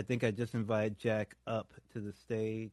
I 0.00 0.02
think 0.02 0.24
I 0.24 0.30
just 0.30 0.54
invited 0.54 0.98
Jack 0.98 1.34
up 1.46 1.74
to 1.92 2.00
the 2.00 2.14
stage. 2.14 2.72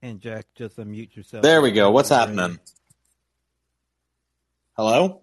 And 0.00 0.22
Jack, 0.22 0.46
just 0.54 0.78
unmute 0.78 1.14
yourself. 1.14 1.42
There 1.42 1.60
we 1.60 1.70
go. 1.70 1.90
What's 1.90 2.08
happening? 2.08 2.58
Hello? 4.74 5.20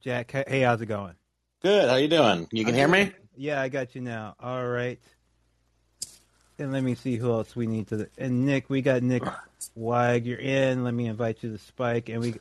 Jack, 0.00 0.30
hey, 0.30 0.62
how's 0.62 0.80
it 0.80 0.86
going? 0.86 1.16
Good. 1.60 1.90
How 1.90 1.96
you 1.96 2.08
doing? 2.08 2.48
You 2.50 2.64
can 2.64 2.74
hear 2.74 2.88
me? 2.88 3.12
Yeah, 3.36 3.60
I 3.60 3.68
got 3.68 3.94
you 3.94 4.00
now. 4.00 4.36
All 4.40 4.66
right. 4.66 4.98
And 6.58 6.72
let 6.72 6.82
me 6.82 6.94
see 6.94 7.16
who 7.16 7.30
else 7.30 7.54
we 7.54 7.66
need 7.66 7.88
to. 7.88 8.08
And 8.16 8.46
Nick, 8.46 8.70
we 8.70 8.80
got 8.80 9.02
Nick 9.02 9.22
Wag. 9.74 10.26
You're 10.26 10.38
in. 10.38 10.84
Let 10.84 10.94
me 10.94 11.06
invite 11.06 11.42
you 11.42 11.52
to 11.52 11.58
Spike, 11.58 12.08
and 12.08 12.20
we 12.20 12.34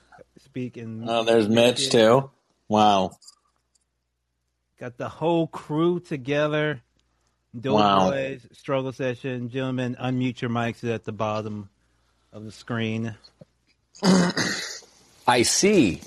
speak 0.44 0.78
in. 0.78 1.08
Oh, 1.08 1.24
there's 1.24 1.48
Mitch 1.48 1.90
too. 1.90 2.30
Wow. 2.68 3.12
Got 4.80 4.98
the 4.98 5.10
whole 5.10 5.48
crew 5.48 6.00
together. 6.00 6.82
Dope 7.60 7.76
Wow. 7.76 8.10
Boys, 8.12 8.46
Struggle 8.52 8.92
Session. 8.92 9.50
Gentlemen, 9.50 9.96
unmute 10.02 10.42
your 10.42 10.50
mics 10.50 10.84
at 10.84 11.06
the 11.06 11.14
bottom 11.14 11.70
of 12.34 12.44
the 12.44 12.52
screen. 12.52 13.16
I 15.28 15.44
see. 15.44 16.02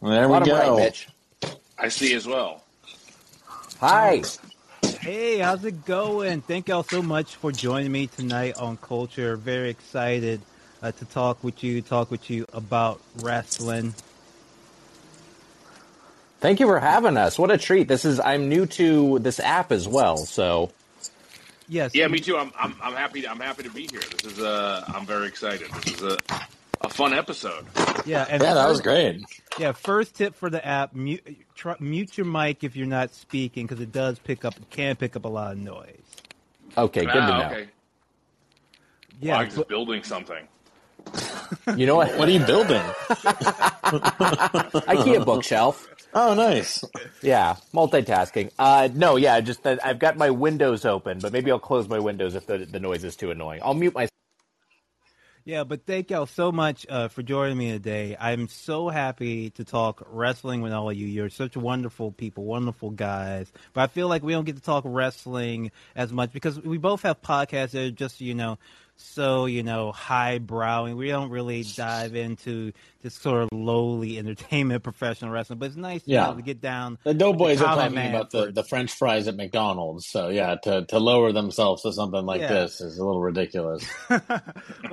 There 0.00 0.28
we 0.28 0.32
Bottom 0.32 0.54
right, 0.54 0.64
go. 0.64 0.76
Mitch. 0.78 1.08
I 1.78 1.88
see 1.88 2.14
as 2.14 2.26
well. 2.26 2.64
Hi. 3.80 4.22
Hey, 5.00 5.38
how's 5.38 5.64
it 5.64 5.84
going? 5.84 6.40
Thank 6.40 6.68
y'all 6.68 6.82
so 6.82 7.02
much 7.02 7.36
for 7.36 7.52
joining 7.52 7.92
me 7.92 8.06
tonight 8.06 8.56
on 8.56 8.78
Culture. 8.78 9.36
Very 9.36 9.68
excited 9.68 10.40
uh, 10.84 10.92
to 10.92 11.04
talk 11.06 11.42
with 11.42 11.64
you, 11.64 11.80
talk 11.80 12.10
with 12.10 12.28
you 12.28 12.44
about 12.52 13.00
wrestling. 13.22 13.94
Thank 16.40 16.60
you 16.60 16.66
for 16.66 16.78
having 16.78 17.16
us. 17.16 17.38
What 17.38 17.50
a 17.50 17.56
treat. 17.56 17.88
This 17.88 18.04
is 18.04 18.20
I'm 18.20 18.50
new 18.50 18.66
to 18.66 19.18
this 19.20 19.40
app 19.40 19.72
as 19.72 19.88
well, 19.88 20.18
so 20.18 20.70
Yes. 21.66 21.94
Yeah, 21.94 22.06
me 22.08 22.18
too. 22.18 22.36
I'm 22.36 22.52
I'm, 22.58 22.76
I'm 22.82 22.92
happy. 22.92 23.26
I'm 23.26 23.40
happy 23.40 23.62
to 23.62 23.70
be 23.70 23.88
here. 23.90 24.00
This 24.00 24.32
is 24.34 24.38
uh, 24.40 24.84
I'm 24.88 25.06
very 25.06 25.26
excited. 25.26 25.70
This 25.72 25.94
is 25.94 26.02
a 26.02 26.18
a 26.82 26.90
fun 26.90 27.14
episode. 27.14 27.64
Yeah, 28.04 28.26
and 28.28 28.42
Yeah, 28.42 28.52
that 28.52 28.68
was 28.68 28.82
great. 28.82 29.22
Yeah, 29.58 29.72
first 29.72 30.14
tip 30.16 30.34
for 30.34 30.50
the 30.50 30.64
app: 30.66 30.94
mute, 30.94 31.24
try, 31.54 31.76
mute 31.80 32.18
your 32.18 32.26
mic 32.26 32.62
if 32.62 32.76
you're 32.76 32.86
not 32.86 33.14
speaking 33.14 33.64
because 33.66 33.80
it 33.80 33.90
does 33.92 34.18
pick 34.18 34.44
up, 34.44 34.54
can 34.68 34.96
pick 34.96 35.16
up 35.16 35.24
a 35.24 35.28
lot 35.28 35.52
of 35.52 35.58
noise. 35.58 35.96
okay, 36.76 37.06
good 37.06 37.12
to 37.14 37.18
Ah, 37.20 37.38
know. 37.38 37.46
okay. 37.56 37.68
Yeah, 39.22 39.38
Wags 39.38 39.54
is 39.54 39.58
but- 39.60 39.68
building 39.68 40.02
something. 40.02 40.46
You 41.76 41.86
know 41.86 41.96
what? 41.96 42.16
What 42.18 42.28
are 42.28 42.32
you 42.32 42.44
building? 42.44 42.82
IKEA 44.86 45.24
bookshelf. 45.24 45.88
Oh, 46.14 46.34
nice. 46.34 46.84
Yeah, 47.22 47.56
multitasking. 47.72 48.52
Uh, 48.58 48.88
no, 48.94 49.16
yeah, 49.16 49.40
just 49.40 49.64
that 49.64 49.84
I've 49.84 49.98
got 49.98 50.16
my 50.16 50.30
windows 50.30 50.84
open, 50.84 51.18
but 51.18 51.32
maybe 51.32 51.50
I'll 51.50 51.58
close 51.58 51.88
my 51.88 51.98
windows 51.98 52.36
if 52.36 52.46
the, 52.46 52.58
the 52.58 52.78
noise 52.78 53.02
is 53.02 53.16
too 53.16 53.32
annoying. 53.32 53.60
I'll 53.64 53.74
mute 53.74 53.94
my. 53.94 54.08
Yeah, 55.46 55.64
but 55.64 55.84
thank 55.84 56.10
y'all 56.10 56.24
so 56.24 56.52
much 56.52 56.86
uh, 56.88 57.08
for 57.08 57.22
joining 57.22 57.58
me 57.58 57.72
today. 57.72 58.16
I'm 58.18 58.48
so 58.48 58.88
happy 58.88 59.50
to 59.50 59.64
talk 59.64 60.02
wrestling 60.08 60.62
with 60.62 60.72
all 60.72 60.88
of 60.88 60.96
you. 60.96 61.06
You're 61.06 61.28
such 61.28 61.54
wonderful 61.54 62.12
people, 62.12 62.44
wonderful 62.44 62.90
guys. 62.90 63.52
But 63.74 63.82
I 63.82 63.86
feel 63.88 64.08
like 64.08 64.22
we 64.22 64.32
don't 64.32 64.44
get 64.44 64.56
to 64.56 64.62
talk 64.62 64.84
wrestling 64.86 65.70
as 65.94 66.12
much 66.12 66.32
because 66.32 66.58
we 66.62 66.78
both 66.78 67.02
have 67.02 67.20
podcasts 67.20 67.72
that 67.72 67.82
are 67.82 67.90
just, 67.90 68.22
you 68.22 68.34
know, 68.34 68.58
so, 68.96 69.46
you 69.46 69.62
know, 69.62 69.90
highbrow. 69.92 70.84
And 70.84 70.96
we 70.96 71.08
don't 71.08 71.30
really 71.30 71.62
dive 71.62 72.14
into 72.14 72.72
this 73.02 73.14
sort 73.14 73.42
of 73.42 73.48
lowly 73.52 74.18
entertainment 74.18 74.82
professional 74.82 75.30
wrestling. 75.30 75.58
But 75.58 75.66
it's 75.66 75.76
nice 75.76 76.02
Yeah. 76.06 76.22
you 76.26 76.30
know, 76.30 76.36
to 76.36 76.42
get 76.42 76.60
down. 76.60 76.98
The 77.04 77.12
Doughboys 77.14 77.60
are 77.60 77.64
talking 77.76 77.96
about 78.08 78.30
the, 78.30 78.52
the 78.52 78.62
French 78.64 78.92
fries 78.92 79.26
at 79.28 79.36
McDonald's. 79.36 80.06
So, 80.06 80.28
yeah, 80.28 80.56
to, 80.62 80.84
to 80.86 80.98
lower 80.98 81.32
themselves 81.32 81.82
to 81.82 81.92
something 81.92 82.24
like 82.24 82.40
Yeah. 82.40 82.52
this 82.52 82.80
is 82.80 82.98
a 82.98 83.04
little 83.04 83.20
ridiculous. 83.20 83.84
well, 84.10 84.20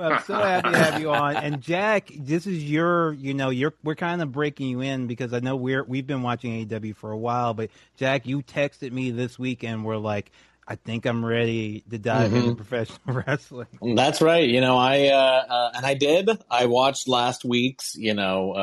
I'm 0.00 0.22
so 0.24 0.34
happy 0.34 0.70
to 0.70 0.78
have 0.78 1.00
you 1.00 1.10
on. 1.10 1.36
And 1.36 1.60
Jack, 1.60 2.10
this 2.16 2.46
is 2.46 2.64
your, 2.68 3.12
you 3.14 3.34
know, 3.34 3.50
you're 3.50 3.74
we're 3.84 3.94
kind 3.94 4.20
of 4.22 4.32
breaking 4.32 4.68
you 4.68 4.80
in 4.80 5.06
because 5.06 5.32
I 5.32 5.40
know 5.40 5.56
we're 5.56 5.84
we've 5.84 6.06
been 6.06 6.22
watching 6.22 6.66
AEW 6.66 6.96
for 6.96 7.10
a 7.12 7.16
while, 7.18 7.54
but 7.54 7.70
Jack, 7.96 8.26
you 8.26 8.42
texted 8.42 8.92
me 8.92 9.10
this 9.10 9.38
week 9.38 9.62
and 9.64 9.84
we're 9.84 9.96
like, 9.96 10.30
I 10.66 10.76
think 10.76 11.06
I'm 11.06 11.24
ready 11.24 11.82
to 11.90 11.98
dive 11.98 12.30
Mm-hmm. 12.30 12.36
into 12.36 12.54
professional 12.54 13.00
wrestling. 13.26 13.66
That's 13.96 14.22
right. 14.22 14.48
You 14.48 14.60
know, 14.60 14.78
I 14.78 15.08
uh, 15.08 15.44
uh, 15.48 15.72
and 15.74 15.84
I 15.84 15.94
did. 15.94 16.30
I 16.50 16.66
watched 16.66 17.08
last 17.08 17.44
week's, 17.44 17.96
you 17.96 18.14
know, 18.14 18.52
uh, 18.52 18.58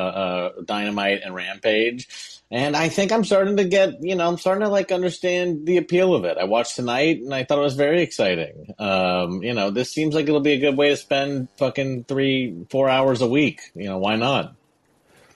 uh, 0.56 0.62
Dynamite 0.64 1.20
and 1.22 1.34
Rampage, 1.34 2.08
and 2.50 2.74
I 2.74 2.88
think 2.88 3.12
I'm 3.12 3.22
starting 3.24 3.58
to 3.58 3.64
get, 3.64 4.02
you 4.02 4.14
know, 4.14 4.26
I'm 4.26 4.38
starting 4.38 4.62
to 4.62 4.68
like 4.70 4.90
understand 4.92 5.66
the 5.66 5.76
appeal 5.76 6.14
of 6.14 6.24
it. 6.24 6.38
I 6.38 6.44
watched 6.44 6.76
tonight, 6.76 7.18
and 7.20 7.34
I 7.34 7.44
thought 7.44 7.58
it 7.58 7.62
was 7.62 7.74
very 7.74 8.00
exciting. 8.02 8.74
Um, 8.78 9.42
you 9.42 9.52
know, 9.52 9.70
this 9.70 9.92
seems 9.92 10.14
like 10.14 10.24
it'll 10.26 10.40
be 10.40 10.52
a 10.54 10.58
good 10.60 10.76
way 10.78 10.88
to 10.88 10.96
spend 10.96 11.48
fucking 11.58 12.04
three, 12.04 12.64
four 12.70 12.88
hours 12.88 13.20
a 13.20 13.28
week. 13.28 13.60
You 13.74 13.84
know, 13.84 13.98
why 13.98 14.16
not? 14.16 14.54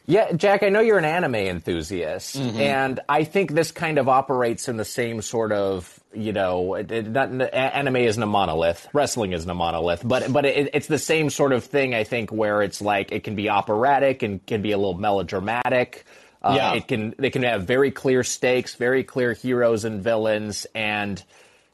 Yeah, 0.07 0.33
Jack, 0.33 0.63
I 0.63 0.69
know 0.69 0.81
you're 0.81 0.99
an 0.99 1.07
anime 1.07 1.35
enthusiast, 1.37 2.37
Mm-hmm. 2.37 2.61
and 2.61 3.01
I 3.09 3.25
think 3.25 3.53
this 3.53 3.71
kind 3.73 3.97
of 3.99 4.07
operates 4.09 4.69
in 4.69 4.77
the 4.77 4.85
same 4.85 5.23
sort 5.23 5.51
of, 5.51 5.99
you 6.13 6.33
know, 6.35 6.75
it, 6.75 6.93
it, 6.93 7.09
not, 7.11 7.31
anime 7.55 7.97
isn't 7.97 8.23
a 8.23 8.27
monolith, 8.27 8.87
wrestling 8.93 9.33
isn't 9.33 9.49
a 9.49 9.55
monolith, 9.55 10.03
but 10.07 10.31
but 10.31 10.45
it, 10.45 10.71
it's 10.75 10.89
the 10.89 10.99
same 10.99 11.31
sort 11.31 11.53
of 11.53 11.65
thing. 11.65 11.95
I 11.95 12.05
think 12.05 12.31
where 12.31 12.61
it's 12.61 12.83
like 12.83 13.13
it 13.13 13.25
can 13.25 13.35
be 13.35 13.49
operatic 13.49 14.23
and 14.23 14.45
can 14.45 14.61
be 14.61 14.73
a 14.73 14.77
little 14.77 14.99
melodramatic. 14.99 16.05
Uh, 16.43 16.53
Yeah. 16.57 16.75
it 16.75 16.87
can 16.87 17.15
they 17.19 17.31
can 17.31 17.43
have 17.43 17.65
very 17.67 17.91
clear 17.91 18.23
stakes, 18.25 18.75
very 18.75 19.05
clear 19.05 19.33
heroes 19.33 19.87
and 19.87 20.03
villains, 20.03 20.67
and 20.75 21.23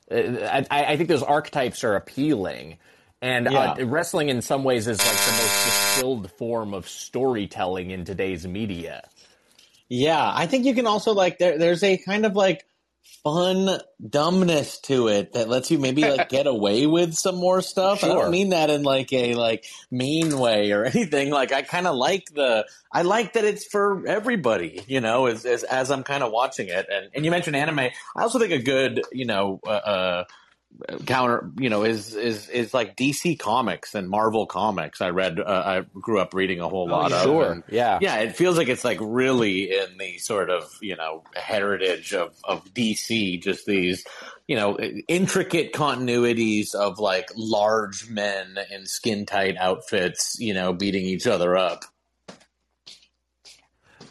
uh, 0.08 0.62
I, 0.70 0.84
I 0.84 0.96
think 0.96 1.08
those 1.08 1.24
archetypes 1.24 1.82
are 1.82 1.96
appealing. 1.96 2.78
And 3.22 3.48
uh, 3.48 3.76
wrestling, 3.84 4.30
in 4.30 4.40
some 4.40 4.64
ways, 4.64 4.88
is 4.88 4.98
like 4.98 5.08
the 5.08 5.32
most 5.32 5.64
distilled 5.64 6.30
form 6.32 6.72
of 6.72 6.88
storytelling 6.88 7.90
in 7.90 8.04
today's 8.04 8.46
media. 8.46 9.06
Yeah, 9.88 10.30
I 10.34 10.46
think 10.46 10.64
you 10.64 10.74
can 10.74 10.86
also 10.86 11.12
like 11.12 11.38
there. 11.38 11.58
There's 11.58 11.82
a 11.82 11.98
kind 11.98 12.24
of 12.24 12.34
like 12.34 12.64
fun 13.22 13.78
dumbness 14.08 14.78
to 14.78 15.08
it 15.08 15.34
that 15.34 15.48
lets 15.48 15.70
you 15.70 15.78
maybe 15.78 16.02
like 16.02 16.28
get 16.30 16.46
away 16.46 16.86
with 16.86 17.14
some 17.14 17.36
more 17.36 17.60
stuff. 17.60 18.02
I 18.04 18.08
don't 18.08 18.30
mean 18.30 18.50
that 18.50 18.70
in 18.70 18.82
like 18.82 19.12
a 19.12 19.34
like 19.34 19.66
mean 19.90 20.38
way 20.38 20.72
or 20.72 20.84
anything. 20.94 21.30
Like 21.30 21.52
I 21.52 21.62
kind 21.62 21.86
of 21.86 21.96
like 21.96 22.24
the 22.34 22.66
I 22.92 23.02
like 23.02 23.34
that 23.34 23.44
it's 23.44 23.66
for 23.66 24.06
everybody. 24.06 24.82
You 24.86 25.00
know, 25.00 25.26
as 25.26 25.44
as, 25.44 25.62
as 25.64 25.90
I'm 25.90 26.04
kind 26.04 26.22
of 26.22 26.32
watching 26.32 26.68
it. 26.68 26.86
And 26.90 27.10
and 27.14 27.24
you 27.24 27.30
mentioned 27.30 27.56
anime. 27.56 27.80
I 27.80 27.90
also 28.16 28.38
think 28.38 28.52
a 28.52 28.62
good 28.62 29.02
you 29.12 29.26
know. 29.26 29.60
Uh, 29.66 29.70
uh, 29.70 30.24
counter 31.04 31.50
you 31.58 31.68
know 31.68 31.84
is 31.84 32.14
is 32.14 32.48
is 32.48 32.72
like 32.72 32.96
DC 32.96 33.38
comics 33.38 33.94
and 33.94 34.08
Marvel 34.08 34.46
comics 34.46 35.00
I 35.02 35.10
read 35.10 35.38
uh, 35.38 35.44
I 35.84 35.98
grew 36.00 36.18
up 36.20 36.32
reading 36.32 36.60
a 36.60 36.68
whole 36.68 36.88
lot 36.88 37.12
of 37.12 37.22
Sure. 37.22 37.52
and- 37.52 37.62
Yeah. 37.68 37.98
yeah, 38.00 38.16
it 38.20 38.34
feels 38.36 38.56
like 38.56 38.68
it's 38.68 38.84
like 38.84 38.98
really 39.00 39.70
in 39.72 39.98
the 39.98 40.16
sort 40.18 40.48
of 40.48 40.70
you 40.80 40.96
know 40.96 41.24
heritage 41.34 42.14
of 42.14 42.34
of 42.44 42.64
DC, 42.72 43.42
just 43.42 43.66
these 43.66 44.04
you 44.48 44.56
know 44.56 44.78
intricate 44.78 45.72
continuities 45.74 46.74
of 46.74 46.98
like 46.98 47.30
large 47.36 48.08
men 48.08 48.56
in 48.70 48.86
skin 48.86 49.26
tight 49.26 49.56
outfits, 49.58 50.36
you 50.40 50.54
know, 50.54 50.72
beating 50.72 51.04
each 51.04 51.26
other 51.26 51.56
up. 51.56 51.84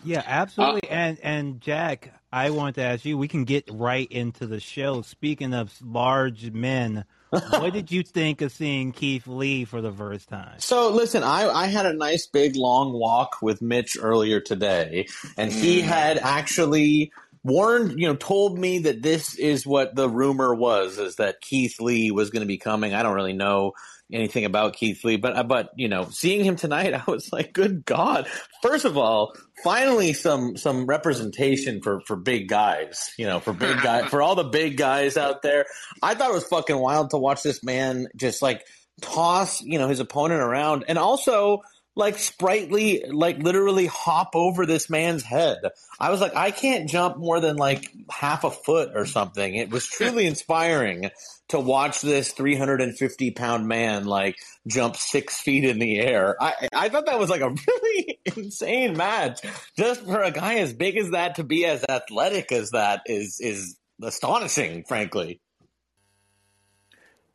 Yeah, 0.04 0.24
absolutely. 0.26 0.88
and 0.90 1.20
and 1.22 1.62
Jack, 1.62 2.14
I 2.32 2.52
want 2.52 2.76
to 2.76 2.82
ask 2.82 3.06
you. 3.06 3.18
We 3.18 3.28
can 3.28 3.44
get 3.44 3.70
right 3.72 4.10
into 4.12 4.46
the 4.46 4.60
show. 4.60 5.02
Speaking 5.02 5.54
of 5.54 5.74
large 5.82 6.52
men, 6.52 7.06
what 7.30 7.74
did 7.74 7.92
you 7.92 8.04
think 8.04 8.42
of 8.42 8.52
seeing 8.52 8.92
Keith 8.92 9.28
Lee 9.28 9.66
for 9.66 9.82
the 9.82 9.92
first 9.92 10.30
time? 10.30 10.60
So 10.60 10.92
listen, 10.92 11.24
I, 11.24 11.50
I 11.50 11.68
had 11.68 11.86
a 11.86 11.94
nice 11.94 12.28
big 12.28 12.56
long 12.56 12.94
walk 12.94 13.38
with 13.42 13.62
Mitch 13.62 13.98
earlier 14.00 14.40
today, 14.40 15.08
and 15.38 15.52
he 15.52 15.82
mm. 15.82 15.86
had 15.86 16.18
actually 16.18 17.12
warned, 17.44 18.00
you 18.00 18.08
know, 18.08 18.16
told 18.16 18.60
me 18.60 18.80
that 18.80 19.02
this 19.02 19.36
is 19.36 19.66
what 19.66 19.96
the 19.96 20.10
rumor 20.10 20.54
was, 20.54 20.98
is 20.98 21.16
that 21.16 21.42
Keith 21.42 21.80
Lee 21.80 22.12
was 22.12 22.30
going 22.30 22.42
to 22.42 22.48
be 22.48 22.58
coming. 22.58 22.94
I 22.94 23.02
don't 23.02 23.16
really 23.16 23.34
know 23.34 23.74
anything 24.12 24.46
about 24.46 24.76
Keith 24.76 25.04
Lee, 25.04 25.18
but 25.18 25.36
uh, 25.36 25.44
but 25.44 25.72
you 25.76 25.88
know, 25.88 26.08
seeing 26.10 26.44
him 26.44 26.56
tonight, 26.56 26.94
I 27.08 27.10
was 27.10 27.32
like, 27.32 27.54
good 27.54 27.86
God! 27.86 28.28
First 28.62 28.86
of 28.86 28.98
all, 28.98 29.34
finally 29.64 30.14
some 30.14 30.58
some 30.58 30.86
representation 30.86 31.82
for 31.82 32.02
for 32.02 32.16
big 32.16 32.48
guys, 32.48 33.12
you 33.18 33.26
know, 33.26 33.40
for 33.40 33.54
big 33.54 33.82
guy 33.82 34.08
for 34.08 34.22
all 34.22 34.36
the 34.36 34.44
big 34.44 34.78
guys 34.78 35.18
out 35.18 35.42
there. 35.42 35.66
I 36.02 36.16
thought 36.16 36.32
it 36.32 36.34
was 36.34 36.48
fucking 36.48 36.78
wild 36.78 37.12
to 37.12 37.18
watch 37.18 37.44
this 37.44 37.64
man 37.64 38.08
just 38.16 38.42
like 38.42 38.66
toss, 39.02 39.62
you 39.62 39.80
know, 39.80 39.88
his 39.88 40.00
opponent 40.00 40.42
around. 40.42 40.86
And 40.88 40.98
also, 40.98 41.62
like 41.96 42.18
sprightly, 42.18 43.04
like 43.12 43.40
literally 43.40 43.86
hop 43.86 44.32
over 44.34 44.66
this 44.66 44.90
man's 44.90 45.24
head. 45.24 45.58
I 46.00 46.12
was 46.12 46.22
like, 46.22 46.36
I 46.36 46.52
can't 46.52 46.90
jump 46.90 47.18
more 47.18 47.40
than 47.40 47.58
like 47.58 47.92
half 48.10 48.44
a 48.44 48.52
foot 48.52 48.92
or 48.96 49.06
something. 49.06 49.56
It 49.56 49.70
was 49.70 49.86
truly 49.88 50.26
inspiring 50.26 51.10
to 51.50 51.60
watch 51.60 52.02
this 52.02 52.32
350 52.32 53.32
pound 53.32 53.68
man 53.68 54.06
like 54.06 54.38
jump 54.68 54.96
six 54.96 55.42
feet 55.42 55.66
in 55.66 55.80
the 55.80 56.00
air. 56.00 56.36
I, 56.42 56.70
I 56.74 56.90
thought 56.90 57.08
that 57.08 57.20
was 57.20 57.30
like 57.30 57.42
a 57.42 57.50
really 57.68 58.20
insane 58.38 58.96
match. 58.96 59.42
Just 59.78 60.06
for 60.06 60.22
a 60.22 60.32
guy 60.32 60.56
as 60.56 60.74
big 60.74 60.98
as 60.98 61.12
that 61.12 61.36
to 61.36 61.44
be 61.44 61.66
as 61.66 61.84
athletic 61.88 62.52
as 62.52 62.72
that 62.72 63.02
is, 63.08 63.40
is 63.40 63.78
astonishing, 64.02 64.84
frankly. 64.88 65.42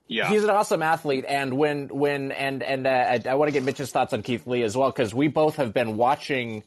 Yeah, 0.07 0.29
he's 0.29 0.45
an 0.45 0.51
awesome 0.51 0.83
athlete, 0.83 1.25
and 1.27 1.57
when 1.57 1.89
when 1.89 2.33
and 2.33 2.63
and 2.63 2.87
uh, 2.87 2.91
I, 2.91 3.23
I 3.27 3.35
want 3.35 3.49
to 3.49 3.53
get 3.53 3.63
Mitch's 3.63 3.91
thoughts 3.91 4.13
on 4.13 4.23
Keith 4.23 4.47
Lee 4.47 4.63
as 4.63 4.77
well 4.77 4.91
because 4.91 5.15
we 5.15 5.29
both 5.29 5.57
have 5.57 5.73
been 5.73 5.97
watching 5.97 6.63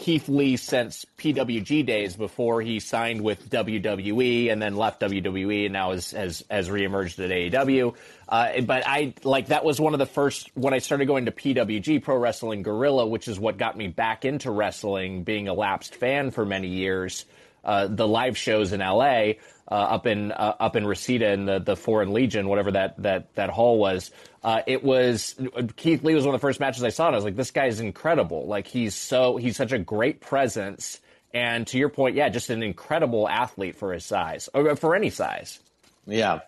Keith 0.00 0.28
Lee 0.30 0.56
since 0.56 1.04
PWG 1.18 1.84
days 1.84 2.16
before 2.16 2.62
he 2.62 2.80
signed 2.80 3.20
with 3.20 3.50
WWE 3.50 4.50
and 4.50 4.60
then 4.60 4.76
left 4.76 5.02
WWE 5.02 5.66
and 5.66 5.74
now 5.74 5.92
has 5.92 6.12
has, 6.12 6.42
has 6.50 6.68
reemerged 6.70 7.22
at 7.22 7.30
AEW. 7.30 7.94
Uh, 8.26 8.62
but 8.62 8.82
I 8.86 9.12
like 9.24 9.48
that 9.48 9.62
was 9.62 9.78
one 9.78 9.92
of 9.92 9.98
the 9.98 10.06
first 10.06 10.50
when 10.54 10.72
I 10.72 10.78
started 10.78 11.04
going 11.04 11.26
to 11.26 11.32
PWG 11.32 12.02
Pro 12.02 12.16
Wrestling 12.16 12.62
Guerrilla, 12.62 13.06
which 13.06 13.28
is 13.28 13.38
what 13.38 13.58
got 13.58 13.76
me 13.76 13.88
back 13.88 14.24
into 14.24 14.50
wrestling, 14.50 15.22
being 15.22 15.48
a 15.48 15.54
lapsed 15.54 15.94
fan 15.94 16.30
for 16.30 16.46
many 16.46 16.68
years. 16.68 17.26
Uh, 17.64 17.86
the 17.86 18.08
live 18.08 18.36
shows 18.36 18.72
in 18.72 18.80
LA 18.80 19.32
uh, 19.70 19.74
up 19.74 20.06
in 20.06 20.32
uh, 20.32 20.54
up 20.58 20.76
in 20.76 20.86
Reseda 20.86 21.32
in 21.32 21.44
the, 21.44 21.58
the 21.60 21.76
Foreign 21.76 22.12
Legion, 22.12 22.48
whatever 22.48 22.72
that 22.72 23.00
that 23.02 23.34
that 23.34 23.50
hall 23.50 23.78
was. 23.78 24.10
Uh, 24.42 24.62
it 24.66 24.82
was 24.82 25.38
Keith 25.76 26.02
Lee 26.02 26.14
was 26.14 26.24
one 26.24 26.34
of 26.34 26.40
the 26.40 26.46
first 26.46 26.60
matches 26.60 26.82
I 26.82 26.88
saw, 26.88 27.06
and 27.06 27.14
I 27.14 27.18
was 27.18 27.24
like, 27.24 27.36
this 27.36 27.50
guy's 27.50 27.80
incredible. 27.80 28.46
Like 28.46 28.66
he's 28.66 28.94
so 28.94 29.36
he's 29.36 29.56
such 29.56 29.72
a 29.72 29.78
great 29.78 30.20
presence, 30.20 31.00
and 31.32 31.66
to 31.68 31.78
your 31.78 31.88
point, 31.88 32.16
yeah, 32.16 32.28
just 32.30 32.50
an 32.50 32.62
incredible 32.62 33.28
athlete 33.28 33.76
for 33.76 33.92
his 33.92 34.04
size 34.04 34.48
or 34.54 34.74
for 34.76 34.96
any 34.96 35.10
size. 35.10 35.60
Yeah. 36.06 36.40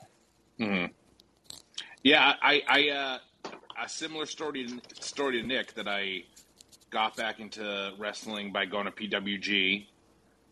Mm-hmm. 0.59 0.93
Yeah, 2.03 2.35
I, 2.43 2.63
I 2.69 2.89
uh, 2.89 3.19
a 3.85 3.89
similar 3.89 4.27
story 4.27 4.69
story 4.95 5.41
to 5.41 5.47
Nick 5.47 5.75
that 5.75 5.87
I 5.87 6.25
got 6.91 7.17
back 7.17 7.41
into 7.41 7.93
wrestling 7.99 8.53
by 8.53 8.67
going 8.67 8.87
to 8.87 8.91
PWG, 8.91 9.87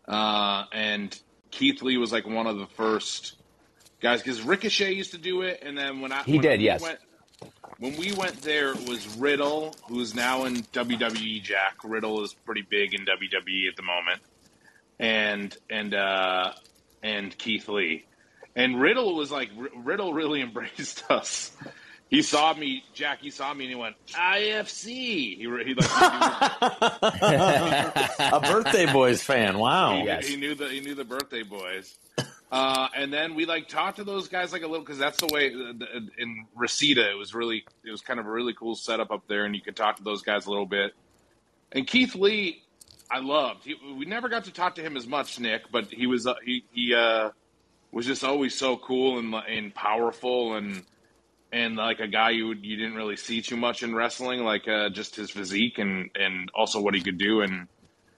uh, 0.07 0.65
and 0.71 1.19
Keith 1.51 1.81
Lee 1.81 1.97
was 1.97 2.11
like 2.11 2.25
one 2.27 2.47
of 2.47 2.57
the 2.57 2.67
first 2.67 3.35
guys 3.99 4.21
because 4.21 4.41
Ricochet 4.41 4.93
used 4.93 5.11
to 5.11 5.17
do 5.17 5.41
it, 5.41 5.61
and 5.63 5.77
then 5.77 6.01
when 6.01 6.11
I 6.11 6.23
he 6.23 6.33
when 6.33 6.41
did, 6.41 6.61
yes. 6.61 6.81
Went, 6.81 6.99
when 7.79 7.97
we 7.97 8.13
went 8.13 8.41
there, 8.41 8.73
it 8.73 8.87
was 8.87 9.17
Riddle, 9.17 9.75
who's 9.87 10.13
now 10.13 10.45
in 10.45 10.57
WWE. 10.57 11.41
Jack 11.41 11.77
Riddle 11.83 12.23
is 12.23 12.33
pretty 12.45 12.61
big 12.61 12.93
in 12.93 13.05
WWE 13.05 13.67
at 13.69 13.75
the 13.75 13.83
moment, 13.83 14.21
and 14.99 15.55
and 15.69 15.93
uh, 15.93 16.53
and 17.01 17.35
Keith 17.37 17.67
Lee, 17.67 18.05
and 18.55 18.79
Riddle 18.79 19.15
was 19.15 19.31
like 19.31 19.49
Riddle 19.75 20.13
really 20.13 20.41
embraced 20.43 21.09
us. 21.09 21.51
He 22.11 22.21
saw 22.21 22.53
me, 22.53 22.83
Jack. 22.93 23.21
He 23.21 23.29
saw 23.29 23.53
me, 23.53 23.63
and 23.63 23.73
he 23.73 23.79
went 23.79 23.95
IFC. 24.09 24.85
He, 24.85 25.37
he 25.37 25.47
like 25.47 25.89
a 28.19 28.41
birthday 28.41 28.91
boys 28.91 29.23
fan. 29.23 29.57
Wow, 29.57 29.95
he, 29.95 30.03
yes. 30.03 30.27
he 30.27 30.35
knew 30.35 30.53
the 30.53 30.67
he 30.67 30.81
knew 30.81 30.93
the 30.93 31.05
birthday 31.05 31.43
boys. 31.43 31.97
Uh, 32.51 32.89
and 32.97 33.13
then 33.13 33.33
we 33.33 33.45
like 33.45 33.69
talked 33.69 33.95
to 33.95 34.03
those 34.03 34.27
guys 34.27 34.51
like 34.51 34.61
a 34.61 34.67
little 34.67 34.83
because 34.83 34.97
that's 34.97 35.21
the 35.21 35.33
way 35.33 35.53
uh, 35.53 35.71
in 36.17 36.45
Reseda 36.53 37.09
it 37.09 37.17
was 37.17 37.33
really 37.33 37.63
it 37.85 37.91
was 37.91 38.01
kind 38.01 38.19
of 38.19 38.27
a 38.27 38.29
really 38.29 38.53
cool 38.55 38.75
setup 38.75 39.09
up 39.09 39.25
there, 39.29 39.45
and 39.45 39.55
you 39.55 39.61
could 39.61 39.77
talk 39.77 39.95
to 39.95 40.03
those 40.03 40.21
guys 40.21 40.47
a 40.47 40.49
little 40.49 40.65
bit. 40.65 40.91
And 41.71 41.87
Keith 41.87 42.13
Lee, 42.13 42.61
I 43.09 43.19
loved. 43.19 43.63
He, 43.63 43.77
we 43.97 44.03
never 44.03 44.27
got 44.27 44.43
to 44.45 44.51
talk 44.51 44.75
to 44.75 44.81
him 44.81 44.97
as 44.97 45.07
much, 45.07 45.39
Nick, 45.39 45.71
but 45.71 45.85
he 45.85 46.07
was 46.07 46.27
uh, 46.27 46.33
he 46.43 46.65
he 46.73 46.93
uh, 46.93 47.29
was 47.93 48.05
just 48.05 48.25
always 48.25 48.53
so 48.53 48.75
cool 48.75 49.17
and 49.17 49.33
and 49.33 49.73
powerful 49.73 50.55
and 50.55 50.83
and 51.51 51.75
like 51.75 51.99
a 51.99 52.07
guy 52.07 52.31
you 52.31 52.53
you 52.53 52.77
didn't 52.77 52.95
really 52.95 53.17
see 53.17 53.41
too 53.41 53.57
much 53.57 53.83
in 53.83 53.93
wrestling, 53.93 54.43
like 54.43 54.67
uh, 54.67 54.89
just 54.89 55.15
his 55.15 55.29
physique 55.29 55.77
and 55.77 56.09
and 56.15 56.49
also 56.53 56.81
what 56.81 56.93
he 56.93 57.01
could 57.01 57.17
do, 57.17 57.41
and 57.41 57.67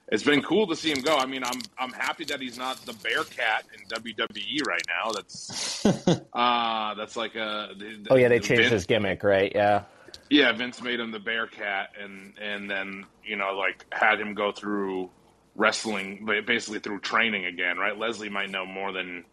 it's 0.08 0.22
been 0.22 0.42
cool 0.42 0.66
to 0.68 0.76
see 0.76 0.90
him 0.90 1.00
go. 1.00 1.16
I 1.16 1.26
mean, 1.26 1.42
I'm 1.44 1.60
I'm 1.78 1.92
happy 1.92 2.24
that 2.26 2.40
he's 2.40 2.58
not 2.58 2.84
the 2.86 2.92
Bearcat 2.92 3.64
in 3.74 4.02
WWE 4.02 4.66
right 4.66 4.82
now. 4.86 5.12
That's 5.12 5.86
uh 6.32 6.94
that's 6.94 7.16
like 7.16 7.34
a 7.34 7.70
oh 8.10 8.16
yeah, 8.16 8.28
they 8.28 8.38
changed 8.38 8.62
Vince, 8.62 8.72
his 8.72 8.86
gimmick, 8.86 9.24
right? 9.24 9.50
Yeah, 9.54 9.82
yeah. 10.30 10.52
Vince 10.52 10.82
made 10.82 11.00
him 11.00 11.10
the 11.10 11.20
Bearcat, 11.20 11.90
and 12.00 12.34
and 12.40 12.70
then 12.70 13.06
you 13.24 13.36
know 13.36 13.56
like 13.56 13.86
had 13.92 14.20
him 14.20 14.34
go 14.34 14.52
through 14.52 15.10
wrestling, 15.56 16.26
basically 16.46 16.80
through 16.80 17.00
training 17.00 17.46
again, 17.46 17.78
right? 17.78 17.96
Leslie 17.96 18.28
might 18.28 18.50
know 18.50 18.66
more 18.66 18.92
than 18.92 19.24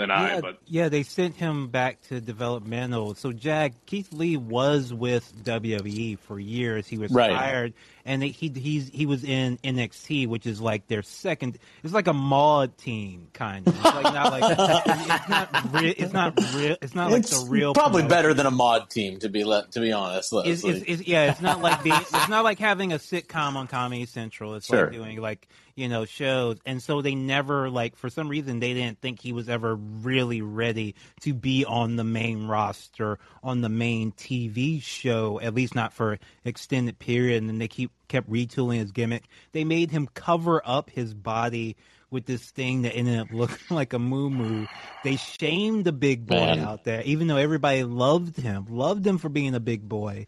than 0.00 0.08
yeah, 0.08 0.36
I. 0.36 0.40
But 0.40 0.58
yeah, 0.66 0.88
they 0.88 1.02
sent 1.02 1.36
him 1.36 1.68
back 1.68 2.00
to 2.08 2.20
developmental. 2.20 3.14
So 3.14 3.32
Jack 3.32 3.72
Keith 3.86 4.12
Lee 4.12 4.36
was 4.36 4.92
with 4.92 5.32
WWE 5.44 6.18
for 6.18 6.40
years. 6.40 6.88
He 6.88 6.98
was 6.98 7.12
right. 7.12 7.32
hired, 7.32 7.74
and 8.04 8.22
he 8.22 8.48
he's 8.48 8.88
he 8.88 9.06
was 9.06 9.24
in 9.24 9.58
NXT, 9.58 10.26
which 10.26 10.46
is 10.46 10.60
like 10.60 10.86
their 10.86 11.02
second. 11.02 11.58
It's 11.82 11.92
like 11.92 12.06
a 12.06 12.12
MADtv 12.12 13.32
kind 13.32 13.66
of. 13.66 13.74
It's 13.74 13.84
like 13.84 14.04
not 14.04 14.32
like 14.32 14.58
it's 14.58 15.28
not 15.28 15.72
real. 15.72 15.94
It's 15.96 16.12
not 16.12 16.54
real. 16.54 16.76
It's 16.82 16.94
not 16.94 17.10
like 17.10 17.26
the 17.26 17.46
real. 17.48 17.74
Probably 17.74 18.02
promotion. 18.02 18.08
better 18.08 18.34
than 18.34 18.46
a 18.46 18.50
MADtv 18.50 19.20
to 19.20 19.28
be 19.28 19.44
let 19.44 19.72
to 19.72 19.80
be 19.80 19.92
honest. 19.92 20.32
It's, 20.32 20.64
it's, 20.64 20.84
it's, 20.86 21.08
yeah, 21.08 21.30
it's 21.30 21.40
not 21.40 21.60
like 21.60 21.82
being, 21.82 22.00
it's 22.00 22.28
not 22.28 22.44
like 22.44 22.58
having 22.58 22.92
a 22.92 22.98
sitcom 22.98 23.56
on 23.56 23.66
Comedy 23.66 24.06
Central. 24.06 24.54
It's 24.54 24.66
sure. 24.66 24.84
like 24.84 24.92
doing 24.92 25.20
like 25.20 25.48
you 25.80 25.88
know 25.88 26.04
shows 26.04 26.58
and 26.66 26.82
so 26.82 27.00
they 27.00 27.14
never 27.14 27.70
like 27.70 27.96
for 27.96 28.10
some 28.10 28.28
reason 28.28 28.60
they 28.60 28.74
didn't 28.74 29.00
think 29.00 29.18
he 29.18 29.32
was 29.32 29.48
ever 29.48 29.74
really 29.74 30.42
ready 30.42 30.94
to 31.20 31.32
be 31.32 31.64
on 31.64 31.96
the 31.96 32.04
main 32.04 32.46
roster 32.46 33.18
on 33.42 33.62
the 33.62 33.68
main 33.68 34.12
TV 34.12 34.82
show 34.82 35.40
at 35.40 35.54
least 35.54 35.74
not 35.74 35.94
for 35.94 36.18
extended 36.44 36.98
period 36.98 37.38
and 37.38 37.48
then 37.48 37.58
they 37.58 37.68
keep 37.68 37.90
kept 38.10 38.30
retooling 38.30 38.78
his 38.78 38.92
gimmick 38.92 39.24
they 39.52 39.64
made 39.64 39.90
him 39.90 40.06
cover 40.14 40.60
up 40.64 40.90
his 40.90 41.14
body 41.14 41.76
with 42.10 42.26
this 42.26 42.50
thing 42.50 42.82
that 42.82 42.94
ended 42.94 43.18
up 43.18 43.30
looking 43.30 43.56
like 43.70 43.92
a 43.92 43.98
moo 43.98 44.66
They 45.04 45.16
shamed 45.16 45.84
the 45.84 45.92
big 45.92 46.26
boy 46.26 46.34
Man. 46.40 46.58
out 46.58 46.84
there, 46.84 47.02
even 47.02 47.28
though 47.28 47.36
everybody 47.36 47.84
loved 47.84 48.36
him, 48.36 48.66
loved 48.68 49.06
him 49.06 49.18
for 49.18 49.28
being 49.28 49.54
a 49.54 49.60
big 49.60 49.88
boy. 49.88 50.26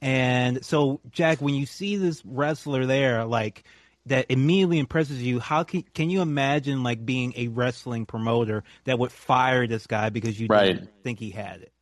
And 0.00 0.64
so, 0.64 1.00
Jack, 1.10 1.40
when 1.40 1.54
you 1.54 1.66
see 1.66 1.96
this 1.96 2.22
wrestler 2.24 2.86
there, 2.86 3.24
like 3.24 3.64
that 4.06 4.26
immediately 4.28 4.78
impresses 4.78 5.22
you. 5.22 5.40
How 5.40 5.62
can 5.62 5.82
can 5.94 6.10
you 6.10 6.20
imagine 6.20 6.82
like 6.82 7.04
being 7.04 7.32
a 7.36 7.48
wrestling 7.48 8.06
promoter 8.06 8.64
that 8.84 8.98
would 8.98 9.12
fire 9.12 9.66
this 9.66 9.86
guy 9.86 10.10
because 10.10 10.38
you 10.38 10.46
right. 10.48 10.74
didn't 10.74 10.90
think 11.02 11.18
he 11.18 11.30
had 11.30 11.62
it? 11.62 11.72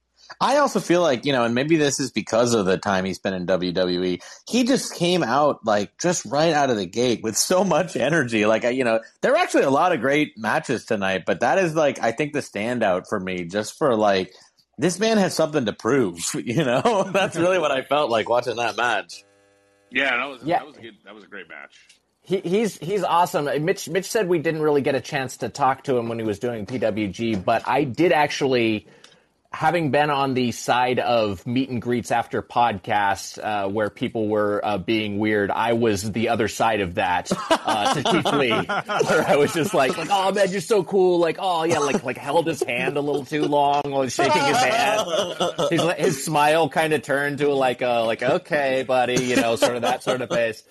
I 0.40 0.58
also 0.58 0.80
feel 0.80 1.02
like, 1.02 1.24
you 1.24 1.32
know, 1.32 1.44
and 1.44 1.54
maybe 1.54 1.76
this 1.76 2.00
is 2.00 2.10
because 2.10 2.54
of 2.54 2.66
the 2.66 2.78
time 2.78 3.04
he 3.04 3.14
spent 3.14 3.34
in 3.34 3.46
WWE. 3.46 4.22
He 4.48 4.64
just 4.64 4.94
came 4.94 5.22
out 5.22 5.64
like 5.64 5.98
just 5.98 6.24
right 6.24 6.52
out 6.52 6.70
of 6.70 6.76
the 6.76 6.86
gate 6.86 7.22
with 7.22 7.36
so 7.36 7.64
much 7.64 7.96
energy. 7.96 8.46
Like, 8.46 8.64
you 8.64 8.84
know, 8.84 9.00
there 9.20 9.32
were 9.32 9.38
actually 9.38 9.64
a 9.64 9.70
lot 9.70 9.92
of 9.92 10.00
great 10.00 10.36
matches 10.36 10.84
tonight, 10.84 11.24
but 11.26 11.40
that 11.40 11.58
is 11.58 11.74
like, 11.74 12.00
I 12.00 12.12
think 12.12 12.32
the 12.32 12.40
standout 12.40 13.08
for 13.08 13.18
me 13.18 13.44
just 13.44 13.78
for 13.78 13.94
like, 13.94 14.32
this 14.78 14.98
man 14.98 15.18
has 15.18 15.34
something 15.34 15.66
to 15.66 15.72
prove, 15.72 16.18
you 16.34 16.64
know? 16.64 17.04
That's 17.12 17.36
really 17.36 17.58
what 17.58 17.72
I 17.72 17.82
felt 17.82 18.10
like 18.10 18.28
watching 18.28 18.56
that 18.56 18.76
match. 18.76 19.24
Yeah, 19.90 20.16
that 20.16 20.28
was, 20.28 20.42
yeah. 20.42 20.58
that 20.58 20.66
was 20.66 20.76
a 20.76 20.80
good, 20.80 20.94
that 21.04 21.14
was 21.14 21.24
a 21.24 21.28
great 21.28 21.48
match. 21.48 21.74
He, 22.24 22.38
he's 22.38 22.78
he's 22.78 23.02
awesome. 23.02 23.46
Mitch 23.64 23.88
Mitch 23.88 24.08
said 24.08 24.28
we 24.28 24.38
didn't 24.38 24.62
really 24.62 24.80
get 24.80 24.94
a 24.94 25.00
chance 25.00 25.38
to 25.38 25.48
talk 25.48 25.82
to 25.84 25.96
him 25.96 26.08
when 26.08 26.20
he 26.20 26.24
was 26.24 26.38
doing 26.38 26.66
PWG, 26.66 27.44
but 27.44 27.66
I 27.66 27.82
did 27.82 28.12
actually, 28.12 28.86
having 29.52 29.90
been 29.90 30.10
on 30.10 30.34
the 30.34 30.50
side 30.52 30.98
of 30.98 31.46
meet 31.46 31.68
and 31.68 31.80
greets 31.80 32.10
after 32.10 32.42
podcasts 32.42 33.38
uh, 33.42 33.68
where 33.68 33.90
people 33.90 34.28
were 34.28 34.60
uh, 34.64 34.78
being 34.78 35.18
weird, 35.18 35.50
I 35.50 35.74
was 35.74 36.10
the 36.10 36.30
other 36.30 36.48
side 36.48 36.80
of 36.80 36.94
that 36.94 37.30
uh, 37.50 37.94
to 37.94 38.02
Keith 38.02 38.32
Lee, 38.32 38.50
where 39.06 39.28
I 39.28 39.36
was 39.36 39.52
just 39.52 39.74
like, 39.74 39.96
like, 39.96 40.08
oh 40.10 40.32
man, 40.32 40.50
you're 40.50 40.60
so 40.60 40.82
cool. 40.82 41.18
Like, 41.18 41.36
oh 41.38 41.64
yeah, 41.64 41.78
like 41.78 42.02
like 42.02 42.16
held 42.16 42.46
his 42.46 42.62
hand 42.62 42.96
a 42.96 43.00
little 43.00 43.24
too 43.24 43.44
long 43.44 43.82
while 43.84 44.08
shaking 44.08 44.42
his 44.42 44.56
hand. 44.56 45.08
His, 45.70 45.82
his 45.98 46.24
smile 46.24 46.68
kind 46.68 46.92
of 46.92 47.02
turned 47.02 47.38
to 47.38 47.52
like 47.52 47.82
a 47.82 48.04
like 48.06 48.22
okay, 48.22 48.84
buddy, 48.86 49.22
you 49.22 49.36
know, 49.36 49.56
sort 49.56 49.76
of 49.76 49.82
that 49.82 50.02
sort 50.02 50.22
of 50.22 50.30
face. 50.30 50.62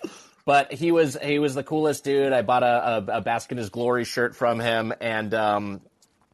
But 0.46 0.74
he 0.74 0.92
was 0.92 1.18
he 1.22 1.40
was 1.40 1.54
the 1.54 1.64
coolest 1.64 2.04
dude. 2.04 2.34
I 2.34 2.42
bought 2.42 2.64
a, 2.64 3.06
a, 3.08 3.18
a 3.18 3.22
Bask 3.22 3.52
in 3.52 3.58
His 3.58 3.70
Glory 3.70 4.06
shirt 4.06 4.36
from 4.36 4.60
him, 4.60 4.92
and 5.00 5.34
um, 5.34 5.82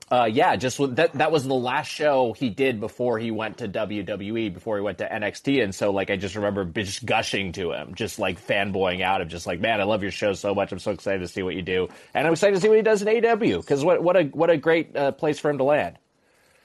uh, 0.10 0.30
yeah, 0.32 0.56
just 0.56 0.78
that 0.96 1.14
that 1.14 1.32
was 1.34 1.46
the 1.46 1.54
last 1.54 1.88
show 1.88 2.32
he 2.32 2.50
did 2.50 2.80
before 2.80 3.20
he 3.20 3.30
went 3.30 3.58
to 3.58 3.68
WWE, 3.68 4.54
before 4.54 4.78
he 4.78 4.82
went 4.82 5.00
to 5.00 5.10
NXT, 5.10 5.62
and 5.62 5.76
so 5.76 5.92
like 5.92 6.10
I 6.10 6.16
just 6.16 6.36
remember 6.36 6.64
just 6.64 7.06
gushing 7.06 7.52
to 7.54 7.74
him, 7.74 7.94
just 7.94 8.18
like 8.18 8.40
fanboying 8.46 9.02
out 9.02 9.20
of 9.20 9.28
just 9.28 9.46
like, 9.46 9.60
man, 9.60 9.82
I 9.82 9.84
love 9.84 10.04
your 10.04 10.12
show 10.12 10.32
so 10.32 10.56
much. 10.56 10.72
I'm 10.72 10.80
so 10.80 10.92
excited 10.92 11.20
to 11.20 11.28
see 11.28 11.44
what 11.44 11.56
you 11.56 11.62
do, 11.62 11.90
and 12.14 12.26
I'm 12.26 12.32
excited 12.32 12.56
to 12.56 12.62
see 12.62 12.70
what 12.70 12.78
he 12.78 12.84
does 12.84 13.02
in 13.02 13.08
AEW 13.10 13.60
because 13.60 13.84
what 13.84 14.02
what 14.02 14.16
a 14.16 14.24
what 14.24 14.50
a 14.50 14.56
great 14.56 14.96
uh, 14.96 15.12
place 15.12 15.40
for 15.40 15.50
him 15.50 15.58
to 15.58 15.66
land. 15.66 15.98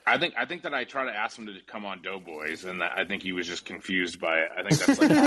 I 0.07 0.19
think 0.19 0.35
I 0.37 0.45
think 0.45 0.63
that 0.63 0.75
I 0.75 0.85
tried 0.85 1.07
to 1.07 1.17
ask 1.17 1.37
him 1.37 1.47
to 1.47 1.55
come 1.67 1.85
on 1.85 2.01
Doughboys, 2.03 2.65
and 2.65 2.81
I 2.83 3.05
think 3.05 3.25
he 3.25 3.33
was 3.33 3.49
just 3.49 3.65
confused 3.65 4.21
by 4.21 4.39
it. 4.39 4.51
I 4.57 4.63
think 4.63 4.81
that's 4.81 5.01
like, 5.01 5.11
I 5.15 5.27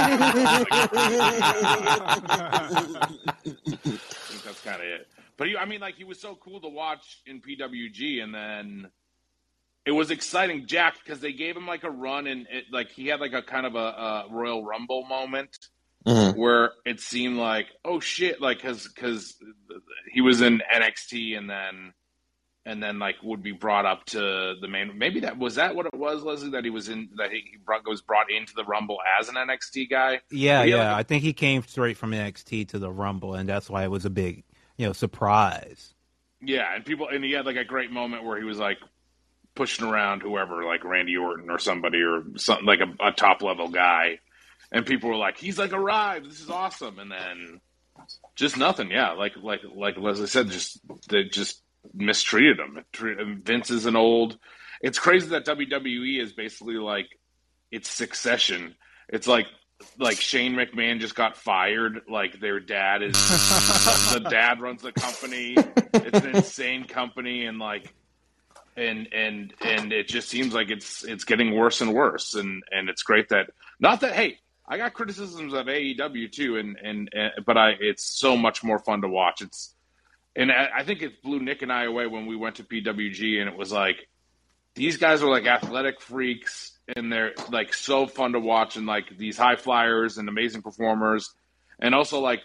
think 3.84 4.44
that's 4.44 4.62
kind 4.62 4.82
of 4.82 4.88
it. 4.88 5.08
But 5.38 5.48
he, 5.48 5.58
I 5.58 5.66
mean, 5.66 5.82
like 5.82 5.96
he 5.96 6.04
was 6.04 6.20
so 6.20 6.36
cool 6.36 6.62
to 6.62 6.70
watch 6.70 7.22
in 7.26 7.42
PWG, 7.42 8.24
and 8.24 8.34
then 8.34 8.88
it 9.86 9.92
was 9.92 10.10
exciting, 10.12 10.66
Jack, 10.68 10.96
because 11.04 11.20
they 11.20 11.34
gave 11.34 11.56
him 11.58 11.68
like 11.68 11.84
a 11.84 11.92
run, 11.92 12.26
and 12.28 12.48
it, 12.50 12.66
like 12.72 12.90
he 12.92 13.08
had 13.08 13.20
like 13.20 13.34
a 13.34 13.42
kind 13.42 13.66
of 13.66 13.76
a, 13.76 13.78
a 13.80 14.26
Royal 14.32 14.64
Rumble 14.64 15.06
moment 15.06 15.58
Mhm. 16.08 16.36
where 16.38 16.72
it 16.86 17.00
seemed 17.00 17.38
like, 17.38 17.66
oh 17.84 18.00
shit, 18.00 18.40
like 18.40 18.58
because 18.58 18.88
because 18.88 19.36
he 20.12 20.22
was 20.22 20.40
in 20.42 20.62
NXT, 20.74 21.36
and 21.38 21.50
then 21.50 21.94
and 22.68 22.82
then 22.82 22.98
like 23.00 23.16
would 23.24 23.42
be 23.44 23.52
brought 23.52 23.86
up 23.86 24.06
to 24.06 24.54
the 24.62 24.68
main. 24.68 24.98
Maybe 24.98 25.20
that 25.22 25.38
was 25.40 25.56
that 25.56 25.76
what 25.76 25.88
it 25.88 25.96
was, 25.98 26.22
Leslie, 26.24 26.52
that 26.52 26.64
he 26.64 26.70
was 26.70 26.90
in 26.90 27.10
that 27.18 27.32
he 27.32 27.38
he 27.52 27.58
brought, 27.58 27.88
was 27.88 28.02
brought 28.02 28.32
into 28.32 28.54
the 28.56 28.64
Rumble 28.64 29.00
as 29.20 29.30
an 29.30 29.36
NXT 29.36 29.90
guy. 29.90 30.22
Yeah, 30.32 30.60
But 30.60 30.66
he 30.68 30.72
had, 30.72 30.78
yeah. 30.78 30.92
like, 30.92 31.00
I 31.00 31.04
think 31.04 31.24
he 31.24 31.34
came 31.34 31.64
straight 31.64 31.98
from 31.98 32.12
NXT 32.12 32.70
to 32.70 32.80
the 32.80 32.92
Rumble, 32.92 33.34
and 33.34 33.50
that's 33.50 33.70
why 33.70 33.84
it 33.84 33.90
was 33.92 34.06
a 34.06 34.10
big, 34.12 34.44
you 34.78 34.88
know, 34.88 34.94
surprise. 34.94 35.94
Yeah, 36.42 36.74
and 36.74 36.86
people 36.86 37.08
and 37.08 37.24
he 37.24 37.32
had 37.32 37.46
like 37.46 37.56
a 37.56 37.64
great 37.66 37.92
moment 37.92 38.24
where 38.24 38.38
he 38.38 38.44
was 38.44 38.58
like 38.58 38.78
pushing 39.56 39.86
around 39.86 40.22
whoever, 40.22 40.64
like 40.64 40.84
Randy 40.84 41.16
Orton 41.18 41.50
or 41.50 41.60
somebody 41.60 42.02
or 42.02 42.24
something 42.36 42.66
like 42.66 42.80
a, 42.82 43.08
a 43.08 43.12
top 43.12 43.42
level 43.42 43.70
guy, 43.70 44.20
and 44.72 44.86
people 44.86 45.10
were 45.10 45.16
like, 45.16 45.38
"He's 45.38 45.58
like 45.58 45.74
arrived. 45.74 46.30
This 46.30 46.42
is 46.42 46.50
awesome." 46.50 47.00
And 47.00 47.12
then 47.12 47.62
just 48.36 48.58
nothing. 48.58 48.92
Yeah, 48.92 49.12
like 49.14 49.34
like 49.42 49.62
like 49.74 49.98
Leslie 49.98 50.28
said, 50.28 50.50
just 50.50 50.80
they 51.10 51.24
just 51.24 51.62
mistreated 51.94 52.60
him. 52.60 53.42
Vince 53.44 53.72
is 53.72 53.86
an 53.86 53.96
old. 53.96 54.38
It's 54.82 55.00
crazy 55.00 55.28
that 55.30 55.46
WWE 55.46 56.22
is 56.22 56.34
basically 56.34 56.76
like 56.76 57.08
it's 57.72 57.90
Succession. 57.90 58.76
It's 59.10 59.28
like 59.28 59.48
like 59.98 60.20
Shane 60.20 60.54
McMahon 60.54 61.00
just 61.00 61.16
got 61.16 61.38
fired. 61.38 62.02
Like 62.10 62.40
their 62.40 62.60
dad 62.60 63.02
is 63.02 63.14
the 64.14 64.26
dad 64.30 64.62
runs 64.62 64.82
the 64.82 64.92
company. 64.92 65.56
It's 65.94 66.20
an 66.20 66.36
insane 66.36 66.86
company, 66.86 67.46
and 67.46 67.60
like, 67.60 67.94
and 68.76 69.08
and 69.14 69.54
and 69.62 69.94
it 69.94 70.08
just 70.08 70.30
seems 70.30 70.54
like 70.54 70.70
it's 70.70 71.04
it's 71.04 71.24
getting 71.24 71.56
worse 71.56 71.82
and 71.82 71.94
worse. 71.94 72.36
And 72.36 72.64
and 72.72 72.90
it's 72.90 73.04
great 73.04 73.30
that 73.30 73.52
not 73.80 74.02
that 74.02 74.14
hey, 74.14 74.40
I 74.68 74.78
got 74.78 74.94
criticisms 74.94 75.54
of 75.54 75.68
AEW 75.68 76.32
too, 76.32 76.58
and 76.58 76.78
and, 76.82 77.10
and 77.14 77.32
but 77.46 77.58
I 77.58 77.72
it's 77.80 78.04
so 78.04 78.38
much 78.38 78.64
more 78.64 78.80
fun 78.80 79.02
to 79.02 79.08
watch. 79.08 79.42
It's 79.42 79.74
and 80.36 80.52
I, 80.52 80.70
I 80.78 80.84
think 80.84 81.02
it 81.02 81.22
blew 81.22 81.40
Nick 81.40 81.62
and 81.62 81.72
I 81.72 81.86
away 81.86 82.08
when 82.08 82.26
we 82.26 82.36
went 82.36 82.56
to 82.56 82.64
PWG, 82.64 83.40
and 83.40 83.50
it 83.50 83.56
was 83.56 83.72
like 83.72 84.08
these 84.74 84.98
guys 84.98 85.24
are 85.24 85.30
like 85.30 85.46
athletic 85.46 86.02
freaks 86.02 86.75
and 86.96 87.12
they're 87.12 87.34
like 87.50 87.74
so 87.74 88.06
fun 88.08 88.34
to 88.34 88.40
watch 88.40 88.78
and 88.78 88.86
like 88.86 89.18
these 89.18 89.38
high 89.38 89.56
flyers 89.56 90.18
and 90.18 90.30
amazing 90.30 90.62
performers 90.62 91.34
and 91.80 91.96
also 91.96 92.20
like 92.20 92.42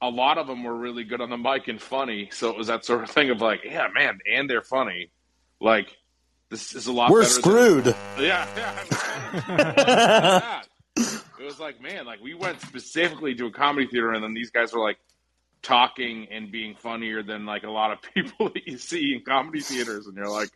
a 0.00 0.08
lot 0.08 0.38
of 0.38 0.46
them 0.46 0.62
were 0.62 0.76
really 0.76 1.04
good 1.04 1.20
on 1.20 1.28
the 1.30 1.36
mic 1.36 1.68
and 1.68 1.80
funny 1.82 2.28
so 2.32 2.50
it 2.50 2.56
was 2.56 2.68
that 2.68 2.84
sort 2.84 3.02
of 3.02 3.10
thing 3.10 3.30
of 3.30 3.40
like 3.40 3.60
yeah 3.64 3.88
man 3.94 4.18
and 4.32 4.48
they're 4.48 4.62
funny 4.62 5.10
like 5.60 5.88
this 6.50 6.74
is 6.74 6.86
a 6.86 6.92
lot 6.92 7.10
We're 7.10 7.22
better 7.22 7.32
than- 7.34 7.42
screwed. 7.42 7.86
yeah, 8.18 8.46
yeah. 8.56 10.62
it 10.96 11.44
was 11.44 11.60
like, 11.60 11.80
man, 11.80 12.06
like 12.06 12.20
we 12.22 12.34
went 12.34 12.60
specifically 12.62 13.34
to 13.34 13.46
a 13.46 13.50
comedy 13.52 13.86
theater, 13.86 14.12
and 14.12 14.24
then 14.24 14.34
these 14.34 14.50
guys 14.50 14.72
were 14.72 14.80
like 14.80 14.98
talking 15.62 16.28
and 16.30 16.50
being 16.50 16.74
funnier 16.74 17.22
than 17.22 17.44
like 17.44 17.64
a 17.64 17.70
lot 17.70 17.92
of 17.92 17.98
people 18.14 18.48
that 18.50 18.66
you 18.66 18.78
see 18.78 19.14
in 19.14 19.22
comedy 19.24 19.60
theaters, 19.60 20.06
and 20.06 20.16
you're 20.16 20.28
like, 20.30 20.48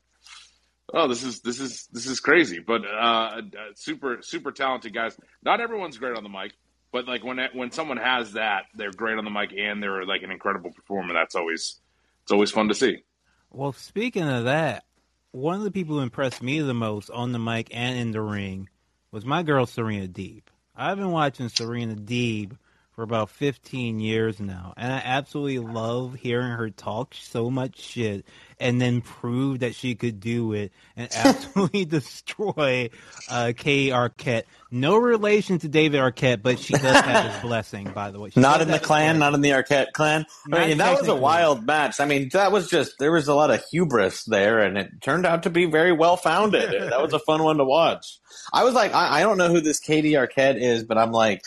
oh, 0.93 1.09
this 1.09 1.23
is 1.23 1.41
this 1.41 1.61
is 1.61 1.89
this 1.93 2.07
is 2.07 2.21
crazy. 2.21 2.59
But 2.59 2.83
uh, 2.85 2.89
uh, 2.89 3.41
super 3.75 4.19
super 4.23 4.53
talented 4.53 4.95
guys. 4.95 5.17
Not 5.43 5.61
everyone's 5.61 5.99
great 5.99 6.17
on 6.17 6.23
the 6.23 6.29
mic, 6.29 6.53
but 6.93 7.07
like 7.07 7.25
when 7.25 7.41
when 7.55 7.71
someone 7.71 7.97
has 7.97 8.33
that, 8.33 8.65
they're 8.75 8.93
great 8.93 9.19
on 9.19 9.25
the 9.25 9.31
mic 9.31 9.53
and 9.57 9.83
they're 9.83 10.05
like 10.05 10.23
an 10.23 10.31
incredible 10.31 10.71
performer. 10.73 11.15
That's 11.15 11.35
always 11.35 11.81
it's 12.23 12.33
always 12.33 12.51
fun 12.51 12.69
to 12.69 12.75
see. 12.75 13.05
Well, 13.51 13.73
speaking 13.73 14.29
of 14.29 14.45
that, 14.45 14.85
one 15.33 15.57
of 15.57 15.65
the 15.65 15.71
people 15.71 15.97
who 15.97 16.03
impressed 16.03 16.43
me 16.43 16.61
the 16.61 16.75
most 16.75 17.11
on 17.11 17.33
the 17.33 17.39
mic 17.39 17.69
and 17.73 17.99
in 17.99 18.13
the 18.13 18.21
ring 18.21 18.69
was 19.11 19.25
my 19.25 19.43
girl 19.43 19.67
Serena 19.67 20.09
Deeb. 20.09 20.43
I've 20.75 20.97
been 20.97 21.11
watching 21.11 21.49
Serena 21.49 21.95
Deeb 21.95 22.57
for 22.95 23.03
about 23.03 23.31
15 23.31 24.01
years 24.01 24.39
now, 24.39 24.75
and 24.77 24.93
I 24.93 25.01
absolutely 25.03 25.61
love 25.61 26.15
hearing 26.15 26.51
her 26.51 26.69
talk 26.69 27.15
so 27.15 27.51
much 27.51 27.81
shit 27.81 28.27
and 28.61 28.81
then 28.81 29.01
prove 29.01 29.61
that 29.61 29.75
she 29.75 29.95
could 29.95 30.21
do 30.21 30.53
it 30.53 30.73
and 30.95 31.09
absolutely 31.15 31.87
destroy 31.87 32.91
uh, 33.31 33.53
Kay 33.57 33.89
Arquette. 33.89 34.43
No 34.71 34.97
relation 34.97 35.59
to 35.61 35.69
David 35.69 36.01
Arquette, 36.01 36.43
but 36.43 36.59
she 36.59 36.75
does 36.75 36.83
have 37.01 37.33
his 37.33 37.43
blessing, 37.43 37.91
by 37.95 38.11
the 38.11 38.21
way. 38.21 38.31
She 38.31 38.41
Not 38.41 38.61
in 38.61 38.69
the 38.71 38.79
clan, 38.79 39.17
blessing. 39.17 39.19
not 39.21 39.35
in 39.35 39.41
the 39.41 39.51
Arquette 39.51 39.93
clan. 39.93 40.27
I 40.53 40.69
mean, 40.69 40.79
that 40.79 40.99
was 40.99 41.09
a 41.09 41.15
wild 41.17 41.65
match. 41.67 41.99
I 41.99 42.05
mean, 42.05 42.29
that 42.35 42.53
was 42.53 42.69
just 42.69 42.99
there 42.99 43.13
was 43.13 43.27
a 43.27 43.35
lot 43.35 43.51
of 43.51 43.65
hubris 43.71 44.25
there, 44.25 44.59
and 44.61 44.77
it 44.77 45.01
turned 45.01 45.25
out 45.27 45.45
to 45.45 45.51
be 45.51 45.65
very 45.65 45.93
well 45.93 46.17
founded. 46.19 46.71
that 46.91 47.01
was 47.03 47.15
a 47.15 47.19
fun 47.19 47.43
one 47.43 47.57
to 47.57 47.65
watch. 47.65 48.19
I 48.53 48.65
was 48.65 48.75
like, 48.75 48.93
I, 48.95 49.21
I 49.21 49.23
don't 49.23 49.39
know 49.39 49.49
who 49.49 49.61
this 49.61 49.81
Katie 49.81 50.13
Arquette 50.13 50.61
is, 50.61 50.85
but 50.85 50.99
I'm 50.99 51.13
like, 51.13 51.43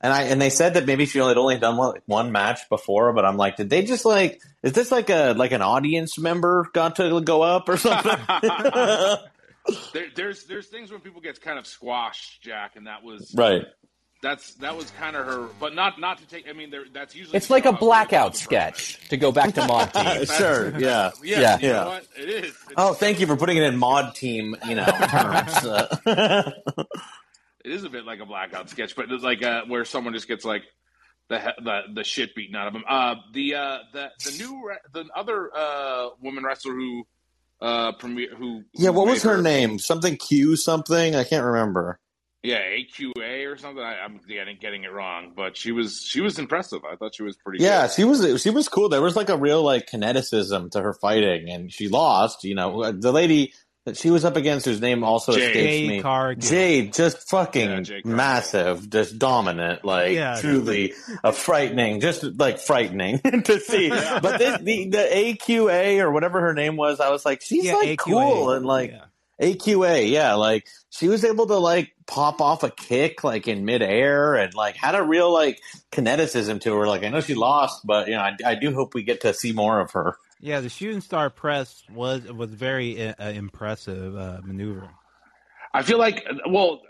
and 0.00 0.12
I 0.12 0.22
and 0.24 0.40
they 0.40 0.50
said 0.50 0.74
that 0.74 0.86
maybe 0.86 1.06
she 1.06 1.20
only 1.20 1.32
had 1.32 1.38
only 1.38 1.58
done 1.58 1.76
one, 1.76 1.94
one 2.06 2.32
match 2.32 2.68
before, 2.68 3.12
but 3.12 3.24
I'm 3.24 3.36
like, 3.36 3.56
did 3.56 3.68
they 3.70 3.82
just 3.82 4.04
like, 4.04 4.40
is 4.62 4.72
this 4.72 4.90
like 4.92 5.10
a 5.10 5.32
like 5.36 5.52
an 5.52 5.62
audience 5.62 6.18
member 6.18 6.66
got 6.72 6.96
to 6.96 7.20
go 7.20 7.42
up 7.42 7.68
or 7.68 7.76
something? 7.76 8.12
There, 9.92 10.06
there's 10.16 10.44
there's 10.44 10.66
things 10.68 10.90
when 10.90 11.00
people 11.02 11.20
get 11.20 11.42
kind 11.42 11.58
of 11.58 11.66
squashed, 11.66 12.40
Jack, 12.40 12.76
and 12.76 12.86
that 12.86 13.02
was 13.02 13.34
right. 13.34 13.66
that's 14.22 14.54
that 14.54 14.74
was 14.78 14.90
kind 14.92 15.14
of 15.14 15.26
her, 15.26 15.48
but 15.60 15.74
not 15.74 16.00
not 16.00 16.16
to 16.20 16.26
take. 16.26 16.48
I 16.48 16.54
mean, 16.54 16.70
there, 16.70 16.84
that's 16.90 17.14
usually 17.14 17.36
It's 17.36 17.50
like 17.50 17.66
a 17.66 17.72
blackout 17.74 18.34
sketch 18.34 18.98
to 19.10 19.18
go 19.18 19.30
back 19.30 19.52
to 19.56 19.66
mod 19.66 19.90
Uh, 19.94 20.24
sure. 20.38 20.70
Yeah. 20.80 21.10
Yeah, 21.22 21.40
Yeah. 21.40 21.58
you 21.58 21.68
know 21.68 21.74
Yeah. 21.74 21.84
what? 21.86 22.06
It 22.16 22.28
is. 22.30 22.44
It's- 22.44 22.72
Oh, 22.78 22.94
thank 22.94 23.20
you 23.20 23.26
for 23.26 23.36
putting 23.36 23.58
it 23.58 23.64
in 23.64 23.78
MADtv, 23.78 24.66
you 24.66 24.74
know, 24.74 24.86
terms. 24.86 25.66
Uh, 25.66 26.52
It 27.68 27.74
is 27.74 27.84
a 27.84 27.90
bit 27.90 28.06
like 28.06 28.20
a 28.20 28.24
blackout 28.24 28.70
sketch, 28.70 28.96
but 28.96 29.12
it's 29.12 29.22
like 29.22 29.42
uh, 29.42 29.62
where 29.66 29.84
someone 29.84 30.14
just 30.14 30.26
gets 30.26 30.42
like 30.42 30.62
the 31.28 31.54
the 31.62 31.80
the 31.96 32.04
shit 32.04 32.34
beaten 32.34 32.56
out 32.56 32.66
of 32.66 32.72
them. 32.72 32.84
Uh, 32.88 33.16
the 33.34 33.54
uh, 33.56 33.78
the 33.92 34.08
the 34.24 34.38
new 34.38 34.66
re- 34.66 34.78
the 34.94 35.04
other 35.14 35.50
uh, 35.54 36.08
woman 36.20 36.44
wrestler 36.44 36.72
who 36.72 37.06
uh 37.60 37.92
premiere 37.92 38.34
who 38.36 38.62
yeah, 38.72 38.88
what 38.88 39.06
was 39.06 39.22
made 39.22 39.30
her 39.30 39.42
name? 39.42 39.78
Something 39.78 40.16
Q 40.16 40.56
something? 40.56 41.14
I 41.14 41.24
can't 41.24 41.44
remember. 41.44 42.00
Yeah, 42.42 42.60
AQA 42.60 43.52
or 43.52 43.58
something. 43.58 43.84
I, 43.84 43.98
I'm 43.98 44.18
getting 44.26 44.56
getting 44.58 44.84
it 44.84 44.92
wrong, 44.92 45.34
but 45.36 45.54
she 45.54 45.70
was 45.70 46.00
she 46.00 46.22
was 46.22 46.38
impressive. 46.38 46.80
I 46.90 46.96
thought 46.96 47.14
she 47.14 47.22
was 47.22 47.36
pretty. 47.36 47.62
Yeah, 47.62 47.82
good. 47.82 47.92
she 47.92 48.04
was 48.04 48.40
she 48.40 48.48
was 48.48 48.66
cool. 48.68 48.88
There 48.88 49.02
was 49.02 49.14
like 49.14 49.28
a 49.28 49.36
real 49.36 49.62
like 49.62 49.90
kineticism 49.90 50.70
to 50.70 50.80
her 50.80 50.94
fighting, 50.94 51.50
and 51.50 51.70
she 51.70 51.88
lost. 51.88 52.44
You 52.44 52.54
know, 52.54 52.92
the 52.92 53.12
lady 53.12 53.52
that 53.88 53.96
she 53.96 54.10
was 54.10 54.24
up 54.24 54.36
against, 54.36 54.66
whose 54.66 54.80
name 54.80 55.02
also 55.02 55.32
Jade. 55.32 55.42
escapes 55.42 55.74
Jade 55.74 55.88
me. 55.88 56.00
Cargill. 56.02 56.48
Jade, 56.50 56.92
just 56.92 57.28
fucking 57.28 57.68
Yeah, 57.70 57.80
Jade 57.80 58.04
massive, 58.06 58.88
just 58.88 59.18
dominant, 59.18 59.84
like 59.84 60.12
Yeah. 60.14 60.38
truly 60.40 60.94
a 61.24 61.32
frightening, 61.32 62.00
just 62.00 62.22
like 62.22 62.58
frightening 62.60 63.18
to 63.44 63.60
see. 63.60 63.88
But 63.90 64.38
this, 64.38 64.60
the 64.62 64.88
the 64.88 64.98
AQA 64.98 66.00
or 66.00 66.10
whatever 66.12 66.40
her 66.40 66.54
name 66.54 66.76
was, 66.76 67.00
I 67.00 67.10
was 67.10 67.24
like, 67.24 67.40
she's 67.42 67.64
Yeah, 67.64 67.74
like 67.74 67.88
AQA. 67.88 67.96
cool 67.98 68.52
and 68.52 68.64
like 68.66 68.90
Yeah. 68.92 69.04
AQA, 69.40 70.10
yeah, 70.10 70.34
like 70.34 70.66
she 70.90 71.08
was 71.08 71.24
able 71.24 71.46
to 71.46 71.56
like 71.56 71.92
pop 72.06 72.40
off 72.40 72.62
a 72.64 72.70
kick 72.70 73.22
like 73.22 73.46
in 73.46 73.64
midair 73.64 74.34
and 74.34 74.52
like 74.54 74.76
had 74.76 74.94
a 74.94 75.02
real 75.02 75.32
like 75.32 75.60
kineticism 75.92 76.60
to 76.62 76.74
her. 76.74 76.86
Like 76.86 77.04
I 77.04 77.08
know 77.08 77.20
she 77.20 77.34
lost, 77.34 77.86
but 77.86 78.08
you 78.08 78.14
know 78.14 78.20
I, 78.20 78.36
I 78.44 78.54
do 78.56 78.74
hope 78.74 78.94
we 78.94 79.02
get 79.02 79.20
to 79.22 79.32
see 79.34 79.52
more 79.52 79.80
of 79.80 79.92
her. 79.92 80.16
Yeah, 80.40 80.60
the 80.60 80.68
shooting 80.68 81.00
star 81.00 81.30
press 81.30 81.82
was 81.92 82.30
was 82.32 82.50
very 82.50 83.08
uh, 83.08 83.30
impressive 83.30 84.16
uh, 84.16 84.40
maneuver. 84.44 84.88
I 85.74 85.82
feel 85.82 85.98
like 85.98 86.24
well, 86.48 86.80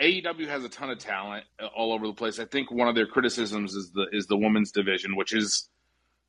AEW 0.00 0.46
has 0.46 0.64
a 0.64 0.68
ton 0.68 0.90
of 0.90 0.98
talent 0.98 1.44
uh, 1.60 1.66
all 1.66 1.92
over 1.92 2.06
the 2.06 2.12
place. 2.12 2.38
I 2.38 2.44
think 2.44 2.70
one 2.70 2.88
of 2.88 2.94
their 2.94 3.06
criticisms 3.06 3.74
is 3.74 3.90
the 3.92 4.06
is 4.12 4.26
the 4.26 4.36
women's 4.36 4.70
division, 4.70 5.16
which 5.16 5.34
is 5.34 5.68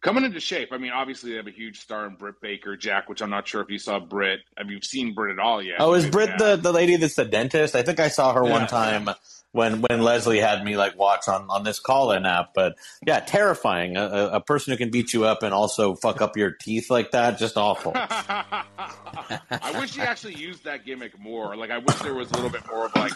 coming 0.01 0.23
into 0.23 0.39
shape. 0.39 0.69
I 0.71 0.77
mean, 0.77 0.91
obviously 0.91 1.31
they 1.31 1.37
have 1.37 1.47
a 1.47 1.51
huge 1.51 1.79
star 1.81 2.05
in 2.05 2.15
Britt 2.15 2.41
Baker, 2.41 2.75
Jack, 2.77 3.09
which 3.09 3.21
I'm 3.21 3.29
not 3.29 3.47
sure 3.47 3.61
if 3.61 3.69
you 3.69 3.79
saw 3.79 3.99
Britt. 3.99 4.39
Have 4.57 4.69
you 4.69 4.81
seen 4.81 5.13
Britt 5.13 5.31
at 5.33 5.39
all 5.39 5.61
yet? 5.61 5.77
Oh, 5.79 5.93
is 5.93 6.07
Britt 6.09 6.37
the, 6.37 6.55
the 6.55 6.71
lady 6.71 6.95
that's 6.95 7.15
the 7.15 7.25
dentist? 7.25 7.75
I 7.75 7.83
think 7.83 7.99
I 7.99 8.07
saw 8.09 8.33
her 8.33 8.43
Yeah. 8.43 8.51
one 8.51 8.67
time 8.67 9.09
when 9.51 9.81
when 9.81 10.03
Leslie 10.03 10.37
had 10.39 10.63
me 10.63 10.77
like 10.77 10.95
watch 10.97 11.27
on 11.27 11.49
on 11.49 11.63
this 11.63 11.79
call 11.79 12.11
in 12.11 12.25
app. 12.25 12.53
But 12.53 12.75
yeah, 13.05 13.19
terrifying. 13.19 13.97
A, 13.97 14.01
a, 14.05 14.27
a 14.35 14.41
person 14.41 14.71
who 14.71 14.77
can 14.77 14.91
beat 14.91 15.11
you 15.13 15.25
up 15.25 15.41
and 15.43 15.53
also 15.53 15.95
fuck 15.95 16.21
up 16.21 16.37
your 16.37 16.51
teeth 16.51 16.89
like 16.91 17.11
that, 17.11 17.39
just 17.39 17.57
awful. 17.57 17.93
I 17.95 19.75
wish 19.79 19.95
he 19.95 20.01
actually 20.01 20.35
used 20.35 20.63
that 20.65 20.85
gimmick 20.85 21.19
more. 21.19 21.55
Like, 21.55 21.71
I 21.71 21.79
wish 21.79 21.95
there 21.99 22.13
was 22.13 22.29
a 22.31 22.35
little 22.35 22.49
bit 22.49 22.61
more 22.69 22.85
of 22.85 22.95
like 22.95 23.13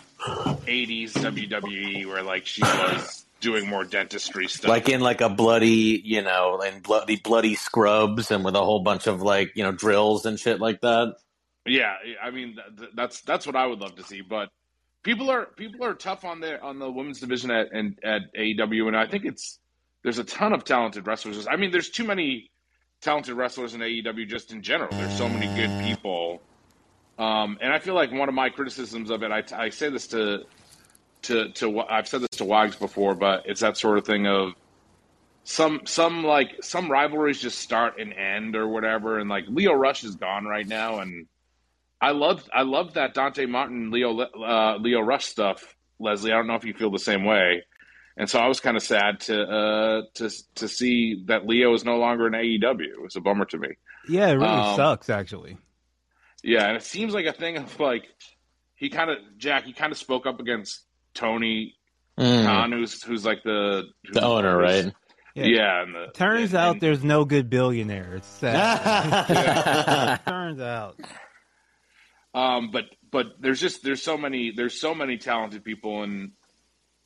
'80s 0.65 1.11
WWE 1.13 2.05
where 2.07 2.23
like 2.23 2.45
she 2.45 2.61
was 2.61 3.25
doing 3.43 3.67
more 3.67 3.83
dentistry 3.83 4.47
stuff. 4.47 4.69
like 4.69 4.87
in 4.89 5.01
like 5.01 5.21
a 5.21 5.29
bloody, 5.29 6.01
you 6.03 6.21
know, 6.21 6.61
in 6.61 6.79
bloody 6.79 7.17
bloody 7.17 7.55
scrubs 7.55 8.31
and 8.31 8.43
with 8.43 8.55
a 8.55 8.63
whole 8.63 8.81
bunch 8.81 9.05
of 9.05 9.21
like 9.21 9.51
you 9.55 9.63
know 9.63 9.71
drills 9.71 10.25
and 10.25 10.39
shit 10.39 10.59
like 10.59 10.81
that. 10.81 11.15
Yeah, 11.65 11.93
I 12.21 12.31
mean 12.31 12.57
th- 12.77 12.91
that's 12.95 13.21
that's 13.21 13.45
what 13.45 13.55
I 13.55 13.67
would 13.67 13.79
love 13.79 13.95
to 13.97 14.03
see. 14.03 14.21
But 14.21 14.49
people 15.03 15.29
are 15.29 15.45
people 15.45 15.85
are 15.85 15.93
tough 15.93 16.23
on 16.23 16.39
the 16.39 16.59
on 16.61 16.79
the 16.79 16.89
women's 16.89 17.19
division 17.19 17.51
at 17.51 17.71
and 17.73 17.99
at 18.03 18.33
AEW, 18.33 18.87
and 18.87 18.97
I 18.97 19.05
think 19.05 19.25
it's 19.25 19.59
there's 20.01 20.19
a 20.19 20.23
ton 20.23 20.53
of 20.53 20.63
talented 20.63 21.05
wrestlers. 21.05 21.45
I 21.47 21.57
mean, 21.57 21.71
there's 21.71 21.89
too 21.89 22.05
many 22.05 22.49
talented 23.01 23.35
wrestlers 23.35 23.75
in 23.75 23.81
AEW 23.81 24.27
just 24.27 24.51
in 24.51 24.61
general. 24.61 24.89
There's 24.91 25.17
so 25.17 25.27
many 25.27 25.53
good 25.55 25.83
people, 25.83 26.41
um, 27.19 27.57
and 27.61 27.71
I 27.71 27.79
feel 27.79 27.93
like 27.93 28.11
one 28.11 28.29
of 28.29 28.35
my 28.35 28.49
criticisms 28.49 29.09
of 29.09 29.23
it, 29.23 29.31
I, 29.31 29.43
I 29.55 29.69
say 29.69 29.89
this 29.89 30.07
to 30.07 30.45
to 31.23 31.49
to 31.53 31.79
I've 31.81 32.07
said 32.07 32.21
this 32.21 32.37
to 32.37 32.45
Wags 32.45 32.75
before, 32.75 33.15
but 33.15 33.43
it's 33.45 33.61
that 33.61 33.77
sort 33.77 33.97
of 33.97 34.05
thing 34.05 34.27
of 34.27 34.53
some 35.43 35.81
some 35.85 36.23
like 36.23 36.63
some 36.63 36.89
rivalries 36.89 37.41
just 37.41 37.59
start 37.59 37.99
and 37.99 38.13
end 38.13 38.55
or 38.55 38.67
whatever, 38.67 39.19
and 39.19 39.29
like 39.29 39.45
Lio 39.47 39.73
Rush 39.73 40.03
is 40.03 40.15
gone 40.15 40.45
right 40.45 40.67
now, 40.67 40.99
and 40.99 41.27
I 42.01 42.11
love 42.11 42.43
I 42.53 42.61
love 42.63 42.93
that 42.93 43.13
Dante 43.13 43.45
Martin 43.45 43.91
Lio 43.91 44.17
uh, 44.19 44.77
Lio 44.77 45.01
Rush 45.01 45.25
stuff, 45.25 45.75
Leslie. 45.99 46.31
I 46.31 46.35
don't 46.35 46.47
know 46.47 46.55
if 46.55 46.65
you 46.65 46.73
feel 46.73 46.91
the 46.91 46.99
same 46.99 47.25
way, 47.25 47.63
and 48.17 48.29
so 48.29 48.39
I 48.39 48.47
was 48.47 48.59
kind 48.59 48.77
of 48.77 48.83
sad 48.83 49.19
to 49.21 49.41
uh, 49.43 50.01
to 50.15 50.29
to 50.55 50.67
see 50.67 51.23
that 51.27 51.45
Lio 51.45 51.73
is 51.73 51.83
no 51.83 51.97
longer 51.97 52.27
in 52.27 52.33
AEW. 52.33 52.81
It 52.81 53.01
was 53.01 53.15
a 53.15 53.21
bummer 53.21 53.45
to 53.45 53.57
me. 53.57 53.69
Yeah, 54.07 54.29
it 54.29 54.33
really 54.33 54.47
Um, 54.47 54.75
sucks 54.75 55.09
actually. 55.09 55.57
Yeah, 56.41 56.67
and 56.67 56.75
it 56.77 56.83
seems 56.83 57.13
like 57.13 57.25
a 57.25 57.31
thing 57.33 57.57
of 57.57 57.79
like 57.79 58.05
he 58.75 58.89
kind 58.89 59.09
of 59.09 59.17
Jack. 59.37 59.63
He 59.65 59.73
kind 59.73 59.91
of 59.91 59.97
spoke 59.97 60.25
up 60.25 60.39
against 60.41 60.83
Tony 61.13 61.75
Mm, 62.17 62.45
Khan, 62.45 62.71
who's 62.71 63.01
who's 63.01 63.25
like 63.25 63.41
the 63.43 63.85
who's- 64.03 64.13
the 64.13 64.21
owner, 64.23 64.55
right? 64.57 64.93
Yeah. 65.33 65.45
Yeah, 65.45 65.81
and 65.81 65.95
the, 65.95 66.07
Turns 66.13 66.51
and- 66.51 66.57
out 66.59 66.71
and- 66.73 66.81
there's 66.81 67.03
no 67.03 67.25
good 67.25 67.49
billionaire. 67.49 68.13
It's 68.17 68.27
sad. 68.27 70.19
Turns 70.27 70.61
out. 70.61 70.99
Um, 72.35 72.69
but 72.71 72.85
but 73.11 73.27
there's 73.41 73.59
just 73.59 73.83
there's 73.83 74.01
so 74.03 74.17
many 74.17 74.51
there's 74.55 74.79
so 74.79 74.93
many 74.93 75.17
talented 75.17 75.63
people 75.63 76.03
and 76.03 76.31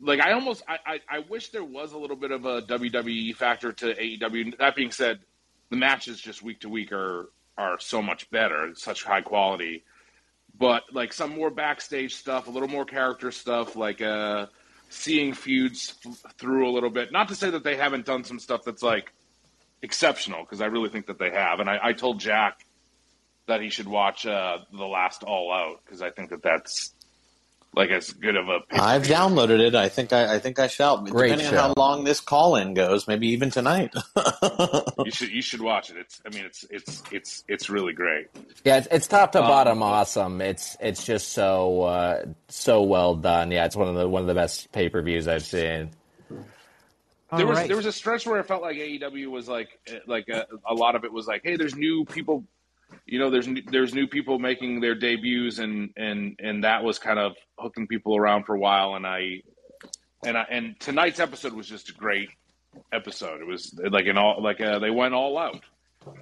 like 0.02 0.20
I 0.20 0.34
almost 0.34 0.64
I, 0.68 0.78
I, 0.86 1.00
I 1.10 1.20
wish 1.30 1.50
there 1.50 1.64
was 1.64 1.94
a 1.94 1.98
little 1.98 2.16
bit 2.18 2.32
of 2.32 2.46
a 2.46 2.62
WWE 2.64 3.36
factor 3.36 3.72
to 3.74 3.94
AEW. 3.94 4.58
That 4.58 4.76
being 4.76 4.92
said, 4.92 5.20
the 5.70 5.76
matches 5.78 6.20
just 6.20 6.42
week 6.44 6.62
to 6.62 6.70
week 6.70 6.92
are 6.92 7.30
are 7.58 7.80
so 7.80 8.02
much 8.02 8.30
better, 8.30 8.72
such 8.76 9.04
high 9.04 9.22
quality. 9.22 9.84
But 10.58 10.84
like 10.94 11.14
some 11.14 11.36
more 11.36 11.50
backstage 11.50 12.16
stuff, 12.16 12.48
a 12.48 12.50
little 12.50 12.70
more 12.70 12.86
character 12.86 13.32
stuff, 13.32 13.76
like 13.76 14.02
uh, 14.02 14.48
seeing 14.90 15.34
feuds 15.34 15.94
f- 16.06 16.34
through 16.38 16.70
a 16.70 16.72
little 16.72 16.90
bit. 16.90 17.12
Not 17.12 17.28
to 17.28 17.36
say 17.36 17.50
that 17.50 17.64
they 17.64 17.76
haven't 17.76 18.06
done 18.06 18.24
some 18.24 18.40
stuff 18.40 18.64
that's 18.66 18.82
like 18.82 19.14
exceptional, 19.82 20.42
because 20.42 20.62
I 20.62 20.66
really 20.66 20.90
think 20.90 21.08
that 21.08 21.20
they 21.20 21.30
have. 21.30 21.60
And 21.60 21.70
I, 21.70 21.80
I 21.84 21.94
told 21.94 22.20
Jack 22.20 22.66
that 23.48 23.62
he 23.62 23.70
should 23.70 23.88
watch 23.88 24.26
uh, 24.26 24.60
the 24.72 24.86
last 24.86 25.24
All 25.24 25.52
Out 25.52 25.82
because 25.86 26.02
I 26.02 26.10
think 26.10 26.30
that 26.32 26.42
that's 26.42 26.94
like 27.76 27.90
as 27.92 28.12
good 28.12 28.36
of 28.36 28.50
a. 28.50 28.60
I've 28.72 29.04
downloaded 29.04 29.60
it. 29.60 29.76
I 29.76 29.90
think 29.90 30.12
I, 30.14 30.36
I 30.36 30.40
think 30.40 30.60
I 30.60 30.68
shall. 30.68 31.04
Great 31.04 31.30
Depending 31.30 31.50
show. 31.52 31.58
on 31.58 31.64
how 31.70 31.74
long 31.78 32.04
this 32.04 32.20
call 32.20 32.56
in 32.56 32.74
goes, 32.74 33.08
maybe 33.08 33.28
even 33.30 33.50
tonight. 33.52 33.94
You 35.06 35.12
should 35.12 35.30
you 35.30 35.42
should 35.42 35.62
watch 35.62 35.90
it. 35.90 35.96
It's 35.98 36.22
I 36.26 36.36
mean 36.36 36.44
it's 36.44 36.66
it's 36.70 37.04
it's 37.12 37.44
it's 37.48 37.70
really 37.70 37.94
great. 37.94 38.28
Yeah, 38.66 38.78
it's, 38.80 38.88
it's 38.92 39.08
top 39.08 39.32
to 39.34 39.40
Um, 39.42 39.48
bottom 39.48 39.84
awesome. 39.84 40.42
It's 40.42 40.76
it's 40.82 41.06
just 41.06 41.30
so 41.30 41.84
uh, 41.84 42.26
so 42.50 42.82
well 42.82 43.16
done. 43.16 43.52
Yeah, 43.52 43.66
it's 43.66 43.76
one 43.76 43.88
of 43.88 43.96
the 43.96 44.10
one 44.10 44.24
of 44.24 44.28
the 44.28 44.34
best 44.34 44.72
pay 44.74 44.90
per 44.90 45.02
views 45.02 45.28
I've 45.28 45.46
seen. 45.46 45.92
All 47.30 47.38
there 47.38 47.48
was 47.48 47.58
right. 47.60 47.68
there 47.68 47.78
was 47.78 47.86
a 47.86 47.92
stretch 47.92 48.26
where 48.26 48.40
it 48.40 48.48
felt 48.48 48.62
like 48.62 48.76
AEW 48.78 49.28
was 49.30 49.48
like 49.48 49.70
eh, 49.88 50.00
like 50.08 50.28
a, 50.30 50.48
a 50.68 50.74
lot 50.74 50.96
of 50.96 51.04
it 51.06 51.14
was 51.14 51.28
like 51.28 51.42
hey 51.44 51.56
there's 51.58 51.76
new 51.76 52.04
people 52.06 52.44
you 53.06 53.20
know 53.20 53.30
there's 53.30 53.48
there's 53.72 53.94
new 53.94 54.08
people 54.08 54.40
making 54.40 54.80
their 54.80 54.96
debuts 54.96 55.60
and 55.60 55.92
and 55.98 56.40
and 56.40 56.64
that 56.64 56.84
was 56.84 57.00
kind 57.00 57.20
of 57.20 57.34
hooking 57.58 57.88
people 57.88 58.16
around 58.16 58.46
for 58.46 58.56
a 58.56 58.60
while 58.60 58.96
and 58.96 59.06
I 59.06 59.42
and 60.26 60.38
I 60.38 60.46
and 60.50 60.80
tonight's 60.80 61.20
episode 61.20 61.54
was 61.54 61.68
just 61.68 61.90
a 61.90 61.94
great 61.94 62.30
episode. 62.92 63.42
It 63.42 63.48
was 63.48 63.78
like 63.92 64.08
an 64.08 64.18
all 64.18 64.42
like 64.42 64.62
uh, 64.62 64.80
they 64.80 64.90
went 64.90 65.14
all 65.14 65.38
out. 65.38 65.62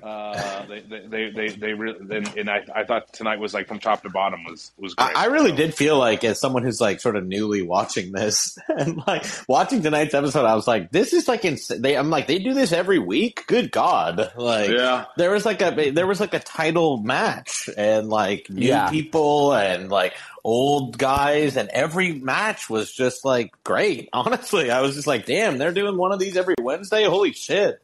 Uh, 0.04 0.66
they 0.68 0.82
they 0.82 1.08
they 1.08 1.30
they, 1.32 1.48
they 1.50 1.74
really 1.74 2.00
and, 2.16 2.38
and 2.38 2.50
I, 2.50 2.66
I 2.74 2.84
thought 2.84 3.12
tonight 3.14 3.40
was 3.40 3.54
like 3.54 3.68
from 3.68 3.80
top 3.80 4.04
to 4.04 4.10
bottom 4.10 4.44
was 4.44 4.72
was 4.78 4.94
great. 4.94 5.16
I, 5.16 5.24
I 5.24 5.26
really 5.28 5.52
did 5.52 5.74
feel 5.74 5.98
like, 5.98 6.24
as 6.24 6.40
someone 6.40 6.64
who's 6.64 6.80
like 6.82 7.00
sort 7.02 7.16
of 7.16 7.26
newly 7.26 7.62
watching 7.62 8.12
this 8.12 8.58
and 8.68 9.02
like 9.08 9.26
watching 9.48 9.82
tonight's 9.82 10.14
episode, 10.14 10.46
I 10.46 10.56
was 10.56 10.68
like, 10.68 10.92
"This 10.92 11.14
is 11.14 11.28
like 11.28 11.46
ins- 11.46 11.68
they." 11.68 11.96
I'm 11.98 12.10
like, 12.10 12.28
they 12.28 12.40
do 12.40 12.54
this 12.54 12.72
every 12.72 13.00
week. 13.00 13.46
Good 13.48 13.72
God! 13.72 14.32
Like, 14.36 14.70
Yeah. 14.70 15.06
there 15.18 15.32
was 15.32 15.46
like 15.46 15.62
a 15.62 15.92
there 15.92 16.08
was 16.08 16.20
like 16.20 16.34
a 16.34 16.40
title 16.40 16.98
match 16.98 17.70
and 17.78 18.10
like 18.10 18.50
new 18.50 18.68
Yeah. 18.68 18.90
people 18.90 19.54
and 19.54 19.90
like 19.90 20.14
old 20.44 20.98
guys, 20.98 21.58
and 21.58 21.70
every 21.70 22.14
match 22.14 22.70
was 22.70 22.92
just 22.92 23.26
like 23.26 23.52
great. 23.64 24.10
Honestly, 24.14 24.70
I 24.72 24.82
was 24.82 24.96
just 24.96 25.08
like, 25.08 25.26
"Damn, 25.26 25.58
they're 25.58 25.72
doing 25.72 25.98
one 25.98 26.12
of 26.12 26.20
these 26.20 26.38
every 26.38 26.56
Wednesday. 26.62 27.04
Holy 27.06 27.32
shit!" 27.34 27.82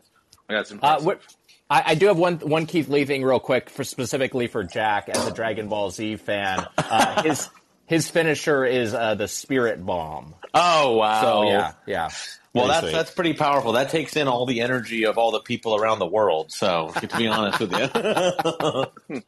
Yeah, 0.49 0.59
it's 0.59 0.73
Uh, 0.81 0.99
what, 0.99 1.21
I, 1.71 1.91
I 1.91 1.95
do 1.95 2.07
have 2.07 2.17
one 2.17 2.35
one 2.39 2.65
Keith 2.65 2.89
Lee 2.89 3.05
thing 3.05 3.23
real 3.23 3.39
quick 3.39 3.69
for 3.69 3.85
specifically 3.85 4.47
for 4.47 4.63
Jack 4.63 5.07
as 5.07 5.25
a 5.25 5.31
Dragon 5.31 5.69
Ball 5.69 5.89
Z 5.89 6.17
fan. 6.17 6.67
Uh, 6.77 7.23
his 7.27 7.49
his 7.85 8.09
finisher 8.09 8.65
is 8.65 8.93
uh, 8.93 9.15
the 9.15 9.29
Spirit 9.29 9.83
Bomb. 9.83 10.35
Oh 10.53 10.97
wow! 10.97 11.21
So 11.21 11.43
yeah, 11.43 11.71
yeah. 11.87 12.09
Well, 12.53 12.67
that's 12.67 12.81
sweet. 12.81 12.91
that's 12.91 13.11
pretty 13.11 13.33
powerful. 13.33 13.71
That 13.71 13.89
takes 13.89 14.17
in 14.17 14.27
all 14.27 14.45
the 14.45 14.59
energy 14.59 15.05
of 15.05 15.17
all 15.17 15.31
the 15.31 15.39
people 15.39 15.77
around 15.77 15.99
the 15.99 16.07
world. 16.07 16.51
So, 16.51 16.91
to 16.99 17.17
be 17.17 17.27
honest 17.27 17.61
with 17.61 17.71
you, 17.71 19.21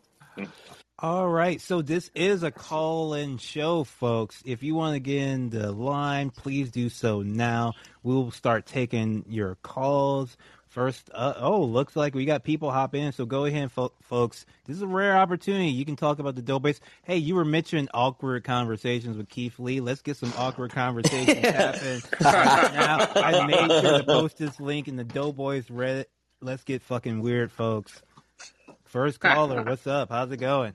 All 0.99 1.27
right, 1.27 1.59
so 1.59 1.81
this 1.81 2.09
is 2.15 2.43
a 2.43 2.51
call-in 2.51 3.37
show, 3.37 3.83
folks. 3.83 4.41
If 4.45 4.63
you 4.63 4.75
want 4.75 4.95
to 4.95 5.01
get 5.01 5.21
in 5.21 5.49
the 5.49 5.71
line, 5.71 6.29
please 6.29 6.71
do 6.71 6.87
so 6.87 7.21
now. 7.21 7.73
We'll 8.03 8.31
start 8.31 8.65
taking 8.65 9.25
your 9.27 9.55
calls. 9.55 10.37
First, 10.73 11.11
uh, 11.13 11.35
oh, 11.37 11.61
looks 11.61 11.95
like 11.95 12.15
we 12.15 12.25
got 12.25 12.43
people 12.43 12.71
hop 12.71 12.95
in, 12.95 13.11
so 13.11 13.27
go 13.27 13.45
ahead, 13.45 13.71
fo- 13.71 13.93
folks. 14.01 14.47
This 14.65 14.75
is 14.75 14.81
a 14.81 14.87
rare 14.87 15.15
opportunity. 15.15 15.67
You 15.67 15.85
can 15.85 15.95
talk 15.95 16.17
about 16.17 16.33
the 16.33 16.41
dope 16.41 16.63
base. 16.63 16.79
Hey, 17.03 17.17
you 17.17 17.35
were 17.35 17.45
mentioning 17.45 17.89
awkward 17.93 18.43
conversations 18.43 19.15
with 19.15 19.29
Keith 19.29 19.59
Lee. 19.59 19.81
Let's 19.81 20.01
get 20.01 20.17
some 20.17 20.33
awkward 20.35 20.71
conversations 20.73 21.45
happen 21.45 22.01
right 22.23 22.73
now. 22.73 23.07
I 23.15 23.45
made 23.45 23.81
sure 23.83 23.99
to 23.99 24.03
post 24.03 24.39
this 24.39 24.59
link 24.59 24.87
in 24.87 24.95
the 24.95 25.03
Doughboys 25.03 25.67
Reddit. 25.67 26.05
Let's 26.41 26.63
get 26.63 26.81
fucking 26.81 27.21
weird, 27.21 27.51
folks. 27.51 28.01
First 28.85 29.19
caller, 29.19 29.61
what's 29.61 29.85
up? 29.85 30.09
How's 30.09 30.31
it 30.31 30.37
going? 30.37 30.73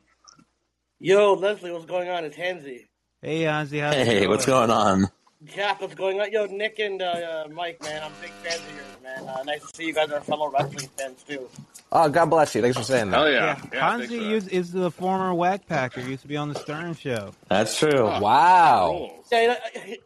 Yo, 1.01 1.35
Leslie, 1.35 1.73
what's 1.73 1.87
going 1.87 2.09
on? 2.09 2.25
It's 2.25 2.37
Hansi. 2.37 2.87
Hey, 3.21 3.41
Anzi, 3.41 3.81
how's 3.81 3.97
hey, 3.97 4.19
going? 4.21 4.29
what's 4.29 4.47
going 4.47 4.71
on? 4.71 5.09
Jack, 5.45 5.81
what's 5.81 5.95
going 5.95 6.21
on? 6.21 6.33
Yo, 6.33 6.47
Nick 6.47 6.81
and 6.81 7.01
uh, 7.01 7.05
uh, 7.05 7.49
Mike, 7.53 7.81
man, 7.83 8.03
I'm 8.03 8.13
big 8.21 8.31
fans 8.43 8.61
of 8.61 8.75
yours, 8.75 8.97
man. 9.05 9.29
Uh, 9.29 9.43
nice 9.45 9.61
to 9.71 9.77
see 9.77 9.87
you 9.87 9.95
guys 9.95 10.11
are 10.11 10.21
fellow 10.21 10.51
wrestling 10.51 10.89
fans 10.99 11.23
too. 11.23 11.49
Oh, 11.93 12.09
God 12.09 12.27
bless 12.27 12.55
you. 12.57 12.61
Thanks 12.61 12.77
for 12.77 12.83
saying 12.83 13.11
that. 13.13 13.17
Hell 13.17 13.31
Yeah, 13.31 13.37
yeah, 13.41 13.69
yeah. 13.73 13.97
thanks 13.99 14.13
Hanzi 14.13 14.19
for 14.19 14.25
that. 14.25 14.33
is, 14.33 14.49
is 14.49 14.73
the 14.73 14.91
former 14.91 15.33
wack 15.33 15.67
packer. 15.67 16.01
Used 16.01 16.23
to 16.23 16.29
be 16.29 16.37
on 16.37 16.49
the 16.49 16.59
Stern 16.59 16.95
Show. 16.95 17.31
That's 17.49 17.79
true. 17.79 18.05
Wow. 18.05 18.91
Rules. 19.13 19.27
Yeah, 19.31 19.41
you 19.43 19.49
know, 19.49 19.97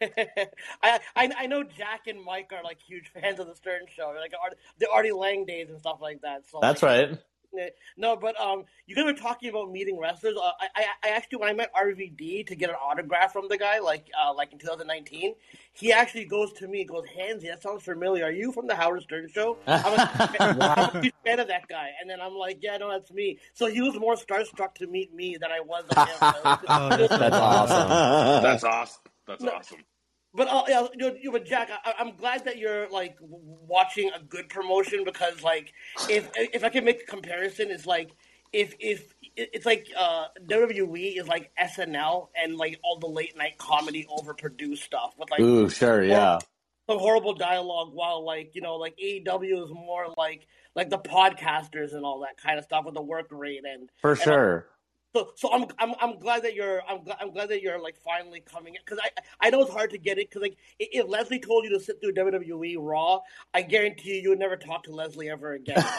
I, 0.82 1.00
I 1.16 1.30
I 1.38 1.46
know 1.46 1.64
Jack 1.64 2.06
and 2.06 2.22
Mike 2.24 2.52
are 2.56 2.62
like 2.62 2.78
huge 2.80 3.08
fans 3.08 3.40
of 3.40 3.48
the 3.48 3.56
Stern 3.56 3.82
Show, 3.94 4.14
like 4.18 4.32
Art- 4.40 4.56
the 4.78 4.88
Artie 4.90 5.10
Lange 5.12 5.44
days 5.44 5.70
and 5.70 5.80
stuff 5.80 5.98
like 6.00 6.22
that. 6.22 6.44
So 6.50 6.60
That's 6.62 6.82
like, 6.84 7.10
right. 7.10 7.18
No, 7.96 8.16
but 8.16 8.38
um, 8.40 8.64
you 8.86 8.94
guys 8.94 9.04
were 9.04 9.12
talking 9.14 9.48
about 9.48 9.70
meeting 9.72 9.98
wrestlers. 9.98 10.36
Uh, 10.36 10.50
I, 10.60 10.68
I 10.76 10.84
I 11.04 11.08
actually 11.10 11.38
when 11.38 11.48
I 11.48 11.52
met 11.52 11.72
RVD 11.74 12.46
to 12.46 12.54
get 12.54 12.68
an 12.70 12.76
autograph 12.76 13.32
from 13.32 13.48
the 13.48 13.56
guy, 13.58 13.78
like 13.78 14.06
uh, 14.22 14.32
like 14.34 14.52
in 14.52 14.58
2019, 14.58 15.34
he 15.72 15.92
actually 15.92 16.24
goes 16.26 16.52
to 16.54 16.68
me, 16.68 16.84
goes, 16.84 17.04
Hansy, 17.16 17.48
that 17.48 17.62
sounds 17.62 17.82
familiar. 17.82 18.24
Are 18.24 18.30
you 18.30 18.52
from 18.52 18.66
the 18.66 18.74
Howard 18.76 19.02
Stern 19.02 19.28
Show? 19.32 19.56
I'm 19.66 19.98
a, 19.98 20.36
I'm 20.40 20.96
a 20.96 21.00
huge 21.02 21.14
fan 21.24 21.40
of 21.40 21.48
that 21.48 21.66
guy. 21.68 21.90
And 22.00 22.08
then 22.10 22.20
I'm 22.20 22.34
like, 22.34 22.58
yeah, 22.62 22.76
no, 22.76 22.90
that's 22.90 23.10
me. 23.12 23.38
So 23.54 23.66
he 23.66 23.80
was 23.80 23.98
more 23.98 24.14
starstruck 24.16 24.74
to 24.76 24.86
meet 24.86 25.14
me 25.14 25.36
than 25.40 25.50
I 25.50 25.60
was 25.60 25.84
of 25.90 25.96
him. 26.08 26.16
Oh, 26.68 26.88
that's- 26.90 27.08
That's 27.08 27.36
awesome. 27.36 28.42
That's 28.42 28.64
awesome. 28.64 29.00
That's 29.26 29.42
No. 29.42 29.50
awesome. 29.52 29.78
But 30.34 30.48
uh, 30.48 30.64
yeah, 30.68 30.86
you 30.94 31.22
know, 31.24 31.32
but 31.32 31.46
Jack, 31.46 31.70
I, 31.84 31.94
I'm 31.98 32.16
glad 32.16 32.44
that 32.44 32.58
you're 32.58 32.88
like 32.90 33.16
watching 33.20 34.10
a 34.14 34.22
good 34.22 34.48
promotion 34.48 35.04
because, 35.04 35.42
like, 35.42 35.72
if 36.08 36.30
if 36.36 36.64
I 36.64 36.68
can 36.68 36.84
make 36.84 37.02
a 37.02 37.06
comparison, 37.06 37.70
it's 37.70 37.86
like 37.86 38.10
if 38.52 38.74
if 38.78 39.14
it's 39.36 39.66
like 39.66 39.88
uh, 39.96 40.26
WWE 40.46 41.18
is 41.18 41.28
like 41.28 41.50
SNL 41.60 42.28
and 42.36 42.56
like 42.56 42.78
all 42.82 42.98
the 42.98 43.08
late 43.08 43.36
night 43.36 43.56
comedy 43.58 44.06
overproduced 44.10 44.78
stuff 44.78 45.14
with 45.18 45.30
like 45.30 45.40
Ooh, 45.40 45.68
sure, 45.68 46.02
yeah. 46.04 46.38
the 46.88 46.98
horrible 46.98 47.34
dialogue, 47.34 47.90
while 47.92 48.24
like 48.24 48.54
you 48.54 48.60
know, 48.60 48.76
like 48.76 48.96
AEW 49.02 49.64
is 49.64 49.70
more 49.70 50.08
like 50.16 50.46
like 50.74 50.90
the 50.90 50.98
podcasters 50.98 51.94
and 51.94 52.04
all 52.04 52.20
that 52.20 52.36
kind 52.36 52.58
of 52.58 52.64
stuff 52.64 52.84
with 52.84 52.94
the 52.94 53.02
work 53.02 53.28
rate 53.30 53.62
and 53.64 53.88
For 54.00 54.12
and, 54.12 54.20
sure. 54.20 54.66
So, 55.14 55.30
so 55.36 55.52
I'm, 55.52 55.64
I'm, 55.78 55.94
I'm 56.00 56.18
glad 56.18 56.42
that 56.42 56.54
you're, 56.54 56.82
I'm, 56.86 57.02
glad, 57.02 57.16
I'm 57.20 57.32
glad 57.32 57.48
that 57.48 57.62
you're 57.62 57.80
like 57.80 57.96
finally 58.04 58.40
coming 58.40 58.74
in 58.74 58.80
because 58.84 58.98
I, 59.02 59.08
I 59.46 59.50
know 59.50 59.62
it's 59.62 59.72
hard 59.72 59.90
to 59.90 59.98
get 59.98 60.18
it 60.18 60.28
because 60.28 60.42
like 60.42 60.56
if 60.78 61.08
Leslie 61.08 61.40
told 61.40 61.64
you 61.64 61.70
to 61.70 61.80
sit 61.80 62.00
through 62.00 62.12
WWE 62.12 62.76
Raw, 62.78 63.20
I 63.54 63.62
guarantee 63.62 64.16
you, 64.16 64.22
you 64.22 64.28
would 64.30 64.38
never 64.38 64.56
talk 64.56 64.82
to 64.84 64.92
Leslie 64.92 65.30
ever 65.30 65.54
again. 65.54 65.78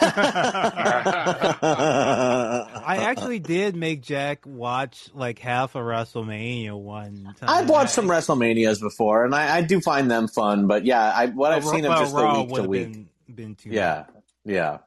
I 2.82 2.98
actually 3.00 3.40
did 3.40 3.74
make 3.74 4.02
Jack 4.02 4.46
watch 4.46 5.10
like 5.12 5.40
half 5.40 5.74
of 5.74 5.82
WrestleMania 5.82 6.78
one 6.78 7.34
time. 7.40 7.48
I've 7.48 7.68
watched 7.68 7.90
some 7.90 8.06
WrestleManias 8.06 8.80
before, 8.80 9.24
and 9.24 9.34
I, 9.34 9.56
I 9.56 9.62
do 9.62 9.80
find 9.80 10.08
them 10.10 10.28
fun. 10.28 10.68
But 10.68 10.84
yeah, 10.84 11.02
I, 11.02 11.26
what 11.26 11.52
I've 11.52 11.64
But 11.64 11.70
seen 11.70 11.82
them 11.82 11.92
Raw 11.92 12.00
just 12.00 12.14
the 12.14 12.44
week 12.44 12.54
to 12.54 12.62
week. 12.62 12.92
Been, 12.92 13.08
been 13.34 13.54
too 13.56 13.70
Yeah, 13.70 14.04
yeah. 14.44 14.78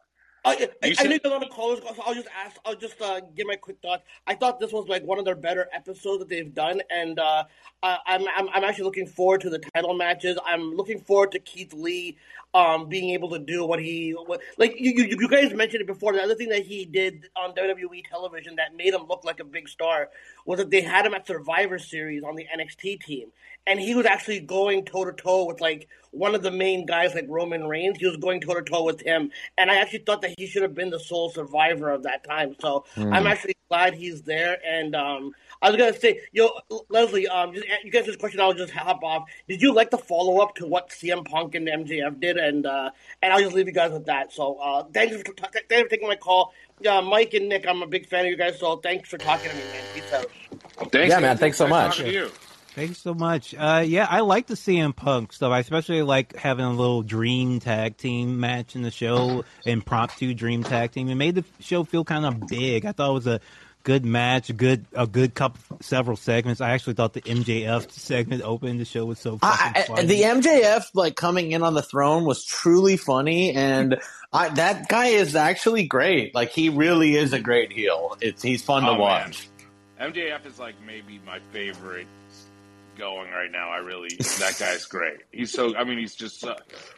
I, 0.45 0.69
I, 0.84 0.95
I 0.99 1.03
know 1.03 1.17
you're 1.23 1.34
on 1.34 1.39
the 1.39 1.47
callers, 1.47 1.79
so 1.79 2.03
I'll 2.06 2.13
just 2.13 2.27
ask. 2.45 2.58
I'll 2.65 2.75
just 2.75 3.01
uh, 3.01 3.21
give 3.36 3.47
my 3.47 3.56
quick 3.56 3.77
thoughts. 3.82 4.03
I 4.27 4.36
thought 4.36 4.60
this 4.60 4.73
was 4.73 4.88
like 4.89 5.03
one 5.03 5.17
of 5.17 5.25
their 5.25 5.36
better 5.36 5.69
episodes 5.73 6.19
that 6.19 6.29
they've 6.29 6.53
done, 6.53 6.82
and 6.89 7.17
uh, 7.17 7.45
I, 7.82 7.97
I'm, 8.06 8.25
I'm 8.36 8.49
I'm 8.49 8.63
actually 8.63 8.84
looking 8.84 9.08
forward 9.08 9.41
to 9.41 9.49
the 9.49 9.60
title 9.73 9.93
matches. 9.93 10.38
I'm 10.45 10.73
looking 10.73 10.99
forward 10.99 11.32
to 11.32 11.39
Keith 11.39 11.73
Lee 11.73 12.17
um, 12.54 12.88
being 12.88 13.12
able 13.12 13.30
to 13.32 13.39
do 13.39 13.66
what 13.66 13.80
he 13.80 14.12
what, 14.12 14.42
like. 14.58 14.76
You, 14.78 14.92
you 14.92 15.18
you 15.20 15.28
guys 15.28 15.54
mentioned 15.54 15.82
it 15.82 15.88
before. 15.88 16.13
The 16.13 16.22
other 16.22 16.36
thing 16.36 16.50
that 16.50 16.66
he 16.66 16.86
did 16.86 17.30
on 17.36 17.54
WWE 17.54 18.04
television 18.10 18.56
that 18.58 18.76
made 18.76 18.94
him 18.94 19.08
look 19.08 19.24
like 19.24 19.39
a 19.39 19.44
big 19.44 19.68
star 19.68 20.10
was 20.46 20.60
that 20.60 20.70
they 20.70 20.82
had 20.82 21.06
him 21.06 21.13
at 21.13 21.26
Survivor 21.26 21.80
Series 21.80 22.24
on 22.24 22.36
the 22.36 22.46
NXT 22.46 23.02
team, 23.02 23.30
and 23.66 23.80
he 23.80 23.96
was 23.96 24.06
actually 24.06 24.39
going 24.39 24.86
toe 24.86 25.06
to 25.06 25.13
toe 25.13 25.46
with 25.46 25.62
like 25.62 25.88
one 26.12 26.36
of 26.36 26.44
the 26.44 26.52
main 26.52 26.86
guys 26.86 27.16
like 27.16 27.26
Roman 27.28 27.66
Reigns. 27.66 27.98
He 27.98 28.06
was 28.06 28.18
going 28.18 28.42
toe 28.42 28.54
to 28.54 28.62
toe 28.62 28.84
with 28.84 29.02
him, 29.02 29.32
and 29.58 29.72
I 29.72 29.78
actually 29.78 30.00
thought 30.00 30.22
that 30.22 30.36
he 30.38 30.46
should 30.46 30.62
have 30.62 30.76
been 30.76 30.92
the 30.92 31.00
sole 31.00 31.30
survivor 31.30 31.89
of 31.89 32.04
that 32.04 32.24
time. 32.24 32.56
So 32.60 32.86
I'm 32.98 33.26
actually 33.26 33.56
glad 33.73 33.95
he's 33.95 34.21
there. 34.21 34.57
And 34.63 34.95
um, 34.95 35.33
I 35.62 35.69
was 35.69 35.77
gonna 35.77 35.97
say, 35.97 36.21
yo, 36.31 36.49
Leslie, 36.89 37.27
um, 37.27 37.53
just, 37.53 37.65
you 37.83 37.91
guys 37.91 38.05
this 38.05 38.15
question. 38.15 38.39
I'll 38.39 38.53
just 38.53 38.71
hop 38.71 39.03
off. 39.03 39.27
Did 39.47 39.63
you 39.63 39.73
like 39.73 39.89
the 39.89 39.97
follow 39.97 40.41
up 40.43 40.53
to 40.55 40.67
what 40.67 40.89
CM 40.89 41.25
Punk 41.25 41.55
and 41.55 41.67
MJF 41.67 42.19
did? 42.19 42.38
And 42.38 42.67
uh, 42.67 42.91
and 43.23 43.33
I'll 43.33 43.39
just 43.39 43.55
leave 43.55 43.65
you 43.65 43.73
guys 43.73 43.91
with 43.91 44.05
that. 44.05 44.31
So 44.31 44.55
uh, 44.57 44.83
thanks 44.93 45.15
for 45.15 45.23
thanks 45.23 45.83
for 45.83 45.89
taking 45.89 46.07
my 46.07 46.15
call. 46.15 46.53
Yeah, 46.81 47.01
Mike 47.01 47.33
and 47.33 47.49
Nick, 47.49 47.65
I'm 47.67 47.81
a 47.81 47.88
big 47.88 48.07
fan 48.07 48.25
of 48.25 48.31
you 48.31 48.38
guys. 48.38 48.59
So 48.59 48.77
thanks 48.77 49.09
for 49.09 49.17
talking 49.17 49.49
to 49.49 49.55
me, 49.55 49.63
man. 49.63 49.83
Peace 49.95 50.13
out. 50.13 50.91
Thanks, 50.91 51.09
Yeah, 51.09 51.19
man, 51.19 51.38
thanks 51.38 51.57
so 51.57 51.65
Nice 51.67 51.99
much. 51.99 52.39
Talking 52.75 52.75
to 52.75 52.81
you. 52.81 52.88
Thank 52.88 52.89
you 52.89 52.95
so 52.95 53.13
much. 53.13 53.53
Uh, 53.55 53.83
yeah, 53.86 54.07
I 54.09 54.21
like 54.21 54.47
the 54.47 54.55
CM 54.55 54.95
Punk 54.95 55.33
stuff. 55.33 55.51
I 55.51 55.59
especially 55.59 56.01
like 56.03 56.36
having 56.36 56.65
a 56.65 56.71
little 56.73 57.01
dream 57.03 57.59
tag 57.59 57.97
team 57.97 58.39
match 58.39 58.75
in 58.75 58.81
the 58.81 58.91
show, 58.91 59.43
impromptu 59.65 60.33
dream 60.33 60.63
tag 60.63 60.91
team. 60.91 61.09
It 61.09 61.15
made 61.15 61.36
the 61.36 61.45
show 61.59 61.83
feel 61.83 62.03
kind 62.03 62.25
of 62.25 62.47
big. 62.47 62.86
I 62.86 62.91
thought 62.91 63.09
it 63.12 63.13
was 63.13 63.27
a 63.27 63.39
good 63.83 64.05
match, 64.05 64.49
a 64.49 64.53
good 64.53 64.86
a 64.93 65.05
good 65.05 65.33
couple 65.36 65.77
several 65.81 66.15
segments. 66.17 66.62
I 66.62 66.71
actually 66.71 66.93
thought 66.93 67.13
the 67.13 67.21
MJF 67.21 67.91
segment 67.91 68.41
opening 68.43 68.77
the 68.77 68.86
show 68.86 69.05
was 69.05 69.19
so 69.19 69.38
fucking 69.38 69.73
I, 69.75 69.79
I, 69.79 69.83
funny. 69.83 70.05
the 70.07 70.21
MJF 70.21 70.86
like 70.93 71.15
coming 71.15 71.51
in 71.51 71.63
on 71.63 71.73
the 71.73 71.81
throne 71.81 72.23
was 72.23 72.45
truly 72.45 72.95
funny, 72.97 73.53
and 73.53 73.99
I, 74.31 74.49
that 74.49 74.88
guy 74.88 75.07
is 75.07 75.36
actually 75.36 75.86
great. 75.86 76.33
Like 76.33 76.51
he 76.51 76.69
really 76.69 77.15
is 77.15 77.33
a 77.33 77.39
great 77.39 77.71
heel. 77.73 78.17
It's 78.21 78.41
he's 78.41 78.63
fun 78.63 78.86
Oh, 78.86 78.95
to 78.95 78.99
watch. 79.01 79.49
MJF 79.99 80.45
is 80.45 80.59
like 80.59 80.75
maybe 80.86 81.19
my 81.25 81.39
favorite 81.51 82.07
going 82.97 83.32
right 83.32 83.51
now. 83.51 83.69
I 83.69 83.77
really 83.77 84.10
that 84.17 84.56
guy's 84.60 84.86
great. 84.86 85.19
He's 85.32 85.51
so 85.51 85.75
I 85.75 85.84
mean 85.84 85.97
he's 85.97 86.15
just 86.15 86.39
so, 86.39 86.56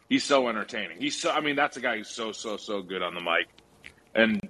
he's 0.10 0.24
so 0.24 0.48
entertaining. 0.48 1.00
He's 1.00 1.20
so 1.20 1.32
I 1.32 1.42
mean 1.42 1.56
that's 1.56 1.78
a 1.78 1.82
guy 1.82 1.98
who's 1.98 2.10
so 2.10 2.32
so 2.32 2.58
so 2.58 2.82
good 2.82 3.02
on 3.02 3.14
the 3.14 3.22
mic. 3.22 3.48
And 4.14 4.50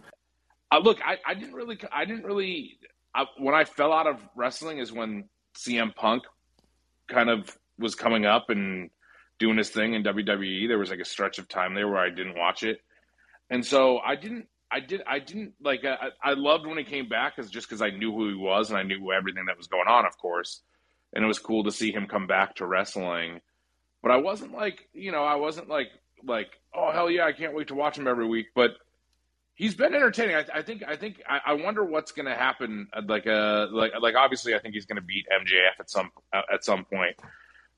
uh, 0.72 0.80
look, 0.80 1.00
I, 1.04 1.18
I 1.26 1.34
didn't 1.34 1.54
really 1.54 1.78
I 1.92 2.06
didn't 2.06 2.26
really 2.26 2.78
I, 3.14 3.26
when 3.38 3.56
I 3.56 3.64
fell 3.64 3.94
out 3.94 4.08
of 4.08 4.18
wrestling 4.36 4.80
is 4.80 4.92
when 4.92 5.30
CM 5.58 5.96
Punk 5.96 6.24
kind 7.08 7.30
of 7.30 7.56
was 7.78 7.96
coming 7.96 8.26
up 8.26 8.50
and 8.50 8.90
doing 9.40 9.58
his 9.58 9.70
thing 9.70 9.94
in 9.94 10.04
WWE. 10.04 10.68
There 10.68 10.78
was 10.78 10.90
like 10.90 11.00
a 11.00 11.06
stretch 11.06 11.40
of 11.40 11.48
time 11.48 11.74
there 11.74 11.88
where 11.88 12.00
I 12.00 12.10
didn't 12.10 12.38
watch 12.38 12.64
it, 12.64 12.80
and 13.50 13.66
so 13.66 14.00
I 14.00 14.16
didn't. 14.16 14.48
I 14.72 14.80
did. 14.80 15.02
I 15.08 15.20
didn't 15.20 15.54
like. 15.62 15.86
I, 15.86 16.10
I 16.22 16.34
loved 16.34 16.66
when 16.66 16.78
he 16.78 16.84
came 16.84 17.08
back, 17.08 17.36
cause 17.36 17.50
just 17.50 17.70
because 17.70 17.82
I 17.82 17.92
knew 17.92 18.12
who 18.12 18.30
he 18.30 18.36
was 18.36 18.70
and 18.70 18.78
I 18.78 18.84
knew 18.84 19.12
everything 19.12 19.46
that 19.46 19.58
was 19.58 19.68
going 19.68 19.88
on, 19.88 20.06
of 20.06 20.18
course. 20.18 20.62
And 21.16 21.24
it 21.24 21.28
was 21.28 21.40
cool 21.40 21.64
to 21.64 21.72
see 21.72 21.92
him 21.92 22.08
come 22.08 22.28
back 22.28 22.56
to 22.56 22.66
wrestling. 22.66 23.40
But 24.04 24.12
I 24.12 24.18
wasn't 24.18 24.52
like, 24.52 24.88
you 24.94 25.12
know, 25.12 25.24
I 25.24 25.36
wasn't 25.36 25.70
like, 25.70 25.88
like, 26.24 26.50
oh 26.74 26.92
hell 26.92 27.10
yeah, 27.10 27.26
I 27.26 27.32
can't 27.32 27.56
wait 27.56 27.70
to 27.70 27.76
watch 27.76 27.98
him 27.98 28.08
every 28.08 28.28
week. 28.28 28.48
But 28.54 28.72
he's 29.56 29.74
been 29.74 29.96
entertaining. 29.96 30.36
I, 30.36 30.46
I 30.54 30.62
think. 30.62 30.84
I 30.88 30.96
think. 30.96 31.22
I, 31.28 31.40
I 31.48 31.54
wonder 31.54 31.84
what's 31.84 32.12
going 32.12 32.28
to 32.28 32.36
happen. 32.36 32.88
Uh, 32.94 33.02
like, 33.08 33.26
uh, 33.26 33.68
like, 33.72 33.94
like 34.00 34.16
obviously, 34.16 34.54
I 34.54 34.60
think 34.60 34.76
he's 34.76 34.86
going 34.86 34.98
to 34.98 35.02
beat 35.02 35.26
MJF 35.32 35.80
at 35.80 35.90
some 35.90 36.12
uh, 36.34 36.42
at 36.54 36.64
some 36.64 36.86
point. 36.86 37.16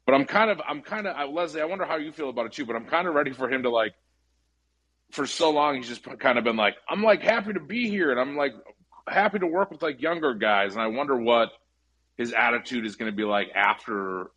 But 0.06 0.15
I'm 0.15 0.26
kind 0.26 0.50
of, 0.50 0.62
I'm 0.67 0.82
kind 0.82 1.08
of, 1.08 1.15
uh, 1.15 1.32
Leslie. 1.32 1.62
I 1.62 1.65
wonder 1.65 1.86
how 1.86 1.97
you 1.97 2.12
feel 2.12 2.30
about 2.30 2.47
it 2.47 2.54
too. 2.54 2.65
But 2.65 2.76
I'm 2.76 2.86
kind 2.86 3.08
of 3.08 3.13
ready 3.13 3.32
for 3.32 3.50
him 3.50 3.63
to 3.63 3.69
like. 3.69 3.93
For 5.12 5.26
so 5.26 5.52
long, 5.52 5.78
he's 5.78 5.88
just 5.88 6.04
kind 6.19 6.38
of 6.38 6.43
been 6.43 6.58
like, 6.58 6.76
I'm 6.89 7.02
like 7.02 7.21
happy 7.21 7.54
to 7.54 7.62
be 7.62 7.88
here, 7.89 8.12
and 8.12 8.19
I'm 8.19 8.36
like 8.36 8.52
happy 9.08 9.39
to 9.39 9.47
work 9.47 9.71
with 9.71 9.82
like 9.82 10.02
younger 10.02 10.34
guys, 10.34 10.73
and 10.73 10.82
I 10.82 10.88
wonder 10.88 11.15
what 11.15 11.50
his 12.17 12.34
attitude 12.34 12.86
is 12.86 12.95
going 12.95 13.12
to 13.12 13.15
be 13.15 13.23
like 13.23 13.51
after 13.56 14.32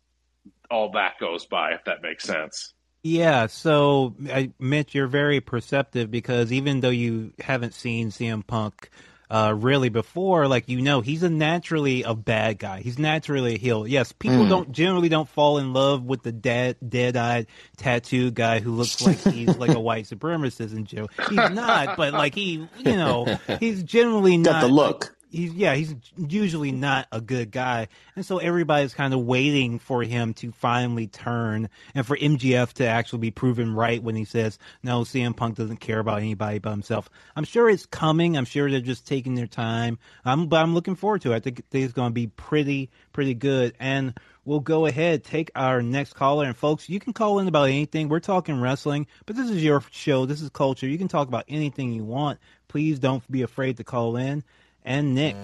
all 0.69 0.91
that 0.91 1.19
goes 1.19 1.45
by, 1.45 1.73
if 1.73 1.83
that 1.85 2.01
makes 2.01 2.23
sense. 2.23 2.73
Yeah, 3.03 3.47
so 3.47 4.15
I, 4.29 4.51
Mitch, 4.59 4.93
you're 4.93 5.07
very 5.07 5.41
perceptive 5.41 6.11
because 6.11 6.51
even 6.51 6.81
though 6.81 6.89
you 6.89 7.33
haven't 7.39 7.73
seen 7.73 8.09
CM 8.09 8.45
Punk 8.45 8.91
uh, 9.27 9.55
really 9.57 9.89
before, 9.89 10.47
like 10.47 10.69
you 10.69 10.81
know, 10.81 11.01
he's 11.01 11.23
a 11.23 11.29
naturally 11.29 12.03
a 12.03 12.13
bad 12.13 12.59
guy. 12.59 12.81
He's 12.81 12.99
naturally 12.99 13.55
a 13.55 13.57
heel. 13.57 13.87
Yes, 13.87 14.11
people 14.11 14.47
don't 14.47 14.71
generally 14.71 15.09
don't 15.09 15.27
fall 15.27 15.57
in 15.57 15.73
love 15.73 16.03
with 16.03 16.21
the 16.21 16.31
dead, 16.31 16.77
dead-eyed, 16.87 17.47
tattooed 17.77 18.35
guy 18.35 18.59
who 18.59 18.71
looks 18.71 19.01
like 19.01 19.17
he's 19.17 19.57
like 19.57 19.71
a 19.71 19.79
white 19.79 20.05
supremacist 20.05 20.73
and 20.73 20.85
Joe. 20.85 21.07
He's 21.27 21.49
not, 21.49 21.97
but 21.97 22.13
like 22.13 22.35
he, 22.35 22.67
you 22.77 22.95
know, 22.97 23.39
he's 23.59 23.81
generally 23.81 24.37
Got 24.37 24.51
not 24.51 24.61
the 24.61 24.67
look. 24.67 25.15
He's 25.31 25.53
yeah 25.53 25.75
he's 25.75 25.95
usually 26.17 26.71
not 26.71 27.07
a 27.11 27.21
good 27.21 27.51
guy. 27.51 27.87
And 28.15 28.25
so 28.25 28.37
everybody's 28.39 28.93
kind 28.93 29.13
of 29.13 29.21
waiting 29.21 29.79
for 29.79 30.03
him 30.03 30.33
to 30.35 30.51
finally 30.51 31.07
turn 31.07 31.69
and 31.95 32.05
for 32.05 32.17
MJF 32.17 32.73
to 32.73 32.85
actually 32.85 33.19
be 33.19 33.31
proven 33.31 33.73
right 33.73 34.03
when 34.03 34.15
he 34.15 34.25
says 34.25 34.59
no 34.83 35.01
cm 35.01 35.35
punk 35.35 35.55
doesn't 35.55 35.77
care 35.77 35.99
about 35.99 36.19
anybody 36.19 36.59
but 36.59 36.71
himself. 36.71 37.09
I'm 37.35 37.45
sure 37.45 37.69
it's 37.69 37.85
coming. 37.85 38.35
I'm 38.35 38.45
sure 38.45 38.69
they're 38.69 38.81
just 38.81 39.07
taking 39.07 39.35
their 39.35 39.47
time. 39.47 39.99
But 40.23 40.57
i'm 40.57 40.73
looking 40.73 40.95
forward 40.95 41.21
to 41.21 41.31
it. 41.31 41.37
I 41.37 41.39
think 41.39 41.63
it's 41.71 41.93
going 41.93 42.09
to 42.09 42.13
be 42.13 42.27
pretty 42.27 42.89
pretty 43.13 43.33
good. 43.33 43.73
And 43.79 44.17
we'll 44.43 44.59
go 44.59 44.85
ahead 44.85 45.23
take 45.23 45.49
our 45.55 45.81
next 45.81 46.13
caller. 46.13 46.45
And 46.45 46.57
folks 46.57 46.89
you 46.89 46.99
can 46.99 47.13
call 47.13 47.39
in 47.39 47.47
about 47.47 47.69
anything. 47.69 48.09
We're 48.09 48.19
talking 48.19 48.59
wrestling 48.59 49.07
but 49.25 49.35
this 49.35 49.49
is 49.49 49.63
your 49.63 49.81
show. 49.91 50.25
This 50.25 50.41
is 50.41 50.49
culture. 50.49 50.87
You 50.87 50.97
can 50.97 51.07
talk 51.07 51.29
about 51.29 51.45
anything 51.47 51.93
you 51.93 52.03
want. 52.03 52.39
Please 52.67 52.99
don't 52.99 53.29
be 53.31 53.41
afraid 53.41 53.77
to 53.77 53.83
call 53.83 54.15
in 54.15 54.43
and 54.85 55.13
Nick. 55.15 55.35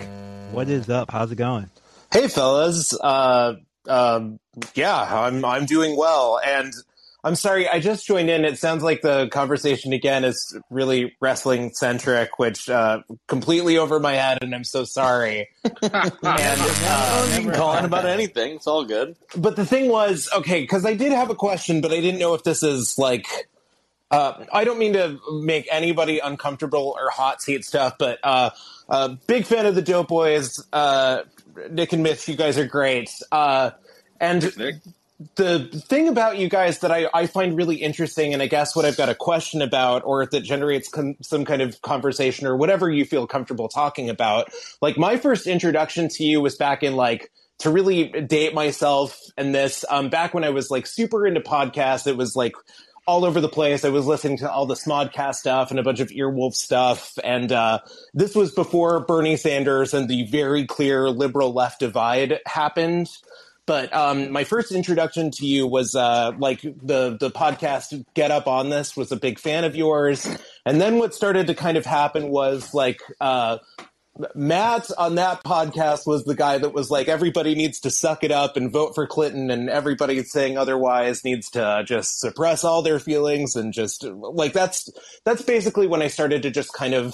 What 0.52 0.70
is 0.70 0.90
up? 0.90 1.12
How's 1.12 1.32
it 1.32 1.36
going? 1.36 1.70
Hey, 2.12 2.28
fellas. 2.28 2.98
Uh, 3.00 3.56
um, 3.88 4.40
yeah, 4.76 4.96
I'm 4.96 5.44
I'm 5.44 5.66
doing 5.66 5.98
well, 5.98 6.40
and 6.44 6.74
I'm 7.24 7.36
sorry 7.36 7.68
I 7.68 7.80
just 7.80 8.06
joined 8.06 8.30
in. 8.30 8.46
It 8.46 8.58
sounds 8.58 8.84
like 8.84 9.02
the 9.02 9.28
conversation 9.28 9.92
again 9.94 10.24
is 10.24 10.58
really 10.70 11.16
wrestling 11.20 11.74
centric, 11.74 12.40
which 12.40 12.70
uh, 12.70 13.02
completely 13.28 13.78
over 13.78 14.00
my 14.00 14.14
head, 14.14 14.40
and 14.42 14.56
I'm 14.56 14.64
so 14.64 14.86
sorry. 14.86 15.50
and 15.64 15.76
uh, 15.84 17.34
you 17.36 17.42
can 17.44 17.54
call 17.54 17.78
in 17.78 17.86
about 17.86 18.06
anything. 18.06 18.56
It's 18.56 18.68
all 18.68 18.86
good. 18.86 19.16
but 19.36 19.56
the 19.56 19.66
thing 19.66 19.90
was, 19.90 20.30
okay, 20.34 20.62
because 20.62 20.86
I 20.86 20.94
did 20.94 21.12
have 21.12 21.30
a 21.30 21.36
question, 21.36 21.82
but 21.82 21.92
I 21.92 22.00
didn't 22.00 22.20
know 22.20 22.34
if 22.34 22.44
this 22.44 22.64
is 22.64 22.98
like. 22.98 23.28
Uh, 24.10 24.46
I 24.54 24.64
don't 24.64 24.80
mean 24.80 24.94
to 24.94 25.20
make 25.42 25.68
anybody 25.70 26.20
uncomfortable 26.20 26.96
or 26.98 27.10
hot 27.10 27.42
seat 27.42 27.66
stuff, 27.66 27.96
but 28.00 28.20
uh, 28.24 28.52
uh, 28.90 29.16
big 29.28 29.46
fan 29.46 29.66
of 29.66 29.76
the 29.76 29.82
Doughboys. 29.82 30.66
Uh, 30.72 31.24
Nick 31.70 31.94
and 31.94 32.04
Mitch, 32.04 32.28
you 32.28 32.36
guys 32.36 32.58
are 32.58 32.66
great. 32.66 33.10
Uh, 33.32 33.72
and 34.20 34.42
the 35.36 35.66
thing 35.88 36.08
about 36.08 36.38
you 36.38 36.48
guys 36.48 36.80
that 36.80 36.92
I, 36.92 37.10
I 37.14 37.28
find 37.28 37.58
really 37.58 37.78
interesting, 37.78 38.34
and 38.34 38.42
I 38.42 38.48
guess 38.48 38.76
what 38.76 38.86
I've 38.86 38.98
got 38.98 39.10
a 39.10 39.16
question 39.16 39.62
about, 39.62 40.04
or 40.06 40.26
that 40.26 40.42
generates 40.42 40.92
some 41.22 41.46
kind 41.46 41.62
of 41.62 41.82
conversation, 41.82 42.46
or 42.46 42.56
whatever 42.56 42.90
you 42.90 43.06
feel 43.06 43.26
comfortable 43.26 43.68
talking 43.68 44.10
about. 44.10 44.52
Like 44.82 44.98
my 44.98 45.18
first 45.18 45.48
introduction 45.48 46.10
to 46.10 46.24
you 46.24 46.42
was 46.42 46.56
back 46.56 46.84
in 46.84 46.96
like 46.96 47.32
to 47.60 47.72
really 47.72 48.10
date 48.10 48.54
myself 48.54 49.20
and 49.36 49.56
this 49.56 49.84
um, 49.90 50.10
back 50.10 50.36
when 50.36 50.44
I 50.44 50.50
was 50.50 50.70
like 50.70 50.86
super 50.86 51.26
into 51.26 51.42
podcasts. 51.42 52.06
It 52.06 52.16
was 52.16 52.36
like 52.36 52.54
all 53.08 53.24
over 53.24 53.40
the 53.40 53.50
place. 53.50 53.86
I 53.86 53.90
was 53.90 54.06
listening 54.06 54.38
to 54.40 54.52
all 54.52 54.66
the 54.66 54.76
Smodcast 54.76 55.36
stuff 55.36 55.72
and 55.72 55.80
a 55.80 55.84
bunch 55.84 56.02
of 56.02 56.10
Earwolf 56.10 56.54
stuff. 56.54 57.18
And 57.24 57.52
uh, 57.52 57.80
this 58.14 58.36
was 58.36 58.52
before 58.52 59.00
Bernie 59.00 59.38
Sanders 59.38 59.94
and 59.94 60.10
the 60.10 60.28
very 60.28 60.66
clear 60.66 61.10
liberal 61.10 61.54
left 61.54 61.80
divide 61.80 62.40
happened. 62.46 63.10
But 63.66 63.94
um, 63.94 64.32
my 64.32 64.44
first 64.44 64.72
introduction 64.72 65.32
to 65.32 65.46
you 65.46 65.68
was 65.68 65.94
uh, 65.94 66.32
like 66.38 66.62
the 66.62 67.18
the 67.20 67.30
podcast 67.30 68.06
Get 68.14 68.32
Up 68.32 68.48
on 68.48 68.70
This 68.70 68.96
was 68.96 69.12
a 69.12 69.18
big 69.18 69.40
fan 69.40 69.66
of 69.66 69.76
yours, 69.76 70.26
and 70.66 70.80
then 70.80 71.00
what 71.00 71.14
started 71.14 71.48
to 71.48 71.54
kind 71.54 71.76
of 71.76 71.86
happen 71.86 72.30
was 72.30 72.74
like 72.74 73.02
uh, 73.20 73.58
Matt 74.36 74.90
on 74.98 75.16
that 75.16 75.44
podcast 75.44 76.08
was 76.08 76.24
the 76.24 76.36
guy 76.36 76.58
that 76.58 76.74
was 76.74 76.90
like, 76.90 77.08
everybody 77.08 77.56
needs 77.56 77.80
to 77.82 77.92
suck 77.92 78.24
it 78.24 78.32
up 78.32 78.58
and 78.58 78.72
vote 78.72 78.96
for 78.96 79.08
Clinton, 79.08 79.52
and 79.52 79.70
everybody 79.70 80.24
saying 80.24 80.58
otherwise 80.58 81.24
needs 81.24 81.50
to 81.52 81.84
just 81.86 82.20
suppress 82.20 82.64
all 82.64 82.82
their 82.82 83.00
feelings 83.00 83.56
and 83.56 83.74
just 83.74 84.04
like 84.04 84.54
that's 84.54 84.90
that's 85.26 85.42
basically 85.42 85.88
when 85.88 86.02
I 86.02 86.08
started 86.08 86.44
to 86.44 86.52
just 86.52 86.74
kind 86.74 86.94
of 86.94 87.14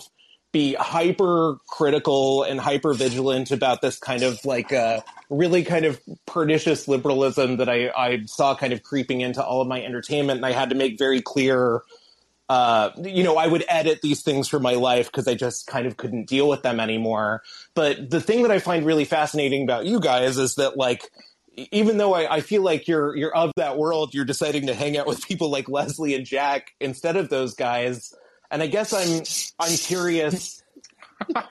be 0.51 0.75
hyper 0.75 1.57
critical 1.67 2.43
and 2.43 2.59
hyper 2.59 2.93
vigilant 2.93 3.51
about 3.51 3.81
this 3.81 3.97
kind 3.97 4.21
of 4.21 4.43
like 4.45 4.71
uh, 4.71 5.01
really 5.29 5.63
kind 5.63 5.83
of 5.83 5.99
pernicious 6.27 6.87
liberalism 6.87 7.57
that 7.57 7.67
I, 7.67 7.89
I 7.89 8.21
saw 8.25 8.55
kind 8.55 8.71
of 8.71 8.83
creeping 8.83 9.21
into 9.21 9.43
all 9.43 9.61
of 9.61 9.67
my 9.67 9.83
entertainment, 9.83 10.37
and 10.37 10.45
I 10.45 10.51
had 10.51 10.69
to 10.69 10.75
make 10.75 10.97
very 10.97 11.21
clear 11.21 11.81
uh, 12.53 12.91
you 13.03 13.23
know, 13.23 13.35
I 13.35 13.47
would 13.47 13.65
edit 13.67 14.01
these 14.03 14.21
things 14.21 14.47
for 14.47 14.59
my 14.59 14.75
life 14.75 15.07
because 15.07 15.27
I 15.27 15.33
just 15.33 15.65
kind 15.65 15.87
of 15.87 15.97
couldn't 15.97 16.27
deal 16.27 16.47
with 16.47 16.61
them 16.61 16.79
anymore. 16.79 17.41
But 17.73 18.11
the 18.11 18.21
thing 18.21 18.43
that 18.43 18.51
I 18.51 18.59
find 18.59 18.85
really 18.85 19.05
fascinating 19.05 19.63
about 19.63 19.87
you 19.87 19.99
guys 19.99 20.37
is 20.37 20.53
that, 20.55 20.77
like, 20.77 21.09
even 21.55 21.97
though 21.97 22.13
I, 22.13 22.35
I, 22.35 22.41
feel 22.41 22.61
like 22.61 22.87
you're 22.87 23.15
you're 23.15 23.35
of 23.35 23.53
that 23.55 23.79
world, 23.79 24.13
you're 24.13 24.23
deciding 24.23 24.67
to 24.67 24.75
hang 24.75 24.99
out 24.99 25.07
with 25.07 25.25
people 25.27 25.49
like 25.49 25.67
Leslie 25.67 26.13
and 26.13 26.27
Jack 26.27 26.73
instead 26.79 27.17
of 27.17 27.29
those 27.29 27.55
guys. 27.55 28.13
And 28.51 28.61
I 28.61 28.67
guess 28.67 28.93
I'm 28.93 29.23
I'm 29.59 29.75
curious 29.75 30.63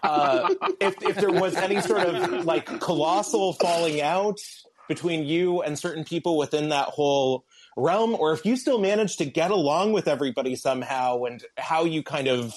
uh, 0.04 0.54
if 0.80 1.02
if 1.02 1.16
there 1.16 1.32
was 1.32 1.56
any 1.56 1.80
sort 1.80 2.06
of 2.06 2.44
like 2.44 2.78
colossal 2.78 3.54
falling 3.54 4.00
out 4.00 4.38
between 4.86 5.24
you 5.24 5.62
and 5.62 5.76
certain 5.76 6.04
people 6.04 6.38
within 6.38 6.68
that 6.68 6.90
whole 6.90 7.44
realm, 7.76 8.14
or 8.14 8.32
if 8.32 8.44
you 8.44 8.56
still 8.56 8.78
manage 8.78 9.16
to 9.16 9.24
get 9.24 9.50
along 9.50 9.92
with 9.92 10.08
everybody 10.08 10.56
somehow, 10.56 11.24
and 11.24 11.42
how 11.56 11.85
you 11.85 12.02
kind 12.02 12.28
of 12.28 12.54